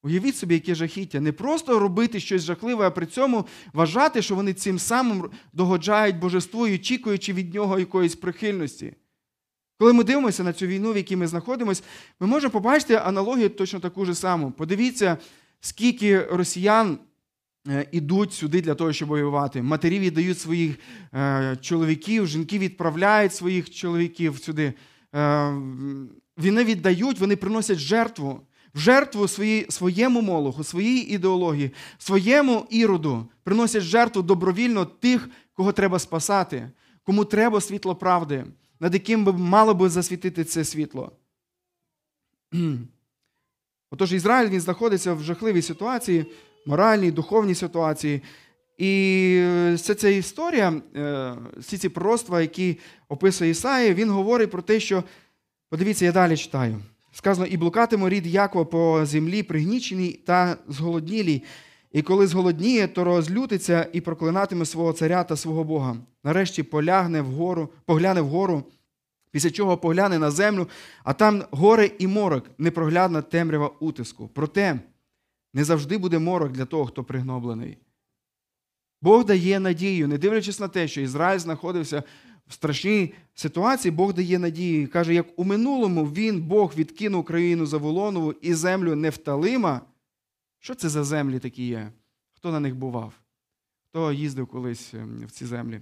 Уявіть 0.05 0.37
собі, 0.37 0.55
яке 0.55 0.75
жахіття. 0.75 1.21
Не 1.21 1.33
просто 1.33 1.79
робити 1.79 2.21
щось 2.21 2.43
жахливе, 2.43 2.87
а 2.87 2.91
при 2.91 3.07
цьому 3.07 3.47
вважати, 3.73 4.23
що 4.23 4.35
вони 4.35 4.55
цим 4.55 4.79
самим 4.79 5.31
догоджають 5.53 6.19
божеству 6.19 6.61
очікуючи 6.61 7.33
від 7.33 7.55
нього 7.55 7.79
якоїсь 7.79 8.17
прихильності. 8.17 8.95
Коли 9.79 9.93
ми 9.93 10.05
дивимося 10.05 10.45
на 10.45 10.53
цю 10.53 10.67
війну, 10.67 10.93
в 10.93 10.97
якій 10.97 11.17
ми 11.17 11.27
знаходимося, 11.27 11.83
ми 12.21 12.27
можемо 12.27 12.51
побачити 12.51 12.95
аналогію 12.95 13.51
точно 13.51 13.81
таку 13.81 14.05
ж 14.05 14.15
саму. 14.15 14.51
Подивіться, 14.51 15.19
скільки 15.61 16.23
росіян 16.23 16.99
е, 17.69 17.87
ідуть 17.93 18.33
сюди 18.33 18.61
для 18.61 18.75
того, 18.75 18.93
щоб 18.93 19.09
воювати. 19.09 19.63
Матері 19.63 19.99
віддають 19.99 20.41
своїх 20.41 20.79
е, 21.15 21.57
чоловіків, 21.61 22.27
жінки 22.27 22.59
відправляють 22.59 23.35
своїх 23.35 23.71
чоловіків 23.71 24.39
сюди. 24.39 24.75
Е, 25.15 25.53
вони 26.37 26.65
віддають, 26.65 27.19
вони 27.19 27.37
приносять 27.37 27.79
жертву. 27.79 28.41
В 28.75 28.79
жертву 28.79 29.29
свої, 29.29 29.67
своєму 29.69 30.23
молоху, 30.23 30.65
своїй 30.65 31.15
ідеології, 31.15 31.71
своєму 31.99 32.67
іроду 32.71 33.27
приносять 33.45 33.83
жертву 33.83 34.23
добровільно 34.23 34.85
тих, 34.85 35.29
кого 35.55 35.73
треба 35.73 35.99
спасати, 35.99 36.71
кому 37.03 37.25
треба 37.25 37.61
світло 37.61 37.95
правди, 37.95 38.45
над 38.81 38.95
яким 38.95 39.25
би 39.25 39.33
мало 39.33 39.75
би 39.75 39.89
засвітити 39.89 40.45
це 40.45 40.65
світло. 40.65 41.13
Отож, 43.91 44.13
Ізраїль 44.13 44.49
він 44.49 44.61
знаходиться 44.61 45.15
в 45.15 45.23
жахливій 45.23 45.63
ситуації, 45.63 46.27
моральній, 46.67 47.11
духовній 47.11 47.55
ситуації. 47.55 48.23
І 48.79 49.45
вся 49.75 49.95
ця 49.95 50.09
історія, 50.09 50.83
е, 50.97 51.35
всі 51.57 51.79
ці 51.79 51.89
пророцтва, 51.89 52.41
які 52.41 52.79
описує 53.09 53.51
Ісаїя, 53.51 53.95
він 53.95 54.11
говорить 54.11 54.51
про 54.51 54.63
те, 54.63 54.81
що, 54.81 55.05
подивіться, 55.69 56.05
я 56.05 56.13
далі 56.13 56.37
читаю. 56.37 56.83
Сказано, 57.13 57.47
і 57.47 57.57
блукатиме 57.57 58.09
рід 58.09 58.27
Якова 58.27 58.65
по 58.65 59.07
землі, 59.07 59.43
пригніченій 59.43 60.13
та 60.13 60.57
зголоднілій. 60.69 61.43
І 61.93 62.03
коли 62.03 62.27
зголодніє, 62.27 62.89
то 62.89 63.05
розлютиться 63.05 63.89
і 63.93 64.01
проклинатиме 64.01 64.65
свого 64.65 64.93
царя 64.93 65.25
та 65.25 65.37
свого 65.37 65.65
Бога. 65.65 65.97
Нарешті 66.25 66.63
полягне 66.63 67.23
вгору, 67.23 67.69
погляне 67.87 68.21
вгору, 68.21 68.65
після 69.31 69.51
чого 69.51 69.79
погляне 69.79 70.19
на 70.19 70.31
землю, 70.31 70.69
а 71.05 71.13
там 71.13 71.45
горе 71.51 71.91
і 71.99 72.07
морок, 72.07 72.45
непроглядна 72.59 73.23
темрява 73.23 73.71
утиску. 73.81 74.31
Проте 74.35 74.81
не 75.55 75.65
завжди 75.65 75.99
буде 75.99 76.19
морок 76.19 76.53
для 76.53 76.65
того, 76.65 76.87
хто 76.87 77.05
пригноблений. 77.05 77.79
Бог 79.03 79.25
дає 79.25 79.61
надію, 79.61 80.09
не 80.09 80.19
дивлячись 80.19 80.61
на 80.61 80.69
те, 80.69 80.89
що 80.89 81.01
Ізраїль 81.01 81.39
знаходився 81.39 82.03
в 82.49 82.53
страшній 82.53 83.15
ситуації, 83.35 83.93
Бог 83.93 84.15
дає 84.15 84.39
надію. 84.39 84.91
Каже, 84.91 85.15
як 85.15 85.27
у 85.37 85.45
минулому 85.45 86.05
він, 86.05 86.41
Бог, 86.41 86.73
відкинув 86.77 87.25
країну 87.25 87.67
Заволонову 87.67 88.33
і 88.33 88.55
землю 88.55 88.95
Нефталима. 88.95 89.81
Що 90.59 90.75
це 90.75 90.89
за 90.89 91.05
землі 91.05 91.39
такі 91.39 91.67
є? 91.67 91.93
Хто 92.33 92.53
на 92.53 92.61
них 92.61 92.77
бував? 92.77 93.13
Хто 93.89 94.13
їздив 94.13 94.47
колись 94.47 94.95
ем, 94.95 95.25
в 95.27 95.31
ці 95.31 95.47
землі? 95.47 95.81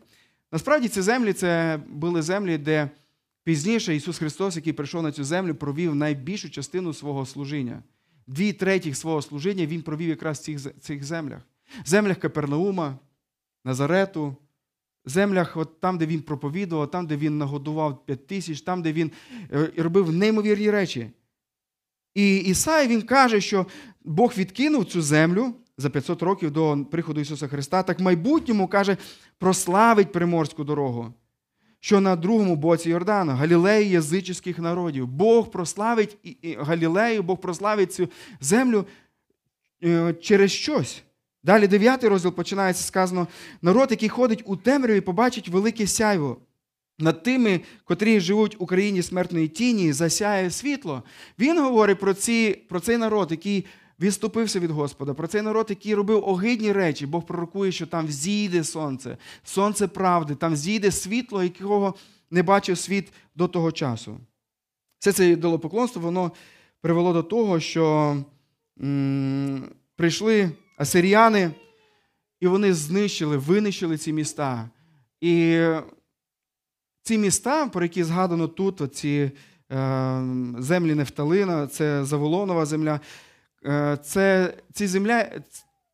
Насправді 0.52 0.88
ці 0.88 1.02
землі 1.02 1.32
це 1.32 1.80
були 1.88 2.22
землі, 2.22 2.58
де 2.58 2.90
пізніше 3.44 3.96
Ісус 3.96 4.18
Христос, 4.18 4.56
який 4.56 4.72
прийшов 4.72 5.02
на 5.02 5.12
цю 5.12 5.24
землю, 5.24 5.54
провів 5.54 5.94
найбільшу 5.94 6.50
частину 6.50 6.94
свого 6.94 7.26
служіння. 7.26 7.82
Дві 8.26 8.52
третіх 8.52 8.96
свого 8.96 9.22
служіння 9.22 9.66
Він 9.66 9.82
провів 9.82 10.08
якраз 10.08 10.38
в 10.38 10.42
цих, 10.42 10.80
цих 10.80 11.04
землях. 11.04 11.42
Землях 11.84 12.18
Капернаума, 12.18 12.98
Назарету, 13.64 14.36
землях, 15.04 15.56
от 15.56 15.80
там, 15.80 15.98
де 15.98 16.06
він 16.06 16.22
проповідував, 16.22 16.90
там, 16.90 17.06
де 17.06 17.16
він 17.16 17.38
нагодував 17.38 18.06
п'ять 18.06 18.26
тисяч, 18.26 18.60
там, 18.60 18.82
де 18.82 18.92
він 18.92 19.10
е, 19.52 19.72
робив 19.76 20.12
неймовірні 20.12 20.70
речі. 20.70 21.10
І 22.14 22.36
Ісай 22.36 22.88
він 22.88 23.02
каже, 23.02 23.40
що 23.40 23.66
Бог 24.04 24.32
відкинув 24.36 24.84
цю 24.84 25.02
землю 25.02 25.54
за 25.78 25.90
500 25.90 26.22
років 26.22 26.50
до 26.50 26.78
приходу 26.90 27.20
Ісуса 27.20 27.48
Христа, 27.48 27.82
так 27.82 28.00
в 28.00 28.02
майбутньому 28.02 28.68
каже, 28.68 28.96
прославить 29.38 30.12
приморську 30.12 30.64
дорогу, 30.64 31.14
що 31.80 32.00
на 32.00 32.16
другому 32.16 32.56
боці 32.56 32.90
Йордана, 32.90 33.34
Галілеї 33.34 33.90
язичних 33.90 34.58
народів. 34.58 35.06
Бог 35.06 35.50
прославить 35.50 36.16
Галілею, 36.58 37.22
Бог 37.22 37.40
прославить 37.40 37.92
цю 37.92 38.08
землю 38.40 38.86
е, 39.84 40.14
через 40.14 40.52
щось. 40.52 41.02
Далі 41.42 41.66
дев'ятий 41.66 42.10
розділ 42.10 42.32
починається 42.32 42.84
сказано: 42.84 43.26
народ, 43.62 43.90
який 43.90 44.08
ходить 44.08 44.42
у 44.46 44.56
темряві, 44.56 45.00
побачить 45.00 45.48
велике 45.48 45.86
сяйво. 45.86 46.36
Над 46.98 47.22
тими, 47.22 47.60
котрі 47.84 48.20
живуть 48.20 48.60
в 48.60 48.62
Україні 48.62 49.02
смертної 49.02 49.48
тіні, 49.48 49.92
засяє 49.92 50.50
світло. 50.50 51.02
Він 51.38 51.58
говорить 51.58 51.98
про 52.00 52.14
ці, 52.14 52.64
про 52.68 52.80
цей 52.80 52.96
народ, 52.96 53.30
який 53.30 53.66
відступився 54.00 54.60
від 54.60 54.70
Господа, 54.70 55.14
про 55.14 55.26
цей 55.26 55.42
народ, 55.42 55.66
який 55.68 55.94
робив 55.94 56.28
огидні 56.28 56.72
речі. 56.72 57.06
Бог 57.06 57.26
пророкує, 57.26 57.72
що 57.72 57.86
там 57.86 58.08
зійде 58.08 58.64
сонце, 58.64 59.16
сонце 59.44 59.88
правди, 59.88 60.34
там 60.34 60.56
зійде 60.56 60.90
світло, 60.90 61.42
якого 61.42 61.94
не 62.30 62.42
бачив 62.42 62.78
світ 62.78 63.12
до 63.34 63.48
того 63.48 63.72
часу. 63.72 64.20
Все 64.98 65.12
це 65.12 65.30
ідолопоклонство, 65.30 66.02
воно 66.02 66.32
привело 66.80 67.12
до 67.12 67.22
того, 67.22 67.60
що 67.60 68.16
м- 68.82 69.68
прийшли 69.96 70.50
асиріяни, 70.80 71.50
і 72.40 72.46
вони 72.46 72.74
знищили, 72.74 73.36
винищили 73.36 73.98
ці 73.98 74.12
міста. 74.12 74.70
І 75.20 75.64
ці 77.02 77.18
міста, 77.18 77.66
про 77.66 77.82
які 77.82 78.04
згадано 78.04 78.48
тут, 78.48 78.94
ці 78.94 79.30
е, 79.72 80.22
землі 80.58 80.94
Нефталина, 80.94 81.66
це 81.66 82.04
Заволонова 82.04 82.66
земля, 82.66 83.00
е, 83.66 83.98
це 84.04 84.54
ці 84.72 84.86
земля, 84.86 85.26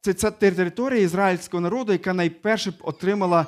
це 0.01 0.12
ця 0.12 0.31
територія 0.31 1.03
ізраїльського 1.03 1.61
народу, 1.61 1.92
яка 1.92 2.14
найперше 2.14 2.72
отримала 2.81 3.40
е, 3.40 3.46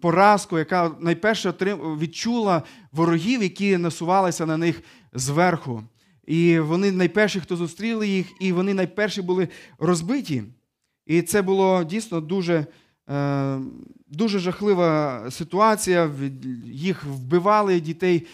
поразку, 0.00 0.58
яка 0.58 0.90
найперше 1.00 1.54
відчула 2.00 2.62
ворогів, 2.92 3.42
які 3.42 3.76
насувалися 3.76 4.46
на 4.46 4.56
них 4.56 4.82
зверху. 5.12 5.82
І 6.26 6.58
вони 6.58 6.92
найперші, 6.92 7.40
хто 7.40 7.56
зустріли 7.56 8.08
їх, 8.08 8.26
і 8.40 8.52
вони 8.52 8.74
найперші 8.74 9.22
були 9.22 9.48
розбиті. 9.78 10.42
І 11.06 11.22
це 11.22 11.42
було 11.42 11.84
дійсно 11.84 12.20
дуже 12.20 12.66
е, 13.10 13.58
дуже 14.08 14.38
жахлива 14.38 15.22
ситуація. 15.30 16.10
Їх 16.64 17.04
вбивали 17.04 17.80
дітей. 17.80 18.26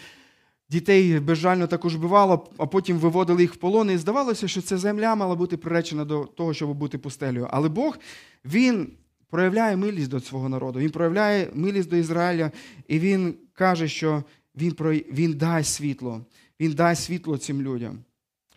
Дітей 0.69 1.19
безжально 1.19 1.67
також 1.67 1.95
вбивало, 1.95 2.49
а 2.57 2.65
потім 2.65 2.97
виводили 2.97 3.41
їх 3.41 3.53
в 3.53 3.57
полон. 3.57 3.91
І 3.91 3.97
здавалося, 3.97 4.47
що 4.47 4.61
ця 4.61 4.77
земля 4.77 5.15
мала 5.15 5.35
бути 5.35 5.57
приречена 5.57 6.05
до 6.05 6.25
того, 6.25 6.53
щоб 6.53 6.73
бути 6.73 6.97
пустелею. 6.97 7.47
Але 7.51 7.69
Бог 7.69 7.97
він 8.45 8.87
проявляє 9.29 9.77
милість 9.77 10.09
до 10.09 10.19
свого 10.19 10.49
народу, 10.49 10.79
він 10.79 10.89
проявляє 10.89 11.49
милість 11.53 11.89
до 11.89 11.95
Ізраїля, 11.95 12.51
і 12.87 12.99
він 12.99 13.33
каже, 13.53 13.87
що 13.87 14.23
він, 14.55 14.75
він 15.11 15.33
дасть 15.33 15.73
світло. 15.73 16.25
Він 16.61 16.73
дасть 16.73 17.03
світло 17.03 17.37
цим 17.37 17.61
людям. 17.61 17.99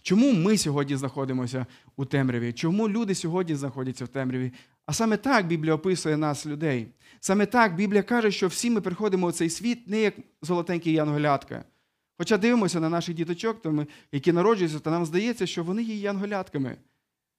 Чому 0.02 0.32
ми 0.32 0.58
сьогодні 0.58 0.96
знаходимося 0.96 1.66
у 1.96 2.04
темряві? 2.04 2.52
Чому 2.52 2.88
люди 2.88 3.14
сьогодні 3.14 3.54
знаходяться 3.54 4.04
в 4.04 4.08
темряві? 4.08 4.52
А 4.86 4.92
саме 4.92 5.16
так 5.16 5.46
Біблія 5.46 5.74
описує 5.74 6.16
нас, 6.16 6.46
людей. 6.46 6.88
Саме 7.20 7.46
так 7.46 7.76
Біблія 7.76 8.02
каже, 8.02 8.30
що 8.30 8.48
всі 8.48 8.70
ми 8.70 8.80
приходимо 8.80 9.26
у 9.26 9.32
цей 9.32 9.50
світ 9.50 9.88
не 9.88 10.00
як 10.00 10.14
золотенький 10.42 10.92
янголятка. 10.92 11.64
Хоча 12.18 12.38
дивимося 12.38 12.80
на 12.80 12.88
наших 12.88 13.14
діточок, 13.14 13.66
які 14.12 14.32
народжуються, 14.32 14.78
то 14.78 14.90
нам 14.90 15.06
здається, 15.06 15.46
що 15.46 15.64
вони 15.64 15.82
є 15.82 15.94
янголятками. 15.94 16.76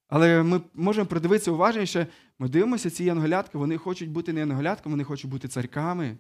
Але 0.07 0.43
ми 0.43 0.61
можемо 0.73 1.05
придивитися 1.05 1.51
уважніше, 1.51 2.07
ми 2.39 2.49
дивимося, 2.49 2.89
ці 2.89 3.03
янголятки, 3.03 3.57
вони 3.57 3.77
хочуть 3.77 4.09
бути 4.09 4.33
не 4.33 4.39
янголятками, 4.39 4.93
вони 4.93 5.03
хочуть 5.03 5.31
бути 5.31 5.47
царьками. 5.47 6.17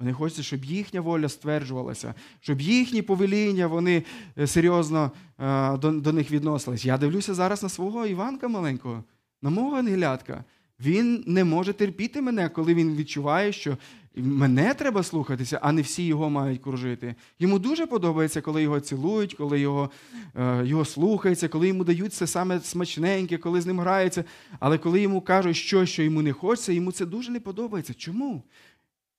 Вони 0.00 0.12
хочуть, 0.12 0.44
щоб 0.44 0.64
їхня 0.64 1.00
воля 1.00 1.28
стверджувалася, 1.28 2.14
щоб 2.40 2.60
їхні 2.60 3.02
повеління 3.02 3.66
вони 3.66 4.02
е, 4.38 4.46
серйозно 4.46 5.12
е, 5.38 5.76
до 5.76 5.90
до 5.90 6.12
них 6.12 6.30
відносились. 6.30 6.84
Я 6.84 6.98
дивлюся 6.98 7.34
зараз 7.34 7.62
на 7.62 7.68
свого 7.68 8.06
Іванка 8.06 8.48
маленького, 8.48 9.04
на 9.42 9.50
мого 9.50 9.76
ангелятка. 9.76 10.44
Він 10.80 11.24
не 11.26 11.44
може 11.44 11.72
терпіти 11.72 12.22
мене, 12.22 12.48
коли 12.48 12.74
він 12.74 12.96
відчуває, 12.96 13.52
що 13.52 13.76
мене 14.16 14.74
треба 14.74 15.02
слухатися, 15.02 15.58
а 15.62 15.72
не 15.72 15.82
всі 15.82 16.06
його 16.06 16.30
мають 16.30 16.62
кружити. 16.62 17.14
Йому 17.38 17.58
дуже 17.58 17.86
подобається, 17.86 18.40
коли 18.40 18.62
його 18.62 18.80
цілують, 18.80 19.34
коли 19.34 19.60
його 19.60 19.90
е, 20.36 20.66
його 20.66 20.84
слухаються, 20.84 21.48
коли 21.48 21.68
йому 21.68 21.84
дають 21.84 22.14
це 22.14 22.26
саме 22.26 22.60
смачненьке, 22.60 23.38
коли 23.38 23.60
з 23.60 23.66
ним 23.66 23.80
граються. 23.80 24.24
Але 24.60 24.78
коли 24.78 25.00
йому 25.00 25.20
кажуть, 25.20 25.56
що, 25.56 25.86
що 25.86 26.02
йому 26.02 26.22
не 26.22 26.32
хочеться, 26.32 26.72
йому 26.72 26.92
це 26.92 27.06
дуже 27.06 27.30
не 27.30 27.40
подобається. 27.40 27.94
Чому? 27.94 28.42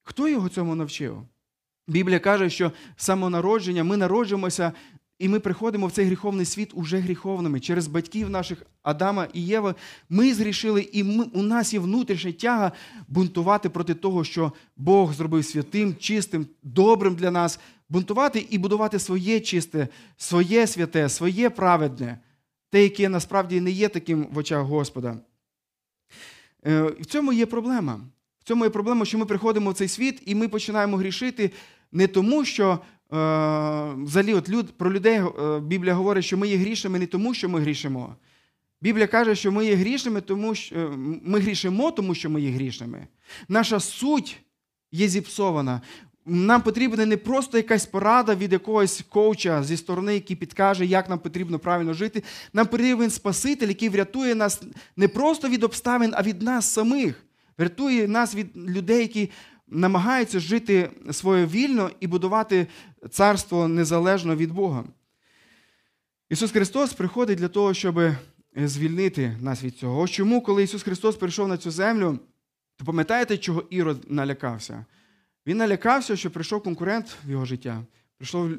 Хто 0.04 0.28
його 0.28 0.50
цьому 0.50 0.76
навчив? 0.76 1.24
Біблія 1.88 2.20
каже, 2.20 2.50
що 2.50 2.72
самонародження 2.96 3.84
ми 3.84 3.98
народжуємося, 3.98 4.72
і 5.20 5.28
ми 5.28 5.40
приходимо 5.40 5.88
в 5.88 5.92
цей 5.92 6.06
гріховний 6.06 6.46
світ 6.46 6.72
уже 6.74 6.98
гріховними. 6.98 7.60
Через 7.60 7.88
батьків 7.88 8.30
наших 8.30 8.66
Адама 8.84 9.28
і 9.34 9.46
Єва 9.46 9.76
ми 10.10 10.34
зрішили, 10.34 10.82
і 10.82 11.04
ми, 11.04 11.24
у 11.24 11.42
нас 11.42 11.74
є 11.74 11.80
внутрішня 11.80 12.32
тяга 12.32 12.72
бунтувати 13.08 13.70
проти 13.70 13.94
того, 13.94 14.24
що 14.24 14.54
Бог 14.78 15.14
зробив 15.14 15.46
святим, 15.46 15.96
чистим, 15.96 16.48
добрим 16.64 17.16
для 17.16 17.32
нас, 17.32 17.60
бунтувати 17.90 18.48
і 18.50 18.58
будувати 18.58 19.00
своє 19.00 19.40
чисте, 19.40 19.88
своє 20.18 20.68
святе, 20.68 21.10
своє 21.10 21.50
праведне, 21.50 22.18
те, 22.70 22.84
яке 22.84 23.10
насправді 23.10 23.62
не 23.62 23.72
є 23.72 23.90
таким 23.90 24.28
в 24.32 24.38
очах 24.38 24.64
Господа. 24.64 25.18
Е, 26.66 26.82
в 26.82 27.06
цьому 27.06 27.34
є 27.34 27.46
проблема. 27.46 28.02
В 28.42 28.48
цьому 28.48 28.64
є 28.64 28.70
проблема, 28.70 29.06
що 29.06 29.18
ми 29.18 29.26
приходимо 29.26 29.70
в 29.70 29.74
цей 29.74 29.88
світ 29.88 30.22
і 30.26 30.36
ми 30.36 30.48
починаємо 30.48 30.98
грішити 30.98 31.52
не 31.92 32.08
тому, 32.08 32.46
що 32.46 32.72
е, 32.72 32.80
взагалі 34.04 34.34
от 34.34 34.50
люд, 34.50 34.78
про 34.78 34.94
людей 34.94 35.16
е, 35.16 35.60
Біблія 35.60 35.94
говорить, 35.94 36.26
що 36.26 36.38
ми 36.38 36.48
є 36.48 36.58
грішними 36.58 37.00
не 37.00 37.06
тому, 37.06 37.34
що 37.34 37.50
ми 37.50 37.60
грішимо. 37.60 38.16
Біблія 38.82 39.08
каже, 39.08 39.36
що 39.36 39.52
ми 39.52 39.66
є 39.66 39.76
грішними, 39.76 40.22
тому 40.22 40.56
що 40.56 40.76
е, 40.76 40.90
ми 41.24 41.40
грішимо, 41.40 41.92
тому 41.92 42.16
що 42.16 42.30
ми 42.30 42.42
є 42.42 42.52
грішними. 42.52 43.08
Наша 43.48 43.80
суть 43.80 44.38
є 44.92 45.08
зіпсована. 45.08 45.82
Нам 46.26 46.62
потрібна 46.62 47.06
не 47.06 47.18
просто 47.18 47.58
якась 47.58 47.86
порада 47.86 48.36
від 48.36 48.54
якогось 48.54 49.04
коуча 49.10 49.64
зі 49.64 49.78
сторони, 49.78 50.14
який 50.14 50.36
підкаже, 50.36 50.86
як 50.86 51.10
нам 51.10 51.20
потрібно 51.20 51.60
правильно 51.60 51.94
жити. 51.94 52.24
Нам 52.54 52.68
потрібен 52.68 53.10
Спаситель, 53.10 53.68
який 53.68 53.90
врятує 53.90 54.36
нас 54.36 54.62
не 54.96 55.08
просто 55.08 55.50
від 55.50 55.64
обставин, 55.64 56.14
а 56.16 56.24
від 56.24 56.42
нас 56.42 56.74
самих. 56.74 57.24
Врятує 57.62 58.08
нас 58.08 58.36
від 58.36 58.58
людей, 58.58 59.02
які 59.02 59.30
намагаються 59.68 60.40
жити 60.40 60.90
своє 61.12 61.46
вільно 61.46 61.92
і 62.00 62.08
будувати 62.08 62.68
царство 63.10 63.68
незалежно 63.68 64.36
від 64.36 64.52
Бога. 64.52 64.84
Ісус 66.30 66.52
Христос 66.52 66.94
приходить 66.94 67.38
для 67.38 67.48
того, 67.48 67.74
щоб 67.74 68.02
звільнити 68.56 69.38
нас 69.42 69.64
від 69.64 69.78
цього. 69.78 70.02
Ось 70.02 70.12
чому, 70.12 70.42
коли 70.42 70.64
Ісус 70.64 70.84
Христос 70.84 71.16
прийшов 71.16 71.48
на 71.48 71.58
цю 71.58 71.72
землю, 71.72 72.20
то 72.78 72.86
пам'ятаєте, 72.86 73.38
чого 73.38 73.64
Ірод 73.70 74.06
налякався? 74.08 74.86
Він 75.48 75.58
налякався, 75.58 76.16
що 76.16 76.32
прийшов 76.32 76.64
конкурент 76.64 77.18
в 77.26 77.32
його 77.32 77.46
життя. 77.46 77.84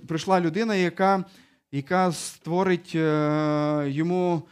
Прийшла 0.06 0.40
людина, 0.40 0.74
яка 0.74 1.24
яка 1.72 2.12
створить 2.12 2.92
е, 2.94 3.84
йому 3.88 4.42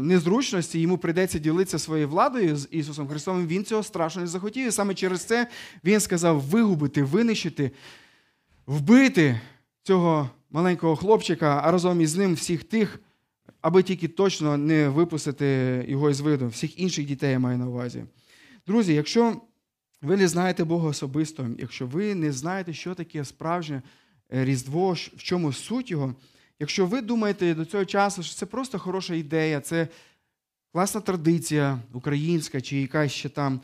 незручності, 0.00 0.80
йому 0.80 0.98
прийдеться 0.98 1.38
ділитися 1.38 1.78
своєю 1.78 2.08
владою 2.08 2.56
з 2.56 2.68
Ісусом 2.70 3.08
Христом. 3.08 3.46
Він 3.46 3.64
цього 3.64 3.82
страшно 3.82 4.22
не 4.22 4.28
захотів. 4.28 4.68
І 4.68 4.70
саме 4.70 4.94
через 4.94 5.24
це 5.24 5.46
він 5.84 6.00
сказав 6.00 6.40
вигубити, 6.40 7.02
винищити, 7.02 7.70
вбити 8.66 9.40
цього 9.82 10.30
маленького 10.50 10.96
хлопчика, 10.96 11.60
а 11.64 11.70
разом 11.70 12.00
із 12.00 12.16
ним 12.16 12.34
всіх 12.34 12.64
тих, 12.64 13.00
аби 13.60 13.82
тільки 13.82 14.08
точно 14.08 14.56
не 14.56 14.88
випустити 14.88 15.84
його 15.88 16.10
із 16.10 16.20
виду. 16.20 16.48
Всіх 16.48 16.80
інших 16.80 17.06
дітей 17.06 17.30
я 17.30 17.38
маю 17.38 17.58
на 17.58 17.66
увазі. 17.66 18.04
Друзі, 18.66 18.94
якщо 18.94 19.40
ви 20.02 20.16
не 20.16 20.28
знаєте 20.28 20.64
Бога 20.64 20.88
особисто, 20.88 21.46
якщо 21.58 21.86
ви 21.86 22.14
не 22.14 22.32
знаєте, 22.32 22.72
що 22.72 22.94
таке 22.94 23.24
справжнє 23.24 23.82
е, 24.34 24.44
Різдво, 24.44 24.92
в 24.92 25.22
чому 25.22 25.52
суть 25.52 25.90
його, 25.90 26.14
якщо 26.60 26.86
ви 26.86 27.00
думаєте 27.00 27.54
до 27.54 27.64
цього 27.64 27.84
часу, 27.84 28.22
що 28.22 28.34
це 28.34 28.46
просто 28.46 28.78
хороша 28.78 29.14
ідея, 29.14 29.60
це 29.60 29.88
класна 30.72 31.00
традиція 31.00 31.78
українська 31.92 32.60
чи 32.60 32.80
якась 32.80 33.12
ще 33.12 33.28
там, 33.28 33.60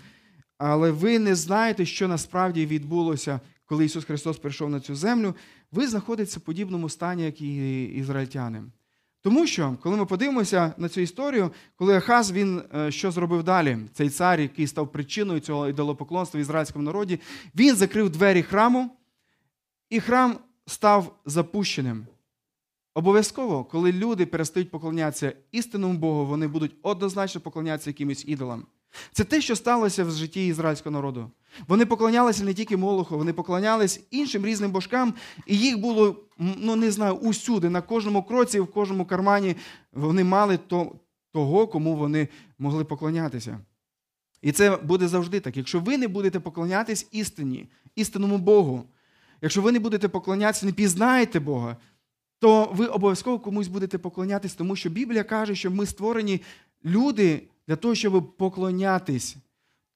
але 0.58 0.90
ви 0.90 1.18
не 1.18 1.34
знаєте, 1.34 1.86
що 1.86 2.08
насправді 2.08 2.66
відбулося, 2.66 3.40
коли 3.66 3.84
Ісус 3.84 4.04
Христос 4.04 4.38
прийшов 4.38 4.70
на 4.70 4.80
цю 4.80 4.94
землю, 4.94 5.34
ви 5.72 5.86
знаходитеся 5.86 6.38
в 6.38 6.42
подібному 6.42 6.88
стані, 6.88 7.24
як 7.24 7.40
і 7.40 7.84
ізраїльтяни. 7.84 8.62
Тому 9.22 9.46
що, 9.46 9.76
коли 9.82 9.96
ми 9.96 10.06
подивимося 10.06 10.74
на 10.76 10.88
цю 10.88 11.00
історію, 11.00 11.50
коли 11.76 11.96
Ахаз 11.96 12.32
він 12.32 12.62
е, 12.74 12.90
що 12.90 13.10
зробив 13.10 13.42
далі, 13.42 13.78
цей 13.92 14.10
цар, 14.10 14.40
який 14.40 14.66
став 14.66 14.92
причиною 14.92 15.40
цього 15.40 15.68
ідолопоклонства 15.68 16.38
в 16.38 16.40
ізраїльському 16.40 16.84
народі, 16.84 17.20
він 17.54 17.76
закрив 17.76 18.10
двері 18.10 18.42
храму, 18.42 18.96
і 19.90 20.00
храм 20.00 20.38
став 20.66 21.18
запущеним. 21.26 22.06
Обов'язково, 22.94 23.64
коли 23.64 23.92
люди 23.92 24.26
перестають 24.26 24.70
поклонятися 24.70 25.32
істинному 25.52 25.98
Богу, 25.98 26.26
вони 26.26 26.48
будуть 26.48 26.74
однозначно 26.82 27.40
поклонятися 27.40 27.90
якимось 27.90 28.24
ідолам. 28.26 28.66
Це 29.12 29.24
те, 29.24 29.40
що 29.40 29.56
сталося 29.56 30.04
в 30.04 30.10
житті 30.10 30.46
ізраїльського 30.46 30.92
народу. 30.92 31.30
Вони 31.68 31.86
поклонялися 31.86 32.44
не 32.44 32.54
тільки 32.54 32.76
Молоху, 32.76 33.18
вони 33.18 33.32
поклонялись 33.32 34.00
іншим 34.10 34.46
різним 34.46 34.70
божкам, 34.70 35.14
і 35.46 35.58
їх 35.58 35.78
було, 35.78 36.16
ну 36.38 36.76
не 36.76 36.90
знаю, 36.90 37.14
усюди, 37.14 37.70
на 37.70 37.80
кожному 37.80 38.22
кроці, 38.22 38.60
в 38.60 38.66
кожному 38.66 39.04
кармані 39.04 39.56
вони 39.92 40.24
мали 40.24 40.56
то, 40.56 40.92
того, 41.32 41.66
кому 41.66 41.96
вони 41.96 42.28
могли 42.58 42.84
поклонятися. 42.84 43.60
І 44.42 44.52
це 44.52 44.76
буде 44.76 45.08
завжди 45.08 45.40
так. 45.40 45.56
Якщо 45.56 45.80
ви 45.80 45.98
не 45.98 46.08
будете 46.08 46.40
поклонятись 46.40 47.08
істині, 47.10 47.68
істинному 47.96 48.38
Богу, 48.38 48.84
якщо 49.42 49.62
ви 49.62 49.72
не 49.72 49.78
будете 49.78 50.08
поклонятися, 50.08 50.66
не 50.66 50.72
пізнаєте 50.72 51.40
Бога, 51.40 51.76
то 52.42 52.70
ви 52.72 52.86
обов'язково 52.86 53.38
комусь 53.38 53.68
будете 53.68 53.98
поклонятись, 53.98 54.54
тому 54.54 54.76
що 54.76 54.90
Біблія 54.90 55.24
каже, 55.24 55.54
що 55.54 55.70
ми 55.70 55.86
створені 55.86 56.40
люди 56.84 57.42
для 57.68 57.76
того, 57.76 57.94
щоб 57.94 58.36
поклонятись, 58.36 59.36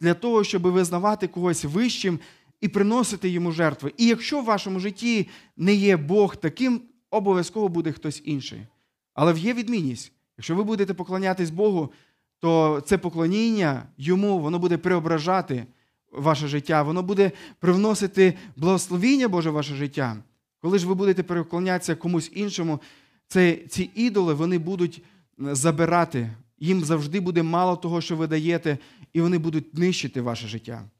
для 0.01 0.15
того, 0.15 0.45
щоб 0.45 0.63
визнавати 0.63 1.27
когось 1.27 1.65
вищим 1.65 2.19
і 2.61 2.69
приносити 2.69 3.29
йому 3.29 3.53
жертви. 3.53 3.93
І 3.97 4.07
якщо 4.07 4.41
в 4.41 4.45
вашому 4.45 4.81
житті 4.81 5.29
не 5.57 5.75
є 5.75 5.97
Бог 5.97 6.37
таким, 6.37 6.81
обов'язково 7.11 7.69
буде 7.69 7.93
хтось 7.93 8.23
інший. 8.25 8.67
Але 9.15 9.39
є 9.39 9.53
відмінність. 9.53 10.13
Якщо 10.39 10.57
ви 10.57 10.65
будете 10.65 10.95
поклонятись 10.95 11.51
Богу, 11.51 11.93
то 12.39 12.83
це 12.87 12.99
поклоніння 12.99 13.83
йому, 13.97 14.39
воно 14.39 14.59
буде 14.59 14.79
преображати 14.79 15.67
ваше 16.13 16.49
життя, 16.49 16.83
воно 16.83 17.03
буде 17.03 17.33
привносити 17.59 18.35
благословіння 18.57 19.29
Боже 19.29 19.51
в 19.51 19.53
ваше 19.53 19.75
життя. 19.75 20.17
Коли 20.67 20.79
ж 20.79 20.87
ви 20.87 20.95
будете 20.95 21.23
переклонятися 21.23 21.95
комусь 21.95 22.31
іншому, 22.35 22.81
це, 23.29 23.57
ці 23.57 23.91
ідоли 23.95 24.35
вони 24.35 24.59
будуть 24.59 25.03
забирати. 25.39 26.31
Їм 26.59 26.85
завжди 26.85 27.21
буде 27.21 27.43
мало 27.43 27.77
того, 27.77 28.01
що 28.01 28.17
ви 28.17 28.27
даєте, 28.27 28.79
і 29.13 29.21
вони 29.21 29.39
будуть 29.39 29.75
нищити 29.75 30.21
ваше 30.21 30.49
життя. 30.49 30.91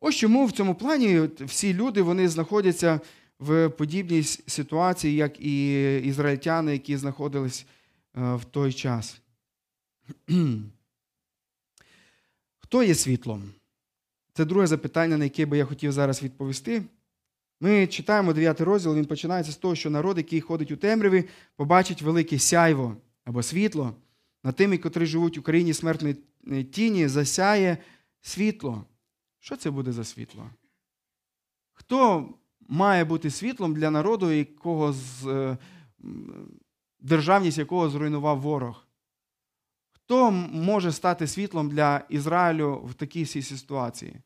Ось 0.00 0.14
чому 0.14 0.46
в 0.46 0.52
цьому 0.52 0.74
плані 0.74 1.28
всі 1.40 1.74
люди 1.74 2.02
вони 2.02 2.28
знаходяться 2.28 3.00
в 3.38 3.68
подібній 3.68 4.22
ситуації, 4.22 5.14
як 5.14 5.40
і 5.40 5.96
ізраїльтяни, 5.98 6.72
які 6.72 6.96
знаходились 6.96 7.66
е, 8.16 8.34
в 8.34 8.44
той 8.44 8.72
час. 8.72 9.20
Хто 12.58 12.82
є 12.82 12.94
світлом? 12.94 13.52
Це 14.32 14.44
друге 14.44 14.66
запитання, 14.66 15.16
на 15.16 15.24
яке 15.24 15.46
би 15.46 15.58
я 15.58 15.64
хотів 15.64 15.92
зараз 15.92 16.22
відповісти. 16.22 16.82
Ми 17.60 17.86
читаємо 17.86 18.32
9 18.32 18.60
розділ, 18.60 18.94
він 18.94 19.06
починається 19.06 19.52
з 19.52 19.56
того, 19.56 19.74
що 19.74 19.90
народ, 19.90 20.16
який 20.16 20.40
ходить 20.40 20.70
у 20.70 20.76
темряві, 20.76 21.24
побачить 21.56 22.02
велике 22.02 22.38
сяйво 22.38 22.96
або 23.24 23.42
світло. 23.42 23.94
Над 24.44 24.56
тими, 24.56 24.78
котрі 24.78 25.06
живуть 25.06 25.36
в 25.36 25.40
Україні 25.40 25.74
смертної 25.74 26.16
тіні, 26.72 27.08
засяє 27.08 27.78
світло. 28.20 28.84
Що 29.38 29.56
це 29.56 29.70
буде 29.70 29.92
за 29.92 30.04
світло? 30.04 30.50
Хто 31.72 32.28
має 32.68 33.04
бути 33.04 33.30
світлом 33.30 33.74
для 33.74 33.90
народу, 33.90 34.32
якого 34.32 34.92
з, 34.92 35.26
е, 35.26 35.58
державність 37.00 37.58
якого 37.58 37.90
зруйнував 37.90 38.40
ворог? 38.40 38.86
Хто 39.92 40.30
може 40.52 40.92
стати 40.92 41.26
світлом 41.26 41.68
для 41.68 42.04
Ізраїлю 42.08 42.82
в 42.84 42.94
такій 42.94 43.26
ситуації? 43.26 44.16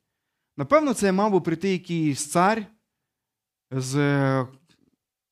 Напевно, 0.57 0.95
це 0.95 1.13
мав 1.13 1.33
би 1.33 1.41
прийти 1.41 1.73
якийсь 1.73 2.31
цар 2.31 2.67
з 3.73 4.47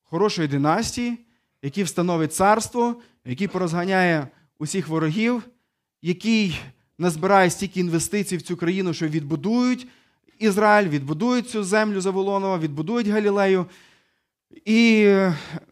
хорошої 0.03 0.47
династії, 0.47 1.17
який 1.61 1.83
встановить 1.83 2.33
царство, 2.33 3.01
який 3.25 3.47
порозганяє 3.47 4.27
усіх 4.59 4.87
ворогів, 4.87 5.43
який 6.01 6.59
назбирає 6.97 7.49
стільки 7.49 7.79
інвестицій 7.79 8.37
в 8.37 8.41
цю 8.41 8.57
країну, 8.57 8.93
що 8.93 9.07
відбудують 9.07 9.87
Ізраїль, 10.39 10.89
відбудують 10.89 11.49
цю 11.49 11.63
землю 11.63 12.01
Заволонова, 12.01 12.57
відбудують 12.57 13.07
Галілею. 13.07 13.65
І 14.65 15.05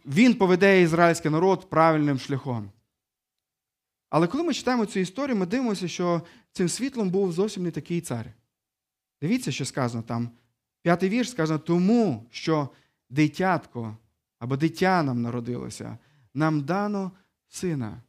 він 0.05 0.33
поведе 0.33 0.81
ізраїльський 0.81 1.31
народ 1.31 1.69
правильним 1.69 2.19
шляхом. 2.19 2.71
Але 4.09 4.27
коли 4.27 4.43
ми 4.43 4.53
читаємо 4.53 4.85
цю 4.85 4.99
історію, 4.99 5.37
ми 5.37 5.45
дивимося, 5.45 5.87
що 5.87 6.21
цим 6.51 6.69
світлом 6.69 7.09
був 7.09 7.31
зовсім 7.31 7.63
не 7.63 7.71
такий 7.71 8.01
цар. 8.01 8.25
Дивіться, 9.21 9.51
що 9.51 9.65
сказано 9.65 10.03
там. 10.03 10.29
П'ятий 10.81 11.09
вірш 11.09 11.29
сказано, 11.29 11.59
тому 11.59 12.25
що 12.31 12.69
дитятко 13.09 13.97
або 14.39 14.57
дитя 14.57 15.03
нам 15.03 15.21
народилося, 15.21 15.97
нам 16.33 16.61
дано 16.61 17.11
сина. 17.49 18.01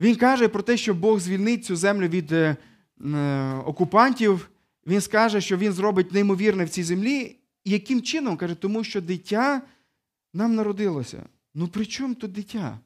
Він 0.00 0.16
каже 0.16 0.48
про 0.48 0.62
те, 0.62 0.76
що 0.76 0.94
Бог 0.94 1.20
звільнить 1.20 1.64
цю 1.64 1.76
землю 1.76 2.08
від 2.08 2.32
е, 2.32 2.56
е, 3.14 3.54
окупантів. 3.54 4.50
Він 4.86 5.00
скаже, 5.00 5.40
що 5.40 5.56
він 5.56 5.72
зробить 5.72 6.12
неймовірне 6.12 6.64
в 6.64 6.68
цій 6.68 6.82
землі. 6.82 7.36
Яким 7.64 8.02
чином? 8.02 8.36
Каже, 8.36 8.54
тому 8.54 8.84
що 8.84 9.00
дитя 9.00 9.62
нам 10.34 10.54
народилося. 10.54 11.22
Ну 11.54 11.68
при 11.68 11.86
чому 11.86 12.14
тут 12.14 12.32
дитя? 12.32 12.78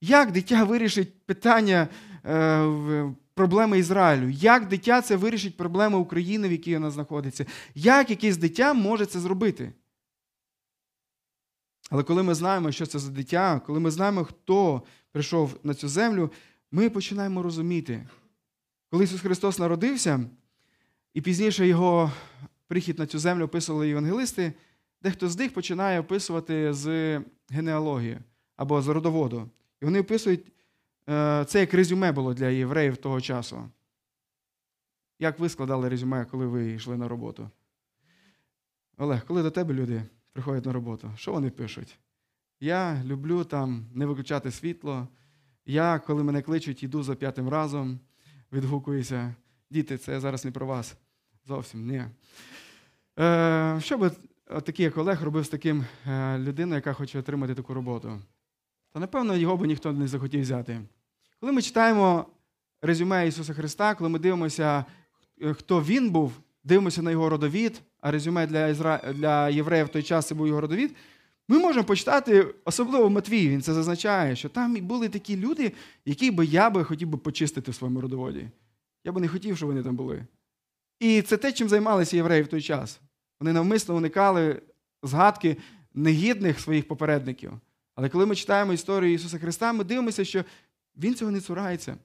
Як 0.00 0.32
дитя 0.32 0.64
вирішить 0.64 1.26
питання 1.26 1.88
е, 2.24 3.14
проблеми 3.40 3.78
Ізраїлю? 3.78 4.28
Як 4.28 4.68
дитя 4.68 5.02
це 5.02 5.16
вирішить 5.16 5.56
проблеми 5.56 5.98
України, 5.98 6.48
в 6.48 6.52
якій 6.52 6.74
вона 6.74 6.90
знаходиться? 6.90 7.46
Як 7.74 8.10
якесь 8.10 8.36
дитя 8.36 8.74
може 8.74 9.06
це 9.06 9.20
зробити? 9.20 9.72
Але 11.90 12.02
коли 12.02 12.22
ми 12.22 12.34
знаємо, 12.34 12.72
що 12.72 12.86
це 12.86 12.98
за 12.98 13.10
дитя, 13.10 13.60
коли 13.66 13.80
ми 13.80 13.90
знаємо, 13.90 14.24
хто 14.24 14.82
прийшов 15.12 15.58
на 15.62 15.74
цю 15.74 15.88
землю, 15.88 16.30
ми 16.70 16.90
починаємо 16.90 17.42
розуміти. 17.42 18.08
Коли 18.90 19.04
Ісус 19.04 19.20
Христос 19.20 19.58
народився, 19.58 20.20
і 21.14 21.20
пізніше 21.20 21.66
Його 21.66 22.12
прихід 22.66 22.98
на 22.98 23.06
цю 23.06 23.18
землю 23.18 23.44
описували 23.44 23.88
євангелисти, 23.88 24.52
дехто 25.02 25.28
з 25.28 25.38
них 25.38 25.54
починає 25.54 26.00
описувати 26.00 26.72
з 26.72 27.20
генеалогії 27.48 28.18
або 28.56 28.82
з 28.82 28.88
родоводу. 28.88 29.50
І 29.82 29.84
вони 29.84 30.00
описують, 30.00 30.52
це 31.46 31.60
як 31.60 31.74
резюме 31.74 32.12
було 32.12 32.34
для 32.34 32.48
євреїв 32.48 32.96
того 32.96 33.20
часу. 33.20 33.70
Як 35.18 35.38
ви 35.38 35.48
складали 35.48 35.88
резюме, 35.88 36.24
коли 36.24 36.46
ви 36.46 36.72
йшли 36.72 36.96
на 36.96 37.08
роботу? 37.08 37.50
Олег, 38.98 39.26
коли 39.26 39.42
до 39.42 39.50
тебе 39.50 39.74
люди 39.74 40.02
приходять 40.32 40.66
на 40.66 40.72
роботу, 40.72 41.10
що 41.16 41.32
вони 41.32 41.50
пишуть? 41.50 41.98
Я 42.60 43.02
люблю 43.04 43.44
там 43.44 43.86
не 43.94 44.06
виключати 44.06 44.50
світло. 44.50 45.08
Я, 45.66 45.98
коли 45.98 46.22
мене 46.22 46.42
кличуть, 46.42 46.82
йду 46.82 47.02
за 47.02 47.14
п'ятим 47.14 47.48
разом, 47.48 48.00
відгукуюся. 48.52 49.34
Діти, 49.70 49.98
це 49.98 50.20
зараз 50.20 50.44
не 50.44 50.50
про 50.50 50.66
вас. 50.66 50.96
Зовсім 51.46 51.86
ні. 51.86 52.04
Е, 53.18 53.78
що 53.80 53.98
би 53.98 54.10
такий 54.48 54.84
як 54.84 54.96
Олег 54.96 55.22
робив 55.22 55.44
з 55.44 55.48
таким 55.48 55.84
е, 56.06 56.38
людиною, 56.38 56.74
яка 56.74 56.92
хоче 56.92 57.18
отримати 57.18 57.54
таку 57.54 57.74
роботу? 57.74 58.22
Та 58.92 59.00
напевно 59.00 59.36
його 59.36 59.56
би 59.56 59.66
ніхто 59.66 59.92
не 59.92 60.08
захотів 60.08 60.40
взяти. 60.40 60.80
Коли 61.40 61.52
ми 61.52 61.62
читаємо 61.62 62.26
резюме 62.82 63.28
Ісуса 63.28 63.54
Христа, 63.54 63.94
коли 63.94 64.10
ми 64.10 64.18
дивимося, 64.18 64.84
е, 65.42 65.54
хто 65.54 65.82
він 65.82 66.10
був, 66.10 66.32
дивимося 66.64 67.02
на 67.02 67.10
його 67.10 67.28
родовід, 67.28 67.82
а 68.00 68.10
резюме 68.10 68.46
для, 68.46 68.68
Ізра... 68.68 69.12
для 69.14 69.48
євреїв 69.48 69.86
в 69.86 69.88
той 69.88 70.02
час 70.02 70.26
це 70.26 70.34
був 70.34 70.46
його 70.48 70.60
родовід, 70.60 70.96
ми 71.48 71.58
можемо 71.58 71.84
почитати, 71.84 72.54
особливо 72.64 73.10
Матвій, 73.10 73.48
він 73.48 73.62
це 73.62 73.74
зазначає, 73.74 74.36
що 74.36 74.48
там 74.48 74.74
були 74.74 75.08
такі 75.08 75.36
люди, 75.36 75.72
які 76.04 76.30
би 76.30 76.46
я 76.46 76.70
би 76.70 76.84
хотів 76.84 77.08
би 77.08 77.18
почистити 77.18 77.70
в 77.70 77.74
своєму 77.74 78.00
родоводі. 78.00 78.48
Я 79.04 79.12
би 79.12 79.20
не 79.20 79.28
хотів, 79.28 79.56
щоб 79.56 79.68
вони 79.68 79.82
там 79.82 79.96
були. 79.96 80.26
І 81.00 81.22
це 81.22 81.36
те, 81.36 81.52
чим 81.52 81.68
займалися 81.68 82.16
євреї 82.16 82.42
в 82.42 82.46
той 82.46 82.62
час. 82.62 83.00
Вони 83.40 83.52
навмисно 83.52 83.96
уникали 83.96 84.62
згадки 85.02 85.56
негідних 85.94 86.60
своїх 86.60 86.88
попередників. 86.88 87.52
Але 88.00 88.08
коли 88.08 88.26
ми 88.26 88.34
читаємо 88.34 88.72
історію 88.72 89.12
Ісуса 89.14 89.38
Христа, 89.38 89.72
ми 89.72 89.84
дивимося, 89.84 90.24
що 90.24 90.44
Він 90.96 91.14
цього 91.14 91.30
не 91.30 91.40
цурається. 91.40 91.96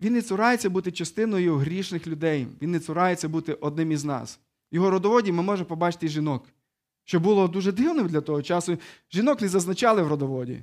Він 0.00 0.12
не 0.12 0.22
цурається 0.22 0.70
бути 0.70 0.92
частиною 0.92 1.56
грішних 1.56 2.06
людей. 2.06 2.46
Він 2.62 2.70
не 2.70 2.80
цурається 2.80 3.28
бути 3.28 3.52
одним 3.52 3.92
із 3.92 4.04
нас. 4.04 4.40
В 4.72 4.74
його 4.74 4.90
родоводі 4.90 5.32
ми 5.32 5.42
можемо 5.42 5.68
побачити 5.68 6.06
і 6.06 6.08
жінок, 6.08 6.44
що 7.04 7.20
було 7.20 7.48
дуже 7.48 7.72
дивним 7.72 8.08
для 8.08 8.20
того 8.20 8.42
часу. 8.42 8.78
Жінок 9.12 9.40
не 9.40 9.48
зазначали 9.48 10.02
в 10.02 10.08
родоводі. 10.08 10.60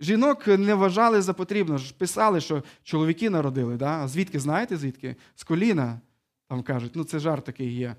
Жінок 0.00 0.46
не 0.46 0.74
вважали 0.74 1.22
за 1.22 1.32
потрібно. 1.32 1.80
Писали, 1.98 2.40
що 2.40 2.62
чоловіки 2.82 3.30
народили. 3.30 3.76
Да? 3.76 4.04
А 4.04 4.08
звідки 4.08 4.40
знаєте 4.40 4.76
звідки? 4.76 5.16
З 5.34 5.44
коліна. 5.44 6.00
Там 6.48 6.62
кажуть, 6.62 6.92
ну 6.94 7.04
це 7.04 7.18
жарт 7.18 7.44
такий 7.44 7.72
є. 7.72 7.88
Е, 7.88 7.96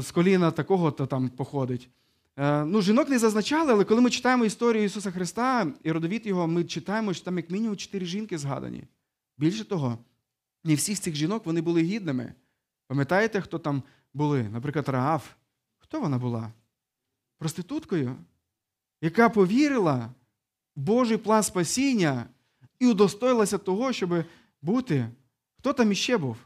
З 0.00 0.10
коліна 0.10 0.50
такого-то 0.50 1.06
там 1.06 1.28
походить. 1.28 1.88
Е, 2.36 2.64
ну, 2.64 2.82
Жінок 2.82 3.08
не 3.08 3.18
зазначали, 3.18 3.72
але 3.72 3.84
коли 3.84 4.00
ми 4.00 4.10
читаємо 4.10 4.44
історію 4.44 4.84
Ісуса 4.84 5.10
Христа 5.10 5.72
і 5.82 5.92
родовід 5.92 6.26
Його, 6.26 6.46
ми 6.46 6.64
читаємо, 6.64 7.14
що 7.14 7.24
там 7.24 7.36
як 7.36 7.50
мінімум 7.50 7.76
чотири 7.76 8.06
жінки 8.06 8.38
згадані. 8.38 8.84
Більше 9.38 9.64
того, 9.64 9.98
не 10.64 10.74
всіх 10.74 11.00
цих 11.00 11.14
жінок 11.14 11.46
вони 11.46 11.60
були 11.60 11.82
гідними. 11.82 12.32
Пам'ятаєте, 12.86 13.40
хто 13.40 13.58
там 13.58 13.82
були? 14.14 14.42
Наприклад, 14.42 14.88
Раав. 14.88 15.36
Хто 15.78 16.00
вона 16.00 16.18
була? 16.18 16.52
Проституткою, 17.38 18.16
яка 19.00 19.28
повірила 19.28 20.14
в 20.76 20.80
Божий 20.80 21.16
план 21.16 21.42
спасіння 21.42 22.26
і 22.78 22.86
удостоїлася 22.86 23.58
того, 23.58 23.92
щоб 23.92 24.24
бути. 24.62 25.08
Хто 25.58 25.72
там 25.72 25.92
іще 25.92 26.16
був? 26.18 26.36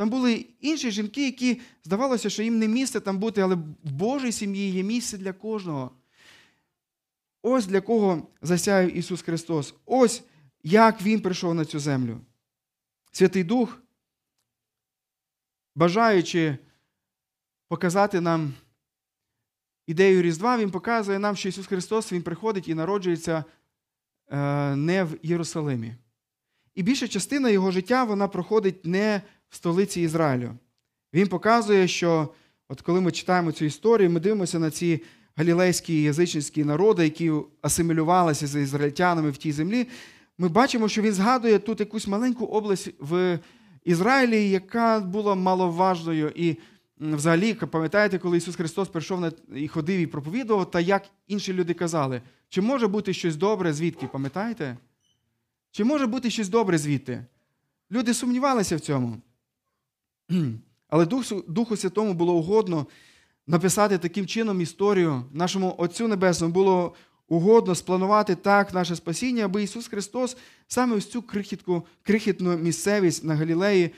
Там 0.00 0.10
були 0.10 0.46
інші 0.60 0.90
жінки, 0.90 1.24
які 1.24 1.60
здавалося, 1.84 2.30
що 2.30 2.42
їм 2.42 2.58
не 2.58 2.68
місце 2.68 3.00
там 3.00 3.18
бути, 3.18 3.40
але 3.40 3.54
в 3.54 3.92
Божій 3.92 4.32
сім'ї 4.32 4.70
є 4.70 4.82
місце 4.82 5.18
для 5.18 5.32
кожного. 5.32 5.90
Ось 7.42 7.66
для 7.66 7.80
кого 7.80 8.28
засяяв 8.42 8.96
Ісус 8.96 9.22
Христос. 9.22 9.74
Ось 9.86 10.22
як 10.62 11.02
Він 11.02 11.20
прийшов 11.20 11.54
на 11.54 11.64
цю 11.64 11.78
землю. 11.78 12.20
Святий 13.12 13.44
Дух, 13.44 13.82
бажаючи 15.74 16.58
показати 17.68 18.20
нам 18.20 18.52
ідею 19.86 20.22
Різдва, 20.22 20.58
Він 20.58 20.70
показує 20.70 21.18
нам, 21.18 21.36
що 21.36 21.48
Ісус 21.48 21.66
Христос 21.66 22.12
Він 22.12 22.22
приходить 22.22 22.68
і 22.68 22.74
народжується 22.74 23.44
е, 24.28 24.76
не 24.76 25.04
в 25.04 25.18
Єрусалимі. 25.22 25.94
І 26.74 26.82
більша 26.82 27.08
частина 27.08 27.50
Його 27.50 27.70
життя 27.70 28.04
вона 28.04 28.28
проходить 28.28 28.86
не 28.86 29.18
в 29.18 29.39
столиці 29.50 30.00
Ізраїлю. 30.00 30.50
Він 31.14 31.28
показує, 31.28 31.88
що 31.88 32.28
от 32.68 32.80
коли 32.80 33.00
ми 33.00 33.12
читаємо 33.12 33.52
цю 33.52 33.64
історію, 33.64 34.10
ми 34.10 34.20
дивимося 34.20 34.58
на 34.58 34.70
ці 34.70 35.02
галілейські 35.36 36.02
язичницькі 36.02 36.64
народи, 36.64 37.04
які 37.04 37.32
асимілювалися 37.62 38.46
з 38.46 38.60
ізраїльтянами 38.60 39.30
в 39.30 39.36
тій 39.36 39.52
землі. 39.52 39.86
Ми 40.38 40.48
бачимо, 40.48 40.88
що 40.88 41.02
він 41.02 41.12
згадує 41.12 41.58
тут 41.58 41.80
якусь 41.80 42.06
маленьку 42.06 42.44
область 42.44 42.90
в 42.98 43.38
Ізраїлі, 43.84 44.50
яка 44.50 45.00
була 45.00 45.34
маловажною. 45.34 46.32
І 46.34 46.56
взагалі, 47.00 47.54
пам'ятаєте, 47.54 48.18
коли 48.18 48.36
Ісус 48.36 48.56
Христос 48.56 48.88
прийшов 48.88 49.20
на 49.20 49.32
і 49.54 49.68
ходив 49.68 50.00
і 50.00 50.06
проповідував, 50.06 50.70
та 50.70 50.80
як 50.80 51.02
інші 51.26 51.52
люди 51.52 51.74
казали, 51.74 52.22
чи 52.48 52.60
може 52.60 52.86
бути 52.88 53.12
щось 53.12 53.36
добре 53.36 53.72
звідки? 53.72 54.06
Пам'ятаєте? 54.06 54.76
Чи 55.70 55.84
може 55.84 56.06
бути 56.06 56.30
щось 56.30 56.48
добре 56.48 56.78
звідти? 56.78 57.24
Люди 57.90 58.14
сумнівалися 58.14 58.76
в 58.76 58.80
цьому. 58.80 59.16
Але 60.88 61.06
Духу, 61.06 61.44
Духу 61.48 61.76
Святому 61.76 62.14
було 62.14 62.34
угодно 62.34 62.86
написати 63.46 63.98
таким 63.98 64.26
чином 64.26 64.60
історію. 64.60 65.24
Нашому 65.32 65.74
Отцю 65.78 66.08
Небесному 66.08 66.54
було 66.54 66.94
угодно 67.28 67.74
спланувати 67.74 68.34
так 68.34 68.74
наше 68.74 68.96
спасіння, 68.96 69.44
аби 69.44 69.62
Ісус 69.62 69.88
Христос 69.88 70.36
саме 70.68 70.96
ось 70.96 71.06
цю 71.06 71.22
крихітку, 71.22 71.86
крихітну 72.02 72.56
місцевість 72.56 73.24
на 73.24 73.34
Галілеї 73.34 73.90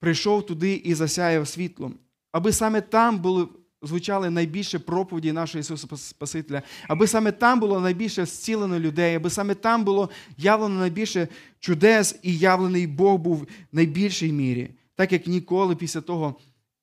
прийшов 0.00 0.46
туди 0.46 0.74
і 0.74 0.94
засяяв 0.94 1.48
світлом. 1.48 1.94
Аби 2.32 2.52
саме 2.52 2.80
там 2.80 3.18
були, 3.18 3.48
звучали 3.82 4.30
найбільше 4.30 4.78
проповіді 4.78 5.32
нашого 5.32 5.60
Ісуса 5.60 5.96
Спасителя, 5.96 6.62
аби 6.88 7.06
саме 7.06 7.32
там 7.32 7.60
було 7.60 7.80
найбільше 7.80 8.26
зцілено 8.26 8.78
людей, 8.78 9.14
аби 9.14 9.30
саме 9.30 9.54
там 9.54 9.84
було 9.84 10.10
явлено 10.36 10.80
найбільше 10.80 11.28
чудес 11.60 12.18
і 12.22 12.38
явлений 12.38 12.86
Бог 12.86 13.18
був 13.18 13.36
в 13.36 13.46
найбільшій 13.72 14.32
мірі 14.32 14.70
так 15.00 15.12
як 15.12 15.26
ніколи 15.26 15.76
після 15.76 16.00
того 16.00 16.34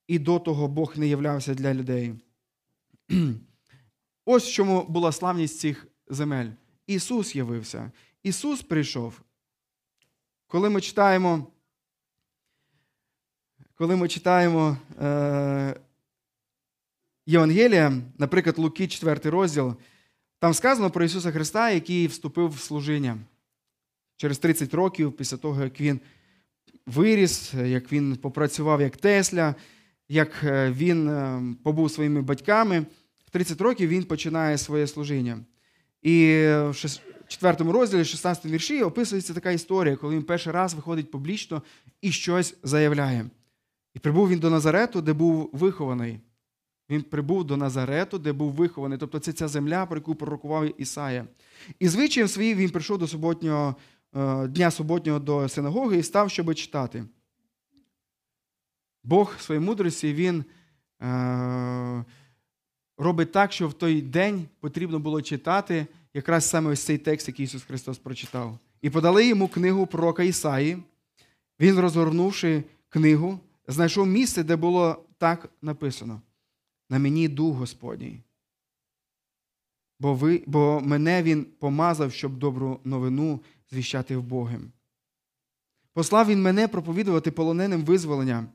і 0.08 0.20
до 0.20 0.40
того 0.40 0.68
Бог 0.68 0.98
не 0.98 1.08
являвся 1.08 1.54
для 1.54 1.74
людей. 1.74 2.14
Ось 4.26 4.50
в 4.50 4.52
чому 4.52 4.84
була 4.84 5.12
славність 5.12 5.60
цих 5.60 5.88
земель. 6.08 6.50
Ісус 6.88 7.36
явився. 7.36 7.92
Ісус 8.24 8.62
прийшов. 8.62 9.22
Коли 10.48 10.70
ми 10.70 10.82
читаємо, 10.82 11.48
коли 13.76 13.96
ми 13.96 14.08
читаємо 14.08 14.78
е, 15.02 15.80
Євангелія, 17.26 18.02
наприклад, 18.18 18.58
Луки, 18.58 18.88
4 18.88 19.30
розділ, 19.30 19.76
там 20.40 20.54
сказано 20.54 20.92
про 20.92 21.06
Ісуса 21.06 21.32
Христа, 21.32 21.72
який 21.72 22.08
вступив 22.08 22.50
в 22.50 22.60
служіння 22.60 23.18
через 24.16 24.38
30 24.40 24.74
років 24.74 25.14
після 25.14 25.38
того, 25.38 25.64
як 25.64 25.82
Він 25.82 26.00
виріс, 26.88 27.54
як 27.54 27.92
він 27.92 28.16
попрацював 28.16 28.82
як 28.82 28.98
Тесля, 28.98 29.56
як 30.10 30.44
е, 30.44 30.72
він 30.72 31.10
е, 31.10 31.42
побув 31.64 31.92
своїми 31.92 32.22
батьками. 32.22 32.86
В 33.26 33.30
30 33.30 33.62
років 33.62 33.90
він 33.90 34.04
починає 34.04 34.58
своє 34.58 34.88
служіння. 34.88 35.40
І 36.02 36.44
в 36.48 36.74
4 37.28 37.72
розділі, 37.72 38.06
16 38.06 38.46
вірші, 38.46 38.84
описується 38.84 39.34
така 39.34 39.52
історія, 39.52 39.96
коли 39.96 40.16
він 40.16 40.24
перший 40.24 40.54
раз 40.54 40.74
виходить 40.74 41.12
публічно 41.12 41.62
і 42.02 42.12
щось 42.12 42.56
заявляє. 42.64 43.26
І 43.94 44.00
прибув 44.00 44.30
він 44.30 44.40
до 44.40 44.50
Назарету, 44.50 45.02
де 45.02 45.14
був 45.14 45.50
вихований. 45.54 46.20
Він 46.90 47.02
прибув 47.02 47.44
до 47.44 47.58
Назарету, 47.58 48.20
де 48.20 48.34
був 48.34 48.52
вихований. 48.52 48.98
Тобто 48.98 49.20
це 49.20 49.34
ця 49.34 49.48
земля, 49.48 49.86
про 49.86 49.98
яку 49.98 50.16
пророкував 50.16 50.82
Ісая. 50.82 51.26
І 51.80 51.88
звичаєм 51.88 52.28
своїм 52.28 52.58
він 52.58 52.70
прийшов 52.70 52.98
до 52.98 53.08
суботнього 53.08 53.76
дня 54.48 54.72
суботнього 54.72 55.20
до 55.20 55.50
синагоги 55.50 55.98
і 55.98 56.04
став, 56.04 56.32
щоб 56.32 56.56
читати. 56.56 57.06
Бог 59.04 59.34
в 59.38 59.42
своїй 59.42 59.62
мудрості 59.62 60.14
він 60.14 60.46
е, 61.02 62.06
робить 62.98 63.32
так, 63.32 63.52
що 63.52 63.68
в 63.68 63.74
той 63.74 64.02
день 64.02 64.48
потрібно 64.60 65.00
було 65.00 65.22
читати 65.22 65.88
якраз 66.14 66.50
саме 66.50 66.72
ось 66.72 66.84
цей 66.84 66.98
текст, 66.98 67.28
який 67.28 67.44
Ісус 67.44 67.64
Христос 67.64 67.98
прочитав. 67.98 68.58
І 68.82 68.90
подали 68.90 69.28
йому 69.28 69.48
книгу 69.48 69.88
пророка 69.88 70.24
Ісаї. 70.24 70.78
Він, 71.60 71.80
розгорнувши 71.80 72.64
книгу, 72.90 73.40
знайшов 73.68 74.08
місце, 74.08 74.44
де 74.44 74.56
було 74.56 75.06
так 75.18 75.50
написано: 75.62 76.22
На 76.90 77.00
мені 77.00 77.28
дух 77.28 77.58
Господній. 77.58 78.20
Бо 80.00 80.14
ви, 80.14 80.44
бо 80.46 80.82
мене 80.84 81.24
він 81.24 81.46
помазав, 81.60 82.12
щоб 82.12 82.38
добру 82.38 82.80
новину 82.84 83.40
звіщати 83.72 84.18
в 84.18 84.24
Богом. 84.24 84.72
Послав 85.94 86.28
він 86.28 86.42
мене 86.42 86.68
проповідувати 86.68 87.32
полоненим 87.32 87.86
визволення, 87.86 88.48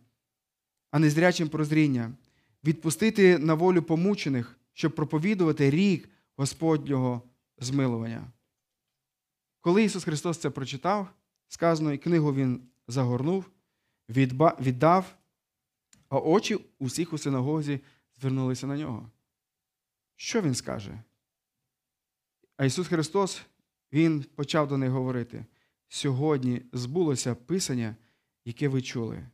а 0.90 0.98
не 0.98 1.10
зрячим 1.10 1.48
прозріння, 1.48 2.12
відпустити 2.64 3.38
на 3.38 3.54
волю 3.54 3.82
помучених, 3.82 4.58
щоб 4.72 4.94
проповідувати 4.94 5.70
рік 5.70 6.08
Господнього 6.36 7.22
змилування. 7.58 8.32
Коли 9.60 9.84
Ісус 9.84 10.04
Христос 10.04 10.38
це 10.38 10.50
прочитав, 10.50 11.08
сказано, 11.48 11.92
і 11.92 11.98
книгу 11.98 12.34
Він 12.34 12.60
загорнув, 12.88 13.50
віддав, 14.60 15.16
а 16.08 16.18
очі 16.18 16.58
усіх 16.78 17.12
у 17.12 17.18
синагозі 17.18 17.80
звернулися 18.20 18.66
на 18.66 18.76
нього. 18.76 19.10
Що 20.16 20.40
він 20.40 20.54
скаже? 20.54 21.02
А 22.56 22.64
Ісус 22.64 22.88
Христос, 22.88 23.42
Він 23.92 24.24
почав 24.34 24.68
до 24.68 24.76
них 24.76 24.90
говорити: 24.90 25.44
сьогодні 25.88 26.62
збулося 26.72 27.34
Писання, 27.34 27.96
яке 28.44 28.68
ви 28.68 28.82
чули. 28.82 29.26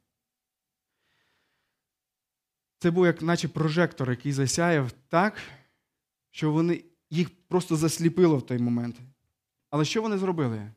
Це 2.78 2.90
був 2.90 3.06
як 3.06 3.22
наче 3.22 3.48
прожектор, 3.48 4.11
який 4.11 4.32
засяяв 4.32 4.92
так, 5.09 5.40
що 6.30 6.52
вони, 6.52 6.84
їх 7.11 7.30
просто 7.48 7.76
засліпило 7.76 8.36
в 8.36 8.46
той 8.46 8.59
момент. 8.59 8.96
Але 9.70 9.84
що 9.84 10.02
вони 10.02 10.18
зробили? 10.18 10.72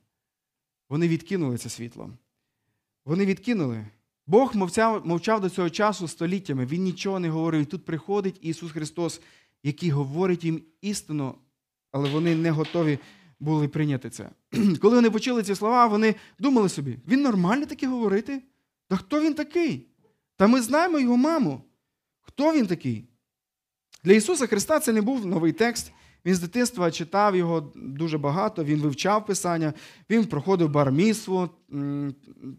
Вони 0.89 1.07
відкинули 1.07 1.57
це 1.57 1.69
світло. 1.69 2.09
Вони 3.05 3.25
відкинули. 3.25 3.86
Бог 4.27 4.55
мовчав, 4.55 5.07
мовчав 5.07 5.41
до 5.41 5.49
цього 5.49 5.69
часу 5.69 6.07
століттями, 6.07 6.65
Він 6.65 6.84
нічого 6.84 7.19
не 7.19 7.29
говорив. 7.29 7.65
Тут 7.65 7.86
приходить 7.86 8.38
Ісус 8.41 8.71
Христос, 8.71 9.21
який 9.63 9.89
говорить 9.89 10.43
їм 10.43 10.61
істину, 10.82 11.36
але 11.91 12.09
вони 12.09 12.36
не 12.36 12.51
готові 12.51 12.99
були 13.41 13.67
прийняти 13.67 14.09
це. 14.09 14.29
Коли 14.81 14.95
вони 14.95 15.09
почули 15.09 15.43
ці 15.43 15.55
слова, 15.55 15.85
вони 15.85 16.15
думали 16.39 16.69
собі, 16.69 16.97
він 17.07 17.21
нормально 17.21 17.65
таке 17.65 17.87
говорити? 17.87 18.41
Та 18.87 18.95
хто 18.95 19.21
він 19.21 19.33
такий? 19.33 19.87
Та 20.37 20.47
ми 20.47 20.61
знаємо 20.61 20.99
його 20.99 21.17
маму. 21.17 21.61
Хто 22.21 22.53
він 22.53 22.67
такий? 22.67 23.05
Для 24.03 24.13
Ісуса 24.13 24.47
Христа 24.47 24.79
це 24.79 24.93
не 24.93 25.01
був 25.01 25.25
новий 25.25 25.51
текст. 25.51 25.91
Він 26.25 26.35
з 26.35 26.39
дитинства 26.39 26.91
читав 26.91 27.35
його 27.35 27.71
дуже 27.75 28.17
багато, 28.17 28.63
він 28.63 28.79
вивчав 28.81 29.25
Писання, 29.25 29.73
він 30.09 30.25
проходив 30.25 30.69
барміцтво, 30.69 31.49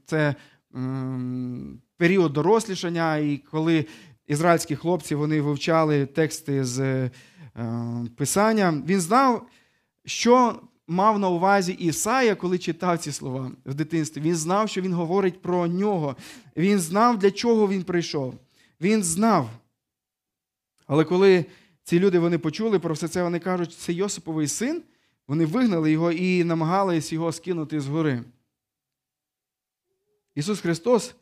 це 0.06 0.34
період 1.96 2.32
дорослішання, 2.32 3.16
і 3.16 3.38
коли 3.38 3.86
ізраїльські 4.26 4.76
хлопці 4.76 5.14
вони 5.14 5.40
вивчали 5.40 6.06
тексти 6.06 6.64
з 6.64 6.80
е, 6.80 7.10
Писання, 8.16 8.82
він 8.86 9.00
знав, 9.00 9.46
що 10.04 10.60
мав 10.92 11.18
на 11.18 11.28
увазі 11.28 11.72
Ісая, 11.72 12.34
коли 12.34 12.58
читав 12.58 12.98
ці 12.98 13.12
слова 13.12 13.52
в 13.66 13.74
дитинстві. 13.74 14.20
Він 14.20 14.36
знав, 14.36 14.68
що 14.68 14.80
він 14.80 14.92
говорить 14.92 15.42
про 15.42 15.66
нього. 15.66 16.16
Він 16.56 16.78
знав, 16.78 17.18
для 17.18 17.30
чого 17.30 17.68
він 17.68 17.82
прийшов. 17.82 18.34
Він 18.80 19.02
знав. 19.02 19.50
Але 20.86 21.04
коли 21.04 21.44
ці 21.82 21.98
люди 21.98 22.18
вони 22.18 22.38
почули 22.38 22.78
про 22.78 22.94
все 22.94 23.08
це, 23.08 23.22
вони 23.22 23.38
кажуть, 23.38 23.72
це 23.72 23.92
Йосиповий 23.92 24.48
син, 24.48 24.82
вони 25.28 25.46
вигнали 25.46 25.92
його 25.92 26.12
і 26.12 26.44
намагались 26.44 27.12
його 27.12 27.32
скинути 27.32 27.80
з 27.80 27.86
гори. 27.86 28.24
Ісус 30.34 30.60
Христос, 30.60 31.14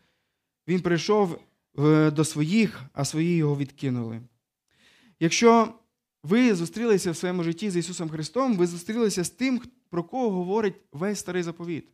Він 0.68 0.80
прийшов 0.80 1.40
е, 1.78 2.10
до 2.10 2.24
своїх, 2.24 2.80
а 2.92 3.04
свої 3.04 3.36
його 3.36 3.56
відкинули. 3.56 4.20
Якщо 5.20 5.74
ви 6.22 6.54
зустрілися 6.54 7.10
в 7.10 7.16
своєму 7.16 7.42
житті 7.42 7.70
з 7.70 7.76
Ісусом 7.76 8.08
Христом, 8.08 8.56
ви 8.56 8.66
зустрілися 8.66 9.24
з 9.24 9.30
тим, 9.30 9.60
про 9.90 10.04
кого 10.04 10.30
говорить 10.30 10.74
весь 10.92 11.18
старий 11.18 11.42
заповіт. 11.42 11.88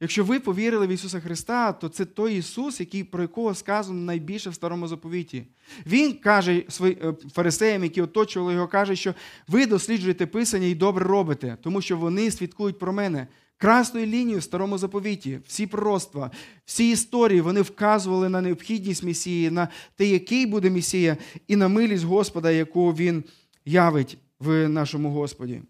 Якщо 0.00 0.24
ви 0.24 0.40
повірили 0.40 0.86
в 0.86 0.90
Ісуса 0.90 1.20
Христа, 1.20 1.72
то 1.72 1.88
це 1.88 2.04
той 2.04 2.36
Ісус, 2.36 2.80
який, 2.80 3.04
про 3.04 3.22
якого 3.22 3.54
сказано 3.54 4.00
найбільше 4.00 4.50
в 4.50 4.54
старому 4.54 4.88
заповіті. 4.88 5.44
Він 5.86 6.12
каже 6.12 6.62
своїм 6.68 7.16
фарисеям, 7.34 7.84
які 7.84 8.02
оточували 8.02 8.52
його, 8.54 8.68
каже, 8.68 8.96
що 8.96 9.14
ви 9.48 9.66
досліджуєте 9.66 10.26
Писання 10.26 10.66
і 10.66 10.74
добре 10.74 11.04
робите, 11.04 11.56
тому 11.62 11.80
що 11.80 11.96
вони 11.96 12.30
свідкують 12.30 12.78
про 12.78 12.92
мене. 12.92 13.26
Красною 13.56 14.06
лінією 14.06 14.38
в 14.38 14.42
старому 14.42 14.78
заповіті, 14.78 15.40
всі 15.46 15.66
пророцтва, 15.66 16.30
всі 16.64 16.90
історії 16.90 17.40
вони 17.40 17.62
вказували 17.62 18.28
на 18.28 18.40
необхідність 18.40 19.04
Месії, 19.04 19.50
на 19.50 19.68
те, 19.96 20.06
який 20.06 20.46
буде 20.46 20.70
Месія, 20.70 21.16
і 21.48 21.56
на 21.56 21.68
милість 21.68 22.04
Господа, 22.04 22.50
яку 22.50 22.92
Він 22.92 23.24
явить 23.68 24.18
в 24.38 24.68
нашому 24.68 25.10
Господі. 25.10 25.62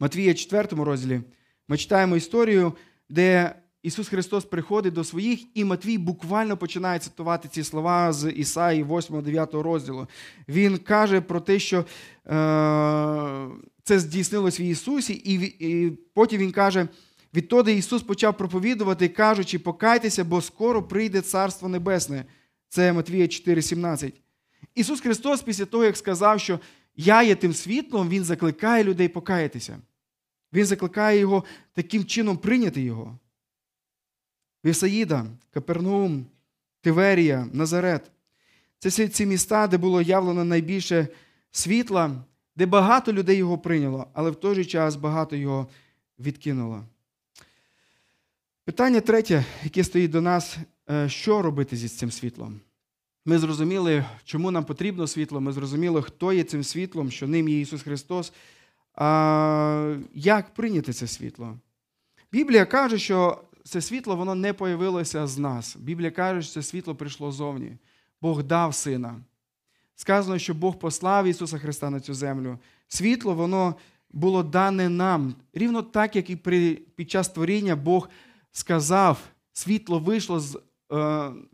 Матвія 0.00 0.34
4 0.34 0.84
розділі 0.84 1.20
ми 1.68 1.76
читаємо 1.76 2.16
історію, 2.16 2.72
де 3.08 3.54
Ісус 3.82 4.08
Христос 4.08 4.44
приходить 4.44 4.94
до 4.94 5.04
своїх, 5.04 5.40
і 5.54 5.64
Матвій 5.64 5.98
буквально 5.98 6.56
починає 6.56 6.98
цитувати 6.98 7.48
ці 7.48 7.64
слова 7.64 8.12
з 8.12 8.30
Ісаї 8.30 8.84
8-9 8.84 9.60
розділу. 9.62 10.06
Він 10.48 10.78
каже 10.78 11.20
про 11.20 11.40
те, 11.40 11.58
що 11.58 11.78
е, 11.78 11.84
це 13.82 13.98
здійснилось 13.98 14.60
в 14.60 14.62
Ісусі, 14.62 15.12
і, 15.24 15.90
потім 16.14 16.40
Він 16.40 16.52
каже: 16.52 16.88
відтоді 17.34 17.76
Ісус 17.76 18.02
почав 18.02 18.36
проповідувати, 18.36 19.08
кажучи, 19.08 19.58
покайтеся, 19.58 20.24
бо 20.24 20.40
скоро 20.40 20.82
прийде 20.82 21.20
Царство 21.20 21.68
Небесне. 21.68 22.24
Це 22.68 22.92
Матвія 22.92 23.26
4,17. 23.26 24.12
Ісус 24.74 25.00
Христос, 25.00 25.42
після 25.42 25.64
того, 25.64 25.84
як 25.84 25.96
сказав, 25.96 26.40
що 26.40 26.60
я 26.96 27.22
є 27.22 27.34
тим 27.34 27.54
світлом, 27.54 28.08
Він 28.08 28.24
закликає 28.24 28.84
людей 28.84 29.08
покаятися. 29.08 29.78
Він 30.52 30.66
закликає 30.66 31.18
його 31.18 31.44
таким 31.72 32.04
чином 32.04 32.36
прийняти 32.36 32.82
його. 32.82 33.18
Вівсаїда, 34.64 35.26
Капернаум, 35.50 36.26
Тиверія, 36.80 37.48
Назарет. 37.52 38.10
Це 38.78 38.88
всі 38.88 39.08
ці 39.08 39.26
міста, 39.26 39.66
де 39.66 39.78
було 39.78 40.02
явлено 40.02 40.44
найбільше 40.44 41.08
світла, 41.50 42.24
де 42.56 42.66
багато 42.66 43.12
людей 43.12 43.36
його 43.36 43.58
прийняло, 43.58 44.06
але 44.12 44.30
в 44.30 44.36
той 44.36 44.54
же 44.54 44.64
час 44.64 44.96
багато 44.96 45.36
його 45.36 45.66
відкинуло. 46.18 46.84
Питання 48.64 49.00
третє, 49.00 49.44
яке 49.64 49.84
стоїть 49.84 50.10
до 50.10 50.20
нас, 50.20 50.56
е, 50.90 51.08
що 51.08 51.42
робити 51.42 51.76
зі 51.76 51.88
цим 51.88 52.10
світлом? 52.10 52.60
Ми 53.24 53.38
зрозуміли, 53.38 54.04
чому 54.24 54.50
нам 54.50 54.64
потрібно 54.64 55.06
світло, 55.06 55.40
ми 55.40 55.52
зрозуміли, 55.52 56.02
хто 56.02 56.32
є 56.32 56.44
цим 56.44 56.64
світлом, 56.64 57.10
що 57.10 57.28
ним 57.28 57.48
є 57.48 57.60
Ісус 57.60 57.82
Христос. 57.82 58.32
А 58.94 59.96
як 60.14 60.54
прийняти 60.54 60.92
це 60.92 61.06
світло? 61.06 61.58
Біблія 62.32 62.66
каже, 62.66 62.98
що 62.98 63.44
це 63.64 63.80
світло 63.80 64.16
воно 64.16 64.34
не 64.34 64.52
появилося 64.52 65.26
з 65.26 65.38
нас. 65.38 65.76
Біблія 65.76 66.10
каже, 66.10 66.42
що 66.42 66.52
це 66.52 66.62
світло 66.62 66.94
прийшло 66.94 67.32
зовні. 67.32 67.76
Бог 68.20 68.42
дав 68.42 68.74
сина. 68.74 69.20
Сказано, 69.94 70.38
що 70.38 70.54
Бог 70.54 70.78
послав 70.78 71.26
Ісуса 71.26 71.58
Христа 71.58 71.90
на 71.90 72.00
цю 72.00 72.14
землю. 72.14 72.58
Світло, 72.88 73.34
воно 73.34 73.74
було 74.10 74.42
дане 74.42 74.88
нам. 74.88 75.34
Рівно 75.52 75.82
так, 75.82 76.16
як 76.16 76.30
і 76.30 76.36
при, 76.36 76.74
під 76.74 77.10
час 77.10 77.28
творіння 77.28 77.76
Бог 77.76 78.08
сказав, 78.52 79.18
світло 79.52 79.98
вийшло 79.98 80.40
з, 80.40 80.58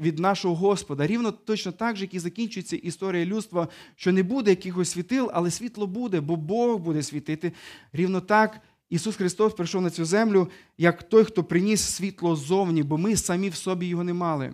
від 0.01 0.18
нашого 0.18 0.55
Господа. 0.55 1.07
Рівно 1.07 1.32
точно 1.32 1.72
так 1.72 1.97
же, 1.97 2.05
як 2.05 2.14
і 2.14 2.18
закінчується 2.18 2.76
історія 2.76 3.24
людства, 3.24 3.68
що 3.97 4.12
не 4.12 4.22
буде 4.22 4.51
якихось 4.51 4.91
світил, 4.91 5.30
але 5.32 5.51
світло 5.51 5.86
буде, 5.86 6.20
бо 6.20 6.36
Бог 6.36 6.78
буде 6.78 7.03
світити. 7.03 7.53
Рівно 7.93 8.20
так 8.20 8.61
Ісус 8.91 9.16
Христос 9.16 9.55
прийшов 9.55 9.82
на 9.82 9.91
цю 9.91 10.05
землю, 10.05 10.49
як 10.78 11.03
той, 11.03 11.24
хто 11.24 11.45
приніс 11.45 11.80
світло 11.80 12.36
ззовні, 12.36 12.82
бо 12.82 12.99
ми 12.99 13.16
самі 13.16 13.49
в 13.49 13.55
собі 13.55 13.86
його 13.86 14.05
не 14.05 14.12
мали. 14.12 14.53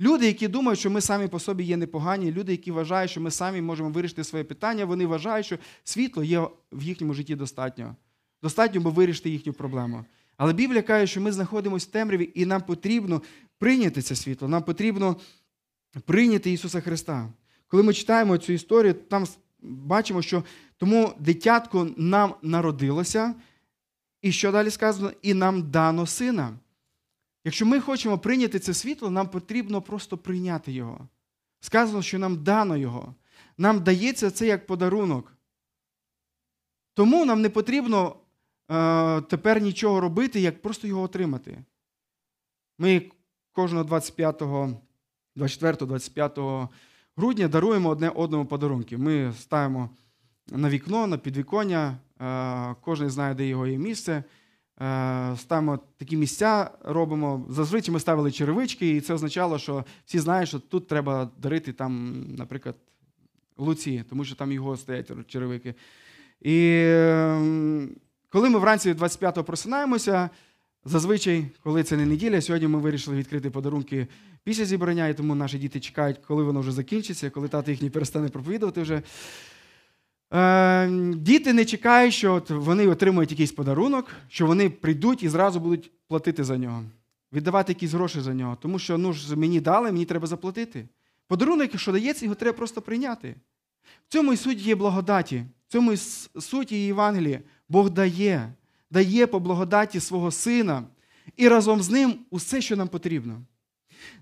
Люди, 0.00 0.26
які 0.26 0.48
думають, 0.48 0.80
що 0.80 0.90
ми 0.90 1.00
самі 1.00 1.28
по 1.28 1.38
собі 1.38 1.64
є 1.64 1.76
непогані, 1.76 2.32
люди, 2.32 2.52
які 2.52 2.70
вважають, 2.70 3.10
що 3.10 3.20
ми 3.20 3.30
самі 3.30 3.60
можемо 3.60 3.90
вирішити 3.90 4.24
своє 4.24 4.44
питання, 4.44 4.84
вони 4.84 5.06
вважають, 5.06 5.46
що 5.46 5.58
світло 5.84 6.24
є 6.24 6.40
в 6.72 6.82
їхньому 6.82 7.14
житті 7.14 7.34
достатньо. 7.34 7.96
Достатньо, 8.42 8.80
бо 8.80 8.90
вирішити 8.90 9.30
їхню 9.30 9.52
проблему. 9.52 10.04
Але 10.36 10.52
Біблія 10.52 10.82
каже, 10.82 11.06
що 11.06 11.20
ми 11.20 11.32
знаходимося 11.32 11.86
в 11.88 11.92
темряві, 11.92 12.32
і 12.34 12.46
нам 12.46 12.62
потрібно 12.62 13.22
прийняти 13.58 14.02
це 14.02 14.16
світло, 14.16 14.48
нам 14.48 14.62
потрібно 14.62 15.16
прийняти 16.04 16.52
Ісуса 16.52 16.80
Христа. 16.80 17.32
Коли 17.68 17.82
ми 17.82 17.94
читаємо 17.94 18.38
цю 18.38 18.52
історію, 18.52 18.94
там 18.94 19.26
бачимо, 19.62 20.22
що 20.22 20.44
тому 20.76 21.12
дитятко 21.18 21.88
нам 21.96 22.34
народилося, 22.42 23.34
і 24.22 24.32
що 24.32 24.52
далі 24.52 24.70
сказано? 24.70 25.12
І 25.22 25.34
нам 25.34 25.70
дано 25.70 26.06
сина. 26.06 26.58
Якщо 27.44 27.66
ми 27.66 27.80
хочемо 27.80 28.18
прийняти 28.18 28.58
це 28.58 28.74
світло, 28.74 29.10
нам 29.10 29.28
потрібно 29.28 29.82
просто 29.82 30.18
прийняти 30.18 30.72
його. 30.72 31.08
Сказано, 31.60 32.02
що 32.02 32.18
нам 32.18 32.44
дано 32.44 32.76
його. 32.76 33.14
Нам 33.58 33.84
дається 33.84 34.30
це 34.30 34.46
як 34.46 34.66
подарунок. 34.66 35.32
Тому 36.94 37.24
нам 37.24 37.42
не 37.42 37.50
потрібно 37.50 38.16
тепер 39.28 39.62
нічого 39.62 40.00
робити, 40.00 40.40
як 40.40 40.62
просто 40.62 40.86
його 40.86 41.02
отримати. 41.02 41.58
Ми 42.78 43.02
кожного 43.52 43.84
25, 43.84 44.42
24, 45.36 45.86
25 45.86 46.38
грудня 47.16 47.48
даруємо 47.48 47.88
одне 47.88 48.08
одному 48.08 48.46
подарунки. 48.46 48.98
Ми 48.98 49.32
ставимо 49.38 49.90
на 50.50 50.70
вікно, 50.70 51.06
на 51.06 51.18
підвіконня, 51.18 51.96
е, 52.20 52.74
кожен 52.80 53.10
знає, 53.10 53.34
де 53.34 53.46
його 53.46 53.66
є 53.66 53.78
місце. 53.78 54.24
Е, 54.80 55.36
ставимо 55.36 55.78
такі 55.96 56.16
місця, 56.16 56.70
робимо. 56.84 57.46
Зазвичай 57.48 57.92
ми 57.92 58.00
ставили 58.00 58.32
черевички, 58.32 58.90
і 58.90 59.00
це 59.00 59.14
означало, 59.14 59.58
що 59.58 59.84
всі 60.04 60.18
знають, 60.18 60.48
що 60.48 60.58
тут 60.58 60.88
треба 60.88 61.30
дарити, 61.38 61.72
там, 61.72 62.24
наприклад, 62.38 62.76
Луці, 63.56 64.04
тому 64.08 64.24
що 64.24 64.34
там 64.34 64.52
його 64.52 64.76
стоять 64.76 65.10
черевики. 65.26 65.74
І 66.40 66.84
ем, 66.86 67.96
Коли 68.34 68.50
ми 68.50 68.58
вранці 68.58 68.92
25-го 68.92 69.44
просинаємося, 69.44 70.30
зазвичай, 70.84 71.46
коли 71.62 71.82
це 71.82 71.96
не 71.96 72.06
неділя, 72.06 72.40
сьогодні 72.40 72.68
ми 72.68 72.78
вирішили 72.78 73.16
відкрити 73.16 73.50
подарунки 73.50 74.06
після 74.44 74.64
зібрання, 74.64 75.08
і 75.08 75.14
тому 75.14 75.34
наші 75.34 75.58
діти 75.58 75.80
чекають, 75.80 76.18
коли 76.18 76.42
воно 76.42 76.60
вже 76.60 76.72
закінчиться, 76.72 77.30
коли 77.30 77.48
тато 77.48 77.70
їхній 77.70 77.90
перестане 77.90 78.28
проповідувати 78.28 78.82
вже. 78.82 79.02
Е, 80.32 80.88
Діти 81.14 81.52
не 81.52 81.64
чекають, 81.64 82.14
що 82.14 82.42
вони 82.48 82.88
отримують 82.88 83.30
якийсь 83.30 83.52
подарунок, 83.52 84.10
що 84.28 84.46
вони 84.46 84.70
прийдуть 84.70 85.22
і 85.22 85.28
зразу 85.28 85.60
будуть 85.60 85.90
платити 86.08 86.44
за 86.44 86.58
нього, 86.58 86.84
віддавати 87.32 87.72
якісь 87.72 87.92
гроші 87.92 88.20
за 88.20 88.34
нього. 88.34 88.56
Тому 88.60 88.78
що 88.78 88.98
ну 88.98 89.12
ж 89.12 89.36
мені 89.36 89.60
дали, 89.60 89.92
мені 89.92 90.04
треба 90.04 90.26
заплатити. 90.26 90.88
Подарунок, 91.28 91.68
якщо 91.72 91.92
дається, 91.92 92.24
його 92.24 92.34
треба 92.34 92.56
просто 92.56 92.82
прийняти. 92.82 93.34
В 94.08 94.12
цьому 94.12 94.32
і 94.32 94.36
суть 94.36 94.58
є 94.58 94.74
благодаті, 94.74 95.44
в 95.68 95.72
цьому 95.72 95.92
і 95.92 95.96
суть 96.40 96.72
є 96.72 96.86
Євангелії. 96.86 97.40
Бог 97.74 97.90
дає, 97.90 98.52
дає 98.90 99.26
по 99.26 99.40
благодаті 99.40 100.00
свого 100.00 100.30
сина 100.30 100.82
і 101.36 101.48
разом 101.48 101.82
з 101.82 101.90
ним 101.90 102.18
усе, 102.30 102.60
що 102.60 102.76
нам 102.76 102.88
потрібно. 102.88 103.40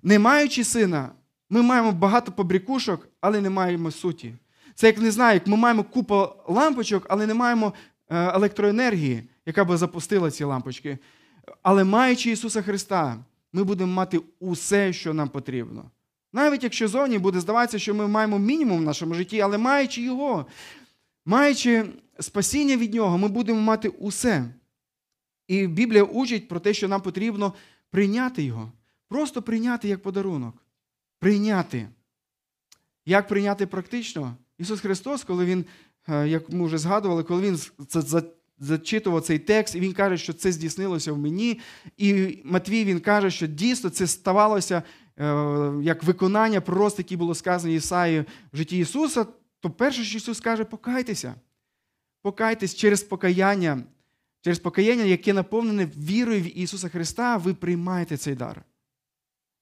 Не 0.03 0.19
маючи 0.19 0.65
сина, 0.65 1.11
ми 1.51 1.63
маємо 1.63 1.93
багато 1.93 2.33
побрікушок, 2.33 3.09
але 3.21 3.41
не 3.41 3.51
маємо 3.51 3.91
суті. 3.91 4.35
Це 4.75 4.87
як 4.87 4.99
не 4.99 5.11
знаю, 5.11 5.35
як 5.35 5.47
ми 5.47 5.57
маємо 5.57 5.85
купу 5.85 6.29
лампочок, 6.49 7.07
але 7.09 7.27
не 7.27 7.35
маємо 7.35 7.73
е, 8.09 8.17
електроенергії, 8.17 9.23
яка 9.47 9.65
би 9.65 9.77
запустила 9.77 10.31
ці 10.31 10.45
лампочки. 10.45 10.99
Але 11.63 11.85
маючи 11.85 12.31
Ісуса 12.31 12.63
Христа, 12.63 13.17
ми 13.53 13.65
будемо 13.65 13.93
мати 13.93 14.21
усе, 14.41 14.93
що 14.93 15.15
нам 15.15 15.29
потрібно. 15.29 15.85
Навіть 16.33 16.63
якщо 16.63 16.89
зовні 16.89 17.19
буде 17.19 17.41
здаватися, 17.41 17.79
що 17.79 17.95
ми 17.95 18.09
маємо 18.09 18.39
мінімум 18.39 18.79
в 18.79 18.83
нашому 18.83 19.15
житті, 19.15 19.41
але 19.41 19.59
маючи 19.59 20.03
його, 20.03 20.47
маючи 21.25 21.85
спасіння 22.21 22.77
від 22.77 22.95
нього, 22.95 23.19
ми 23.19 23.29
будемо 23.29 23.61
мати 23.61 23.89
усе. 23.89 24.55
І 25.49 25.67
Біблія 25.67 26.03
учить 26.03 26.49
про 26.49 26.61
те, 26.61 26.75
що 26.75 26.89
нам 26.89 27.01
потрібно 27.01 27.55
прийняти 27.91 28.43
його. 28.43 28.73
Просто 29.09 29.43
прийняти 29.43 29.89
як 29.89 30.03
подарунок. 30.03 30.55
Прийняти. 31.19 31.89
Як 33.07 33.29
прийняти 33.29 33.67
практично? 33.67 34.37
Ісус 34.59 34.81
Христос, 34.81 35.25
коли 35.25 35.45
Він, 35.45 35.65
е, 36.09 36.29
як 36.29 36.51
ми 36.51 36.67
вже 36.67 36.79
згадували, 36.79 37.23
коли 37.23 37.43
Він 37.43 37.59
зачитував 38.59 39.23
цей 39.23 39.39
текст, 39.39 39.75
і 39.75 39.81
Він 39.81 39.93
каже, 39.93 40.19
що 40.19 40.33
це 40.33 40.53
здійснилося 40.53 41.13
в 41.13 41.19
мені. 41.19 41.61
І 41.97 42.39
Матвій 42.45 42.85
він 42.85 43.01
каже, 43.01 43.31
що 43.31 43.47
дійсно 43.47 43.91
це 43.91 44.07
ставалося 44.07 44.83
е, 45.19 45.25
як 45.83 46.03
виконання 46.03 46.61
пророцтв, 46.61 47.01
які 47.01 47.17
було 47.17 47.35
сказано 47.35 47.75
Ісаї 47.75 48.25
в 48.53 48.57
житті 48.57 48.79
Ісуса, 48.79 49.27
то 49.63 49.71
перше, 49.71 50.05
що 50.05 50.17
Ісус 50.19 50.41
каже, 50.41 50.65
покайтеся. 50.65 51.35
Покайтесь 52.23 52.75
через 52.75 53.03
покаяння, 53.03 53.83
через 54.41 54.59
покаяння, 54.59 55.05
яке 55.05 55.33
наповнене 55.33 55.87
вірою 55.97 56.41
в 56.41 56.59
Ісуса 56.59 56.89
Христа, 56.89 57.37
ви 57.37 57.55
приймаєте 57.55 58.17
цей 58.17 58.35
дар. 58.35 58.65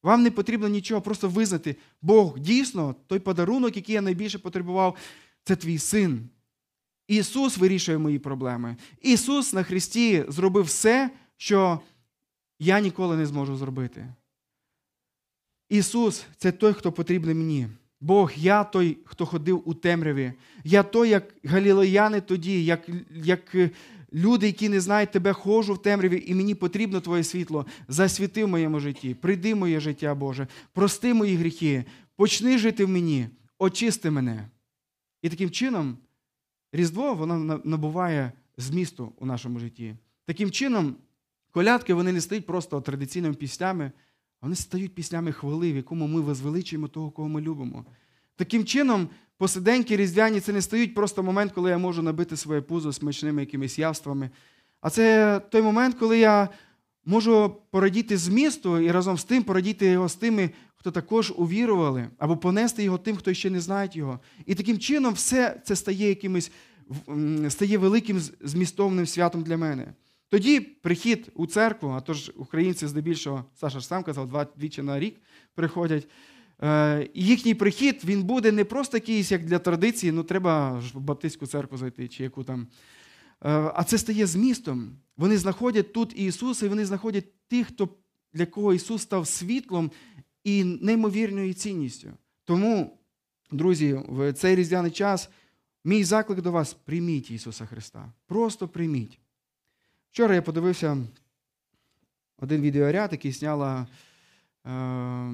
Вам 0.03 0.23
не 0.23 0.31
потрібно 0.31 0.69
нічого, 0.69 1.01
просто 1.01 1.29
визнати, 1.29 1.77
Бог 2.03 2.39
дійсно, 2.39 2.95
той 3.07 3.19
подарунок, 3.19 3.77
який 3.77 3.95
я 3.95 4.01
найбільше 4.01 4.39
потребував, 4.39 4.97
це 5.45 5.57
твій 5.57 5.79
син. 5.79 6.29
Ісус 7.09 7.59
вирішує 7.59 7.99
мої 7.99 8.19
проблеми. 8.19 8.77
Ісус 9.03 9.53
на 9.53 9.63
Христі 9.63 10.25
зробив 10.29 10.65
все, 10.65 11.11
що 11.37 11.81
я 12.59 12.81
ніколи 12.81 13.17
не 13.17 13.27
зможу 13.27 13.57
зробити. 13.57 14.15
Ісус 15.69 16.25
це 16.37 16.53
той, 16.53 16.73
хто 16.73 16.93
потрібен 16.93 17.39
мені. 17.39 17.69
Бог, 18.01 18.33
я 18.37 18.65
той, 18.65 18.99
хто 19.05 19.27
ходив 19.27 19.63
у 19.65 19.75
темряві. 19.75 20.33
Я 20.65 20.83
той, 20.83 21.09
як 21.09 21.35
галілеяни 21.45 22.21
тоді, 22.21 22.65
як, 22.65 22.89
як 23.15 23.55
е, 23.55 23.71
люди, 24.13 24.47
які 24.47 24.69
не 24.69 24.81
знають 24.81 25.11
тебе, 25.11 25.33
хожу 25.33 25.75
в 25.75 25.83
темряві, 25.83 26.25
і 26.27 26.35
мені 26.35 26.55
потрібно 26.55 27.01
Твоє 27.01 27.25
світло. 27.25 27.67
Засвіти 27.89 28.45
в 28.45 28.49
моєму 28.49 28.81
житті, 28.81 29.15
прийди 29.15 29.55
моє 29.55 29.81
життя, 29.81 30.15
Боже, 30.15 30.47
прости 30.73 31.15
мої 31.15 31.37
гріхи, 31.37 31.85
почни 32.17 32.59
жити 32.59 32.85
в 32.85 32.89
мені, 32.89 33.29
очисти 33.59 34.11
мене. 34.11 34.49
І 35.23 35.29
таким 35.29 35.51
чином 35.51 35.99
Різдво 36.73 37.15
воно 37.15 37.61
набуває 37.65 38.33
змісту 38.57 39.13
у 39.19 39.27
нашому 39.27 39.59
житті. 39.59 39.97
Таким 40.27 40.51
чином, 40.51 40.97
колядки 41.51 41.95
вони 41.95 42.13
не 42.13 42.21
стають 42.21 42.47
просто 42.47 42.81
традиційними 42.81 43.35
піснями, 43.35 43.93
вони 44.43 44.55
стають 44.55 44.95
піснями 44.95 45.33
хвали, 45.33 45.73
в 45.73 45.77
якому 45.77 46.07
ми 46.07 46.21
возвеличуємо 46.21 46.89
того, 46.89 47.11
кого 47.11 47.29
ми 47.29 47.41
любимо. 47.41 47.85
Таким 48.37 48.65
чином, 48.65 49.09
посиденьки 49.39 49.97
різдвяні 49.97 50.41
це 50.41 50.53
не 50.53 50.63
стають 50.63 50.95
просто 50.95 51.23
момент, 51.23 51.53
коли 51.53 51.71
я 51.71 51.79
можу 51.79 52.03
набити 52.03 52.37
своє 52.37 52.61
пузо 52.61 52.93
смачними 52.93 53.43
якимись 53.43 53.79
явствами. 53.79 54.31
А 54.81 54.91
це 54.91 55.41
той 55.51 55.63
момент, 55.63 55.97
коли 55.99 56.19
я 56.19 56.49
можу 57.05 57.57
порадіти 57.71 58.17
змісту 58.17 58.81
і 58.81 58.91
разом 58.91 59.19
з 59.19 59.25
тим 59.25 59.43
порадіти 59.43 59.87
його 59.87 60.09
з 60.09 60.15
тими, 60.15 60.51
хто 60.77 60.91
також 60.91 61.33
увірували, 61.37 62.09
або 62.19 62.37
понести 62.37 62.83
його 62.83 62.99
тим, 62.99 63.17
хто 63.17 63.35
ще 63.35 63.51
не 63.51 63.61
знає 63.61 63.91
його. 63.93 64.21
І 64.47 64.55
таким 64.55 64.79
чином 64.79 65.15
все 65.15 65.61
це 65.65 65.77
стає 65.77 66.09
якимось 66.09 66.53
стає 67.49 67.79
великим 67.79 68.21
змістовним 68.41 69.07
святом 69.07 69.43
для 69.43 69.57
мене. 69.57 69.93
Тоді 70.31 70.61
прихід 70.61 71.31
у 71.35 71.47
церкву, 71.47 71.89
а 71.91 72.01
то 72.01 72.15
ж 72.15 72.33
українці 72.37 72.87
здебільшого, 72.87 73.45
Саша 73.55 73.81
ж 73.81 73.87
сам 73.87 74.03
казав, 74.03 74.47
двічі 74.57 74.83
на 74.83 75.01
рік 75.01 75.21
приходять. 75.55 76.09
Е, 76.63 77.09
їхній 77.15 77.55
прихід 77.55 78.01
він 78.05 78.23
буде 78.23 78.53
не 78.53 78.65
просто 78.65 78.97
якийсь, 78.97 79.33
як 79.33 79.45
для 79.45 79.59
традиції, 79.59 80.13
ну 80.13 80.23
треба 80.23 80.81
ж 80.81 80.99
в 80.99 81.01
баптистську 81.01 81.47
церкву 81.47 81.79
зайти, 81.79 82.09
чи 82.09 82.23
яку 82.23 82.45
там. 82.45 82.67
Е, 83.45 83.73
А 83.75 83.85
це 83.85 83.99
стає 83.99 84.27
змістом. 84.27 84.97
Вони 85.17 85.39
знаходять 85.39 85.93
тут 85.93 86.19
Ісуса, 86.19 86.67
і 86.67 86.69
вони 86.69 86.85
знаходять 86.85 87.49
тих, 87.49 87.67
хто, 87.67 87.89
для 88.33 88.47
кого 88.47 88.75
Ісус 88.75 89.03
став 89.03 89.27
світлом 89.27 89.91
і 90.45 90.65
неймовірною 90.65 91.55
цінністю. 91.55 92.09
Тому, 92.45 92.99
друзі, 93.51 94.01
в 94.09 94.33
цей 94.33 94.57
різдвяний 94.57 94.91
час 94.91 95.31
мій 95.85 96.05
заклик 96.05 96.41
до 96.41 96.53
вас 96.53 96.75
прийміть 96.75 97.31
Ісуса 97.31 97.67
Христа. 97.67 98.13
Просто 98.27 98.69
прийміть. 98.69 99.19
Вчора 100.11 100.35
я 100.35 100.43
подивився 100.43 100.97
один 102.39 102.61
відеоряд, 102.61 103.13
який 103.13 103.33
зняла 103.33 103.87
е, 104.67 105.33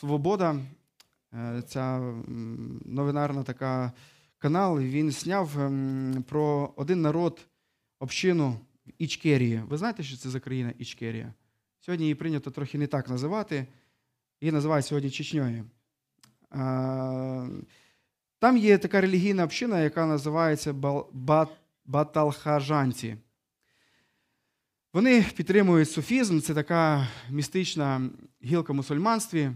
Свобода. 0.00 0.56
Е, 1.34 1.62
Ця 1.68 1.98
новинарна 2.84 3.42
така 3.42 3.92
канал. 4.38 4.78
Він 4.78 5.10
зняв 5.10 5.50
про 6.28 6.72
один 6.76 7.02
народ, 7.02 7.40
общину 7.98 8.56
в 8.86 8.90
Ічкерії. 8.98 9.62
Ви 9.68 9.78
знаєте, 9.78 10.02
що 10.02 10.16
це 10.16 10.30
за 10.30 10.40
країна 10.40 10.72
Ічкерія? 10.78 11.34
Сьогодні 11.80 12.04
її 12.04 12.14
прийнято 12.14 12.50
трохи 12.50 12.78
не 12.78 12.86
так 12.86 13.08
називати. 13.08 13.66
Її 14.40 14.52
називають 14.52 14.86
сьогодні 14.86 15.10
Чечньою. 15.10 15.64
Е, 16.52 17.48
Там 18.38 18.56
є 18.56 18.78
така 18.78 19.00
релігійна 19.00 19.44
община, 19.44 19.80
яка 19.80 20.06
називається 20.06 20.74
Баталхажанці. 21.84 23.16
Вони 24.92 25.26
підтримують 25.36 25.90
суфізм, 25.90 26.40
це 26.40 26.54
така 26.54 27.08
містична 27.30 28.10
гілка 28.44 28.72
в 28.72 28.76
мусульманстві. 28.76 29.50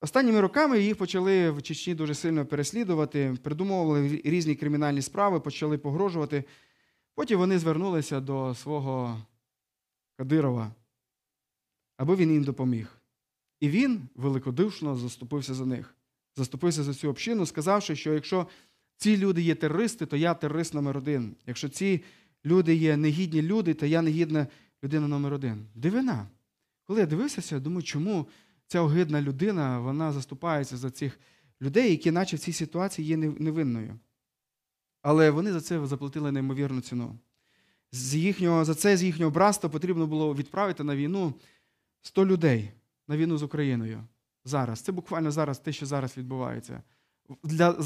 Останніми 0.00 0.40
роками 0.40 0.80
їх 0.80 0.96
почали 0.96 1.50
в 1.50 1.62
Чечні 1.62 1.94
дуже 1.94 2.14
сильно 2.14 2.46
переслідувати, 2.46 3.36
придумували 3.42 4.20
різні 4.24 4.54
кримінальні 4.54 5.02
справи, 5.02 5.40
почали 5.40 5.78
погрожувати. 5.78 6.44
Потім 7.14 7.38
вони 7.38 7.58
звернулися 7.58 8.20
до 8.20 8.54
свого 8.54 9.22
Кадирова, 10.16 10.72
аби 11.96 12.16
він 12.16 12.32
їм 12.32 12.44
допоміг. 12.44 13.02
І 13.60 13.68
він 13.68 14.08
великодушно 14.14 14.96
заступився 14.96 15.54
за 15.54 15.66
них, 15.66 15.94
заступився 16.36 16.82
за 16.82 16.94
цю 16.94 17.08
общину, 17.08 17.46
сказавши, 17.46 17.96
що 17.96 18.14
якщо 18.14 18.46
ці 18.96 19.16
люди 19.16 19.42
є 19.42 19.54
терористи, 19.54 20.06
то 20.06 20.16
я 20.16 20.34
терорист 20.34 20.74
номер 20.74 20.96
один. 20.98 21.36
Якщо 21.46 21.68
ці 21.68 22.02
люди 22.44 22.74
є 22.74 22.96
негідні 22.96 23.42
люди, 23.42 23.74
то 23.74 23.86
я 23.86 24.02
негідна 24.02 24.46
людина 24.84 25.08
номер 25.08 25.34
один. 25.34 25.66
Дивина. 25.74 26.26
Коли 26.84 27.00
я 27.00 27.06
дивився, 27.06 27.60
думаю, 27.60 27.82
чому 27.82 28.28
ця 28.66 28.80
огидна 28.80 29.22
людина 29.22 29.78
вона 29.78 30.12
заступається 30.12 30.76
за 30.76 30.90
цих 30.90 31.20
людей, 31.62 31.90
які, 31.90 32.10
наче 32.10 32.36
в 32.36 32.38
цій 32.38 32.52
ситуації, 32.52 33.08
є 33.08 33.16
невинною. 33.16 33.98
Але 35.02 35.30
вони 35.30 35.52
за 35.52 35.60
це 35.60 35.86
заплатили 35.86 36.32
неймовірну 36.32 36.80
ціну. 36.80 37.18
З 37.92 38.14
їхнього, 38.14 38.64
за 38.64 38.74
це 38.74 38.96
з 38.96 39.02
їхнього 39.02 39.30
братства 39.30 39.70
потрібно 39.70 40.06
було 40.06 40.34
відправити 40.34 40.84
на 40.84 40.96
війну 40.96 41.34
100 42.02 42.26
людей 42.26 42.72
на 43.08 43.16
війну 43.16 43.38
з 43.38 43.42
Україною. 43.42 44.04
Зараз. 44.44 44.80
Це 44.80 44.92
буквально 44.92 45.30
зараз 45.30 45.58
те, 45.58 45.72
що 45.72 45.86
зараз 45.86 46.16
відбувається. 46.16 46.82
Для, 47.44 47.78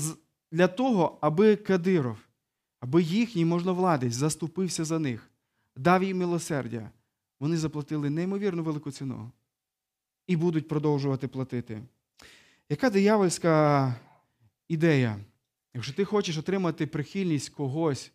для 0.52 0.68
того, 0.68 1.18
аби 1.20 1.56
Кадиров, 1.56 2.18
аби 2.80 3.02
їхній 3.02 3.44
можновладець 3.44 4.14
заступився 4.14 4.84
за 4.84 4.98
них, 4.98 5.30
дав 5.76 6.02
їм 6.02 6.18
милосердя, 6.18 6.90
вони 7.40 7.56
заплатили 7.56 8.10
неймовірно 8.10 8.62
велику 8.62 8.90
ціну 8.90 9.30
і 10.26 10.36
будуть 10.36 10.68
продовжувати 10.68 11.28
платити. 11.28 11.82
Яка 12.68 12.90
диявольська 12.90 13.94
ідея? 14.68 15.18
Якщо 15.74 15.92
ти 15.92 16.04
хочеш 16.04 16.38
отримати 16.38 16.86
прихильність 16.86 17.48
когось, 17.48 18.12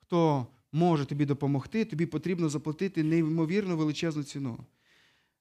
хто 0.00 0.46
може 0.72 1.04
тобі 1.04 1.26
допомогти, 1.26 1.84
тобі 1.84 2.06
потрібно 2.06 2.48
заплатити 2.48 3.02
неймовірно 3.02 3.76
величезну 3.76 4.22
ціну. 4.22 4.58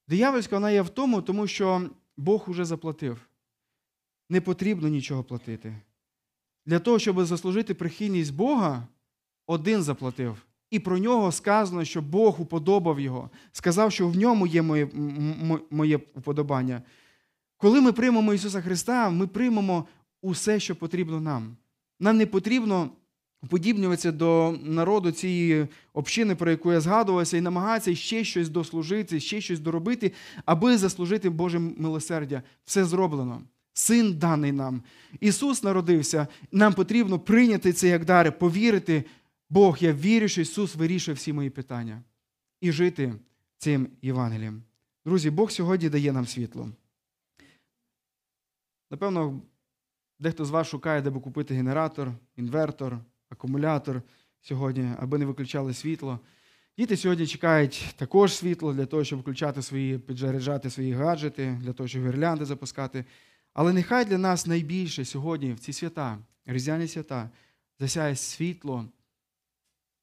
Диявольська 0.07 0.55
вона 0.55 0.71
є 0.71 0.81
в 0.81 0.89
тому, 0.89 1.21
тому 1.21 1.47
що 1.47 1.89
Бог 2.17 2.49
уже 2.49 2.65
заплатив. 2.65 3.27
Не 4.29 4.41
потрібно 4.41 4.87
нічого 4.87 5.23
платити. 5.23 5.81
Для 6.65 6.79
того, 6.79 6.99
щоб 6.99 7.25
заслужити 7.25 7.73
прихильність 7.73 8.33
Бога, 8.33 8.87
один 9.47 9.83
заплатив. 9.83 10.45
І 10.69 10.79
про 10.79 10.97
нього 10.97 11.31
сказано, 11.31 11.85
що 11.85 12.01
Бог 12.01 12.41
уподобав 12.41 12.99
його, 12.99 13.29
сказав, 13.51 13.91
що 13.91 14.07
в 14.07 14.17
ньому 14.17 14.47
є 14.47 14.61
моє, 14.61 14.87
моє 15.69 15.99
уподобання. 16.15 16.81
Коли 17.57 17.81
ми 17.81 17.91
приймемо 17.91 18.33
Ісуса 18.33 18.61
Христа, 18.61 19.09
ми 19.09 19.27
приймемо 19.27 19.85
усе, 20.21 20.59
що 20.59 20.75
потрібно 20.75 21.21
нам. 21.21 21.57
Нам 21.99 22.17
не 22.17 22.25
потрібно 22.25 22.89
уподібнюватися 23.43 24.11
до 24.11 24.57
народу 24.63 25.11
цієї 25.11 25.67
общини, 25.93 26.35
про 26.35 26.51
яку 26.51 26.71
я 26.71 26.81
згадувався, 26.81 27.37
і 27.37 27.41
намагатися 27.41 27.95
ще 27.95 28.23
щось 28.23 28.49
дослужити, 28.49 29.19
ще 29.19 29.41
щось 29.41 29.59
доробити, 29.59 30.11
аби 30.45 30.77
заслужити 30.77 31.29
Боже 31.29 31.59
милосердя. 31.59 32.43
Все 32.65 32.85
зроблено. 32.85 33.41
Син 33.73 34.17
даний 34.17 34.51
нам. 34.51 34.83
Ісус 35.19 35.63
народився. 35.63 36.27
Нам 36.51 36.73
потрібно 36.73 37.19
прийняти 37.19 37.73
це 37.73 37.87
як 37.87 38.05
дар, 38.05 38.39
повірити, 38.39 39.03
Бог, 39.49 39.77
я 39.79 39.93
вірю, 39.93 40.27
що 40.27 40.41
Ісус 40.41 40.75
вирішує 40.75 41.15
всі 41.15 41.33
мої 41.33 41.49
питання 41.49 42.01
і 42.61 42.71
жити 42.71 43.13
цим 43.57 43.87
Євангелієм. 44.01 44.63
Друзі, 45.05 45.29
Бог 45.29 45.51
сьогодні 45.51 45.89
дає 45.89 46.11
нам 46.11 46.27
світло. 46.27 46.69
Напевно, 48.91 49.41
дехто 50.19 50.45
з 50.45 50.49
вас 50.49 50.67
шукає, 50.67 51.01
де 51.01 51.09
би 51.09 51.19
купити 51.19 51.53
генератор, 51.53 52.11
інвертор, 52.35 52.99
акумулятор 53.29 54.01
сьогодні, 54.41 54.91
аби 54.99 55.17
не 55.17 55.25
виключали 55.25 55.73
світло. 55.73 56.19
Діти 56.77 56.97
сьогодні 56.97 57.27
чекають 57.27 57.95
також 57.97 58.33
світло 58.33 58.73
для 58.73 58.85
того, 58.85 59.03
щоб 59.03 59.19
включати 59.19 59.61
свої, 59.61 59.97
піджаряджати 59.97 60.69
свої 60.69 60.93
гаджети, 60.93 61.59
для 61.61 61.73
того, 61.73 61.87
щоб 61.87 62.05
гірлянди 62.07 62.45
запускати. 62.45 63.05
Але 63.53 63.73
нехай 63.73 64.05
для 64.05 64.17
нас 64.17 64.47
найбільше 64.47 65.05
сьогодні 65.05 65.53
в 65.53 65.59
ці 65.59 65.73
свята, 65.73 66.19
різдвяні 66.45 66.87
свята, 66.87 67.29
засяє 67.79 68.15
світло 68.15 68.85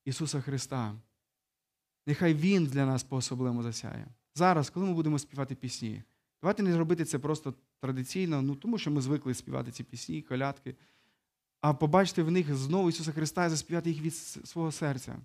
Ісуса 0.05 0.41
Христа. 0.41 0.95
Нехай 2.07 2.35
Він 2.35 2.67
для 2.67 2.87
нас 2.87 3.03
по-особливому 3.03 3.63
засяє. 3.63 4.07
Зараз, 4.35 4.71
коли 4.71 4.87
ми 4.87 4.93
будемо 4.93 5.19
співати 5.19 5.55
пісні, 5.55 6.03
давайте 6.43 6.63
не 6.63 6.79
робити 6.79 7.05
це 7.05 7.19
просто 7.19 7.55
традиційно, 7.81 8.43
ну 8.43 8.55
тому 8.55 8.79
що 8.79 8.91
ми 8.91 9.01
звикли 9.01 9.35
співати 9.35 9.71
ці 9.71 9.85
пісні, 9.85 10.23
колядки, 10.23 10.75
а 11.61 11.75
побачити 11.75 12.23
в 12.23 12.31
них 12.31 12.55
знову 12.55 12.89
Ісуса 12.89 13.13
Христа 13.13 13.47
і 13.47 13.51
заспівати 13.51 13.91
їх 13.91 14.03
від 14.03 14.17
свого 14.17 14.73
серця. 14.73 15.17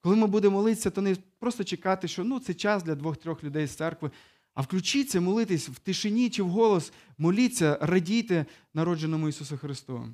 Коли 0.00 0.16
ми 0.16 0.26
будемо 0.26 0.56
молитися, 0.56 0.90
то 0.90 1.00
не 1.02 1.16
просто 1.38 1.64
чекати, 1.64 2.08
що 2.08 2.24
ну, 2.24 2.40
це 2.40 2.54
час 2.54 2.82
для 2.82 2.94
двох-трьох 2.94 3.44
людей 3.44 3.66
з 3.66 3.76
церкви, 3.76 4.10
а 4.54 4.60
включіться, 4.60 5.20
молитись 5.20 5.68
в 5.68 5.78
тишині 5.78 6.30
чи 6.30 6.42
в 6.42 6.48
голос, 6.48 6.92
моліться, 7.18 7.78
радійте 7.80 8.46
народженому 8.74 9.28
Ісусу 9.28 9.58
Христу. 9.58 10.08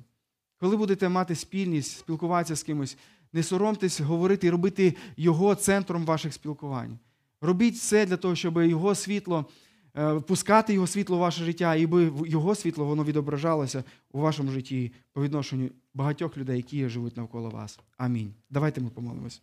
Коли 0.59 0.77
будете 0.77 1.09
мати 1.09 1.35
спільність, 1.35 1.97
спілкуватися 1.97 2.55
з 2.55 2.63
кимось, 2.63 2.97
не 3.33 3.43
соромтесь 3.43 4.01
говорити 4.01 4.47
і 4.47 4.49
робити 4.49 4.95
Його 5.17 5.55
центром 5.55 6.05
ваших 6.05 6.33
спілкувань. 6.33 6.99
Робіть 7.41 7.75
все 7.75 8.05
для 8.05 8.17
того, 8.17 8.35
щоб 8.35 8.57
Його 8.57 8.95
світло, 8.95 9.45
е, 9.97 10.19
пускати 10.19 10.73
Його 10.73 10.87
світло 10.87 11.17
в 11.17 11.19
ваше 11.19 11.43
життя, 11.43 11.75
і 11.75 11.87
би 11.87 12.11
Його 12.25 12.55
світло 12.55 12.85
воно 12.85 13.03
відображалося 13.03 13.83
у 14.11 14.19
вашому 14.19 14.51
житті 14.51 14.91
по 15.13 15.23
відношенню 15.23 15.69
багатьох 15.93 16.37
людей, 16.37 16.57
які 16.57 16.89
живуть 16.89 17.17
навколо 17.17 17.49
вас. 17.49 17.79
Амінь. 17.97 18.33
Давайте 18.49 18.81
ми 18.81 18.89
помолимось. 18.89 19.41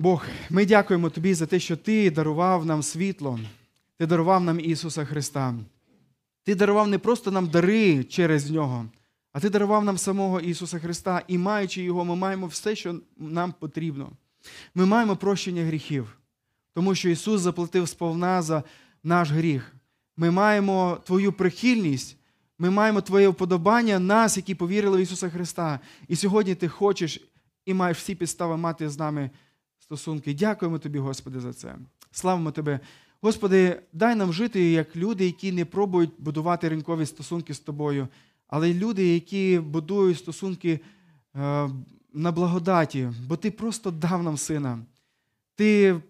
Бог, 0.00 0.24
ми 0.50 0.66
дякуємо 0.66 1.10
Тобі 1.10 1.34
за 1.34 1.46
те, 1.46 1.60
що 1.60 1.76
Ти 1.76 2.10
дарував 2.10 2.66
нам 2.66 2.82
світло, 2.82 3.40
Ти 3.98 4.06
дарував 4.06 4.44
нам 4.44 4.60
Ісуса 4.60 5.04
Христа. 5.04 5.54
Ти 6.44 6.54
дарував 6.54 6.88
не 6.88 6.98
просто 6.98 7.30
нам 7.30 7.46
дари 7.46 8.04
через 8.04 8.50
Нього, 8.50 8.86
а 9.32 9.40
Ти 9.40 9.50
дарував 9.50 9.84
нам 9.84 9.98
самого 9.98 10.40
Ісуса 10.40 10.78
Христа, 10.78 11.22
і 11.28 11.38
маючи 11.38 11.82
Його, 11.82 12.04
ми 12.04 12.16
маємо 12.16 12.46
все, 12.46 12.76
що 12.76 12.94
нам 13.16 13.54
потрібно. 13.58 14.10
Ми 14.74 14.86
маємо 14.86 15.16
прощення 15.16 15.64
гріхів, 15.64 16.18
тому 16.74 16.94
що 16.94 17.08
Ісус 17.08 17.40
заплатив 17.40 17.88
сповна 17.88 18.42
за 18.42 18.62
наш 19.04 19.30
гріх. 19.30 19.72
Ми 20.16 20.30
маємо 20.30 20.98
Твою 21.06 21.32
прихильність, 21.32 22.16
ми 22.58 22.70
маємо 22.70 23.00
Твоє 23.00 23.28
вподобання 23.28 23.98
нас, 23.98 24.36
які 24.36 24.54
повірили 24.54 24.98
в 24.98 25.00
Ісуса 25.00 25.30
Христа. 25.30 25.80
І 26.08 26.16
сьогодні 26.16 26.54
Ти 26.54 26.68
хочеш 26.68 27.20
і 27.64 27.74
маєш 27.74 27.98
всі 27.98 28.14
підстави 28.14 28.56
мати 28.56 28.88
з 28.88 28.98
нами 28.98 29.30
стосунки. 29.90 30.34
Дякуємо 30.34 30.78
Тобі, 30.78 30.98
Господи, 30.98 31.40
за 31.40 31.52
це. 31.52 31.76
Славимо 32.10 32.50
Тебе. 32.50 32.80
Господи, 33.20 33.82
дай 33.92 34.14
нам 34.14 34.32
жити 34.32 34.70
як 34.70 34.96
люди, 34.96 35.24
які 35.26 35.52
не 35.52 35.64
пробують 35.64 36.10
будувати 36.18 36.68
ринкові 36.68 37.06
стосунки 37.06 37.54
з 37.54 37.60
тобою, 37.60 38.08
але 38.48 38.74
люди, 38.74 39.14
які 39.14 39.58
будують 39.58 40.18
стосунки 40.18 40.80
е, 41.36 41.68
на 42.12 42.32
благодаті, 42.32 43.08
бо 43.28 43.36
Ти 43.36 43.50
просто 43.50 43.90
дав 43.90 44.22
нам 44.22 44.36
сина. 44.36 44.78
Ти 45.54 46.00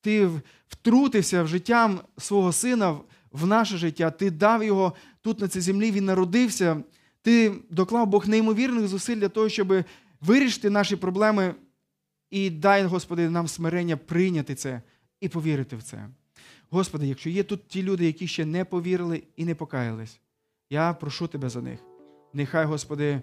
ти 0.00 0.30
втрутився 0.68 1.42
в 1.42 1.48
життя 1.48 2.00
свого 2.18 2.52
сина 2.52 2.96
в 3.32 3.46
наше 3.46 3.76
життя, 3.76 4.10
ти 4.10 4.30
дав 4.30 4.64
його 4.64 4.92
тут, 5.22 5.40
на 5.40 5.48
цій 5.48 5.60
землі, 5.60 5.90
він 5.90 6.04
народився. 6.04 6.82
Ти 7.22 7.52
доклав 7.70 8.06
Бог 8.06 8.28
неймовірних 8.28 8.88
зусиль 8.88 9.16
для 9.16 9.28
того, 9.28 9.48
щоб 9.48 9.84
вирішити 10.20 10.70
наші 10.70 10.96
проблеми. 10.96 11.54
І 12.32 12.50
дай, 12.50 12.84
Господи, 12.84 13.30
нам 13.30 13.48
смирення 13.48 13.96
прийняти 13.96 14.54
це 14.54 14.82
і 15.20 15.28
повірити 15.28 15.76
в 15.76 15.82
це. 15.82 16.08
Господи, 16.70 17.06
якщо 17.06 17.30
є 17.30 17.42
тут 17.42 17.68
ті 17.68 17.82
люди, 17.82 18.06
які 18.06 18.26
ще 18.26 18.44
не 18.44 18.64
повірили 18.64 19.22
і 19.36 19.44
не 19.44 19.54
покаялись, 19.54 20.20
я 20.70 20.94
прошу 20.94 21.26
Тебе 21.26 21.48
за 21.48 21.62
них. 21.62 21.80
Нехай, 22.32 22.66
Господи, 22.66 23.22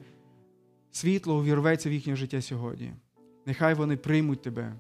світло 0.92 1.40
увірветься 1.40 1.90
в 1.90 1.92
їхнє 1.92 2.16
життя 2.16 2.42
сьогодні. 2.42 2.94
Нехай 3.46 3.74
вони 3.74 3.98
приймуть 3.98 4.42
Тебе, 4.42 4.74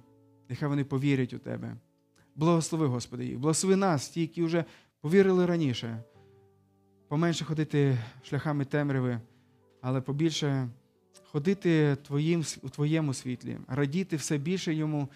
нехай 0.49 0.69
вони 0.69 0.83
повірять 0.83 1.33
у 1.33 1.39
Тебе. 1.39 1.75
Благослови, 2.35 2.87
Господи, 2.87 3.25
їх, 3.25 3.39
благослови 3.39 3.75
нас, 3.75 4.09
ті, 4.09 4.21
які 4.21 4.43
вже 4.43 4.65
повірили 5.01 5.45
раніше, 5.45 6.03
поменше 7.07 7.45
ходити 7.45 7.97
шляхами 8.23 8.65
темряви, 8.65 9.19
але 9.81 10.01
побільше 10.01 10.69
ходити 11.31 11.97
твоїм, 12.07 12.43
у 12.61 12.69
Твоєму 12.69 13.13
світлі, 13.13 13.57
радіти 13.67 14.15
все 14.15 14.37
більше 14.37 14.73
йому 14.73 15.07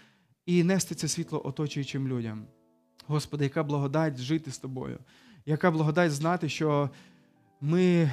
і 0.45 0.63
нести 0.63 0.95
це 0.95 1.07
світло 1.07 1.41
оточуючим 1.45 2.07
людям. 2.07 2.45
Господи, 3.07 3.43
яка 3.43 3.63
благодать 3.63 4.17
жити 4.17 4.51
з 4.51 4.57
тобою, 4.57 4.99
яка 5.45 5.71
благодать 5.71 6.11
знати, 6.11 6.49
що 6.49 6.89
ми 7.61 8.11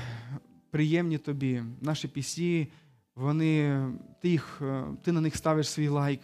приємні 0.71 1.19
тобі, 1.19 1.63
наші 1.81 2.09
пісні, 2.09 2.69
вони, 3.15 3.83
ти, 4.23 4.29
їх, 4.29 4.63
ти 5.03 5.13
на 5.13 5.21
них 5.21 5.37
ставиш 5.37 5.69
свій 5.69 5.89
лайк. 5.89 6.21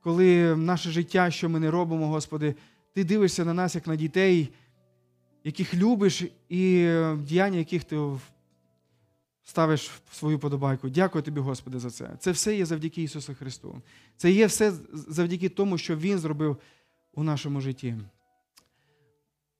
Коли 0.00 0.56
наше 0.56 0.90
життя, 0.90 1.30
що 1.30 1.48
ми 1.48 1.60
не 1.60 1.70
робимо, 1.70 2.08
Господи, 2.08 2.54
Ти 2.94 3.04
дивишся 3.04 3.44
на 3.44 3.54
нас, 3.54 3.74
як 3.74 3.86
на 3.86 3.96
дітей, 3.96 4.52
яких 5.44 5.74
любиш, 5.74 6.24
і 6.48 6.90
діяння, 7.18 7.58
яких 7.58 7.84
ти 7.84 7.96
ставиш 9.48 9.90
свою 10.12 10.38
подобайку. 10.38 10.88
Дякую 10.88 11.22
тобі, 11.22 11.40
Господи, 11.40 11.78
за 11.78 11.90
це. 11.90 12.16
Це 12.18 12.30
все 12.30 12.56
є 12.56 12.66
завдяки 12.66 13.02
Ісусу 13.02 13.34
Христу. 13.34 13.82
Це 14.16 14.30
є 14.30 14.46
все 14.46 14.72
завдяки 14.92 15.48
тому, 15.48 15.78
що 15.78 15.96
Він 15.96 16.18
зробив 16.18 16.56
у 17.14 17.22
нашому 17.22 17.60
житті. 17.60 17.96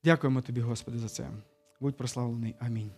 Дякуємо 0.04 0.42
тобі, 0.42 0.60
Господи, 0.60 0.98
за 0.98 1.08
це. 1.08 1.30
Будь 1.80 1.96
прославлений. 1.96 2.54
Амінь. 2.60 2.90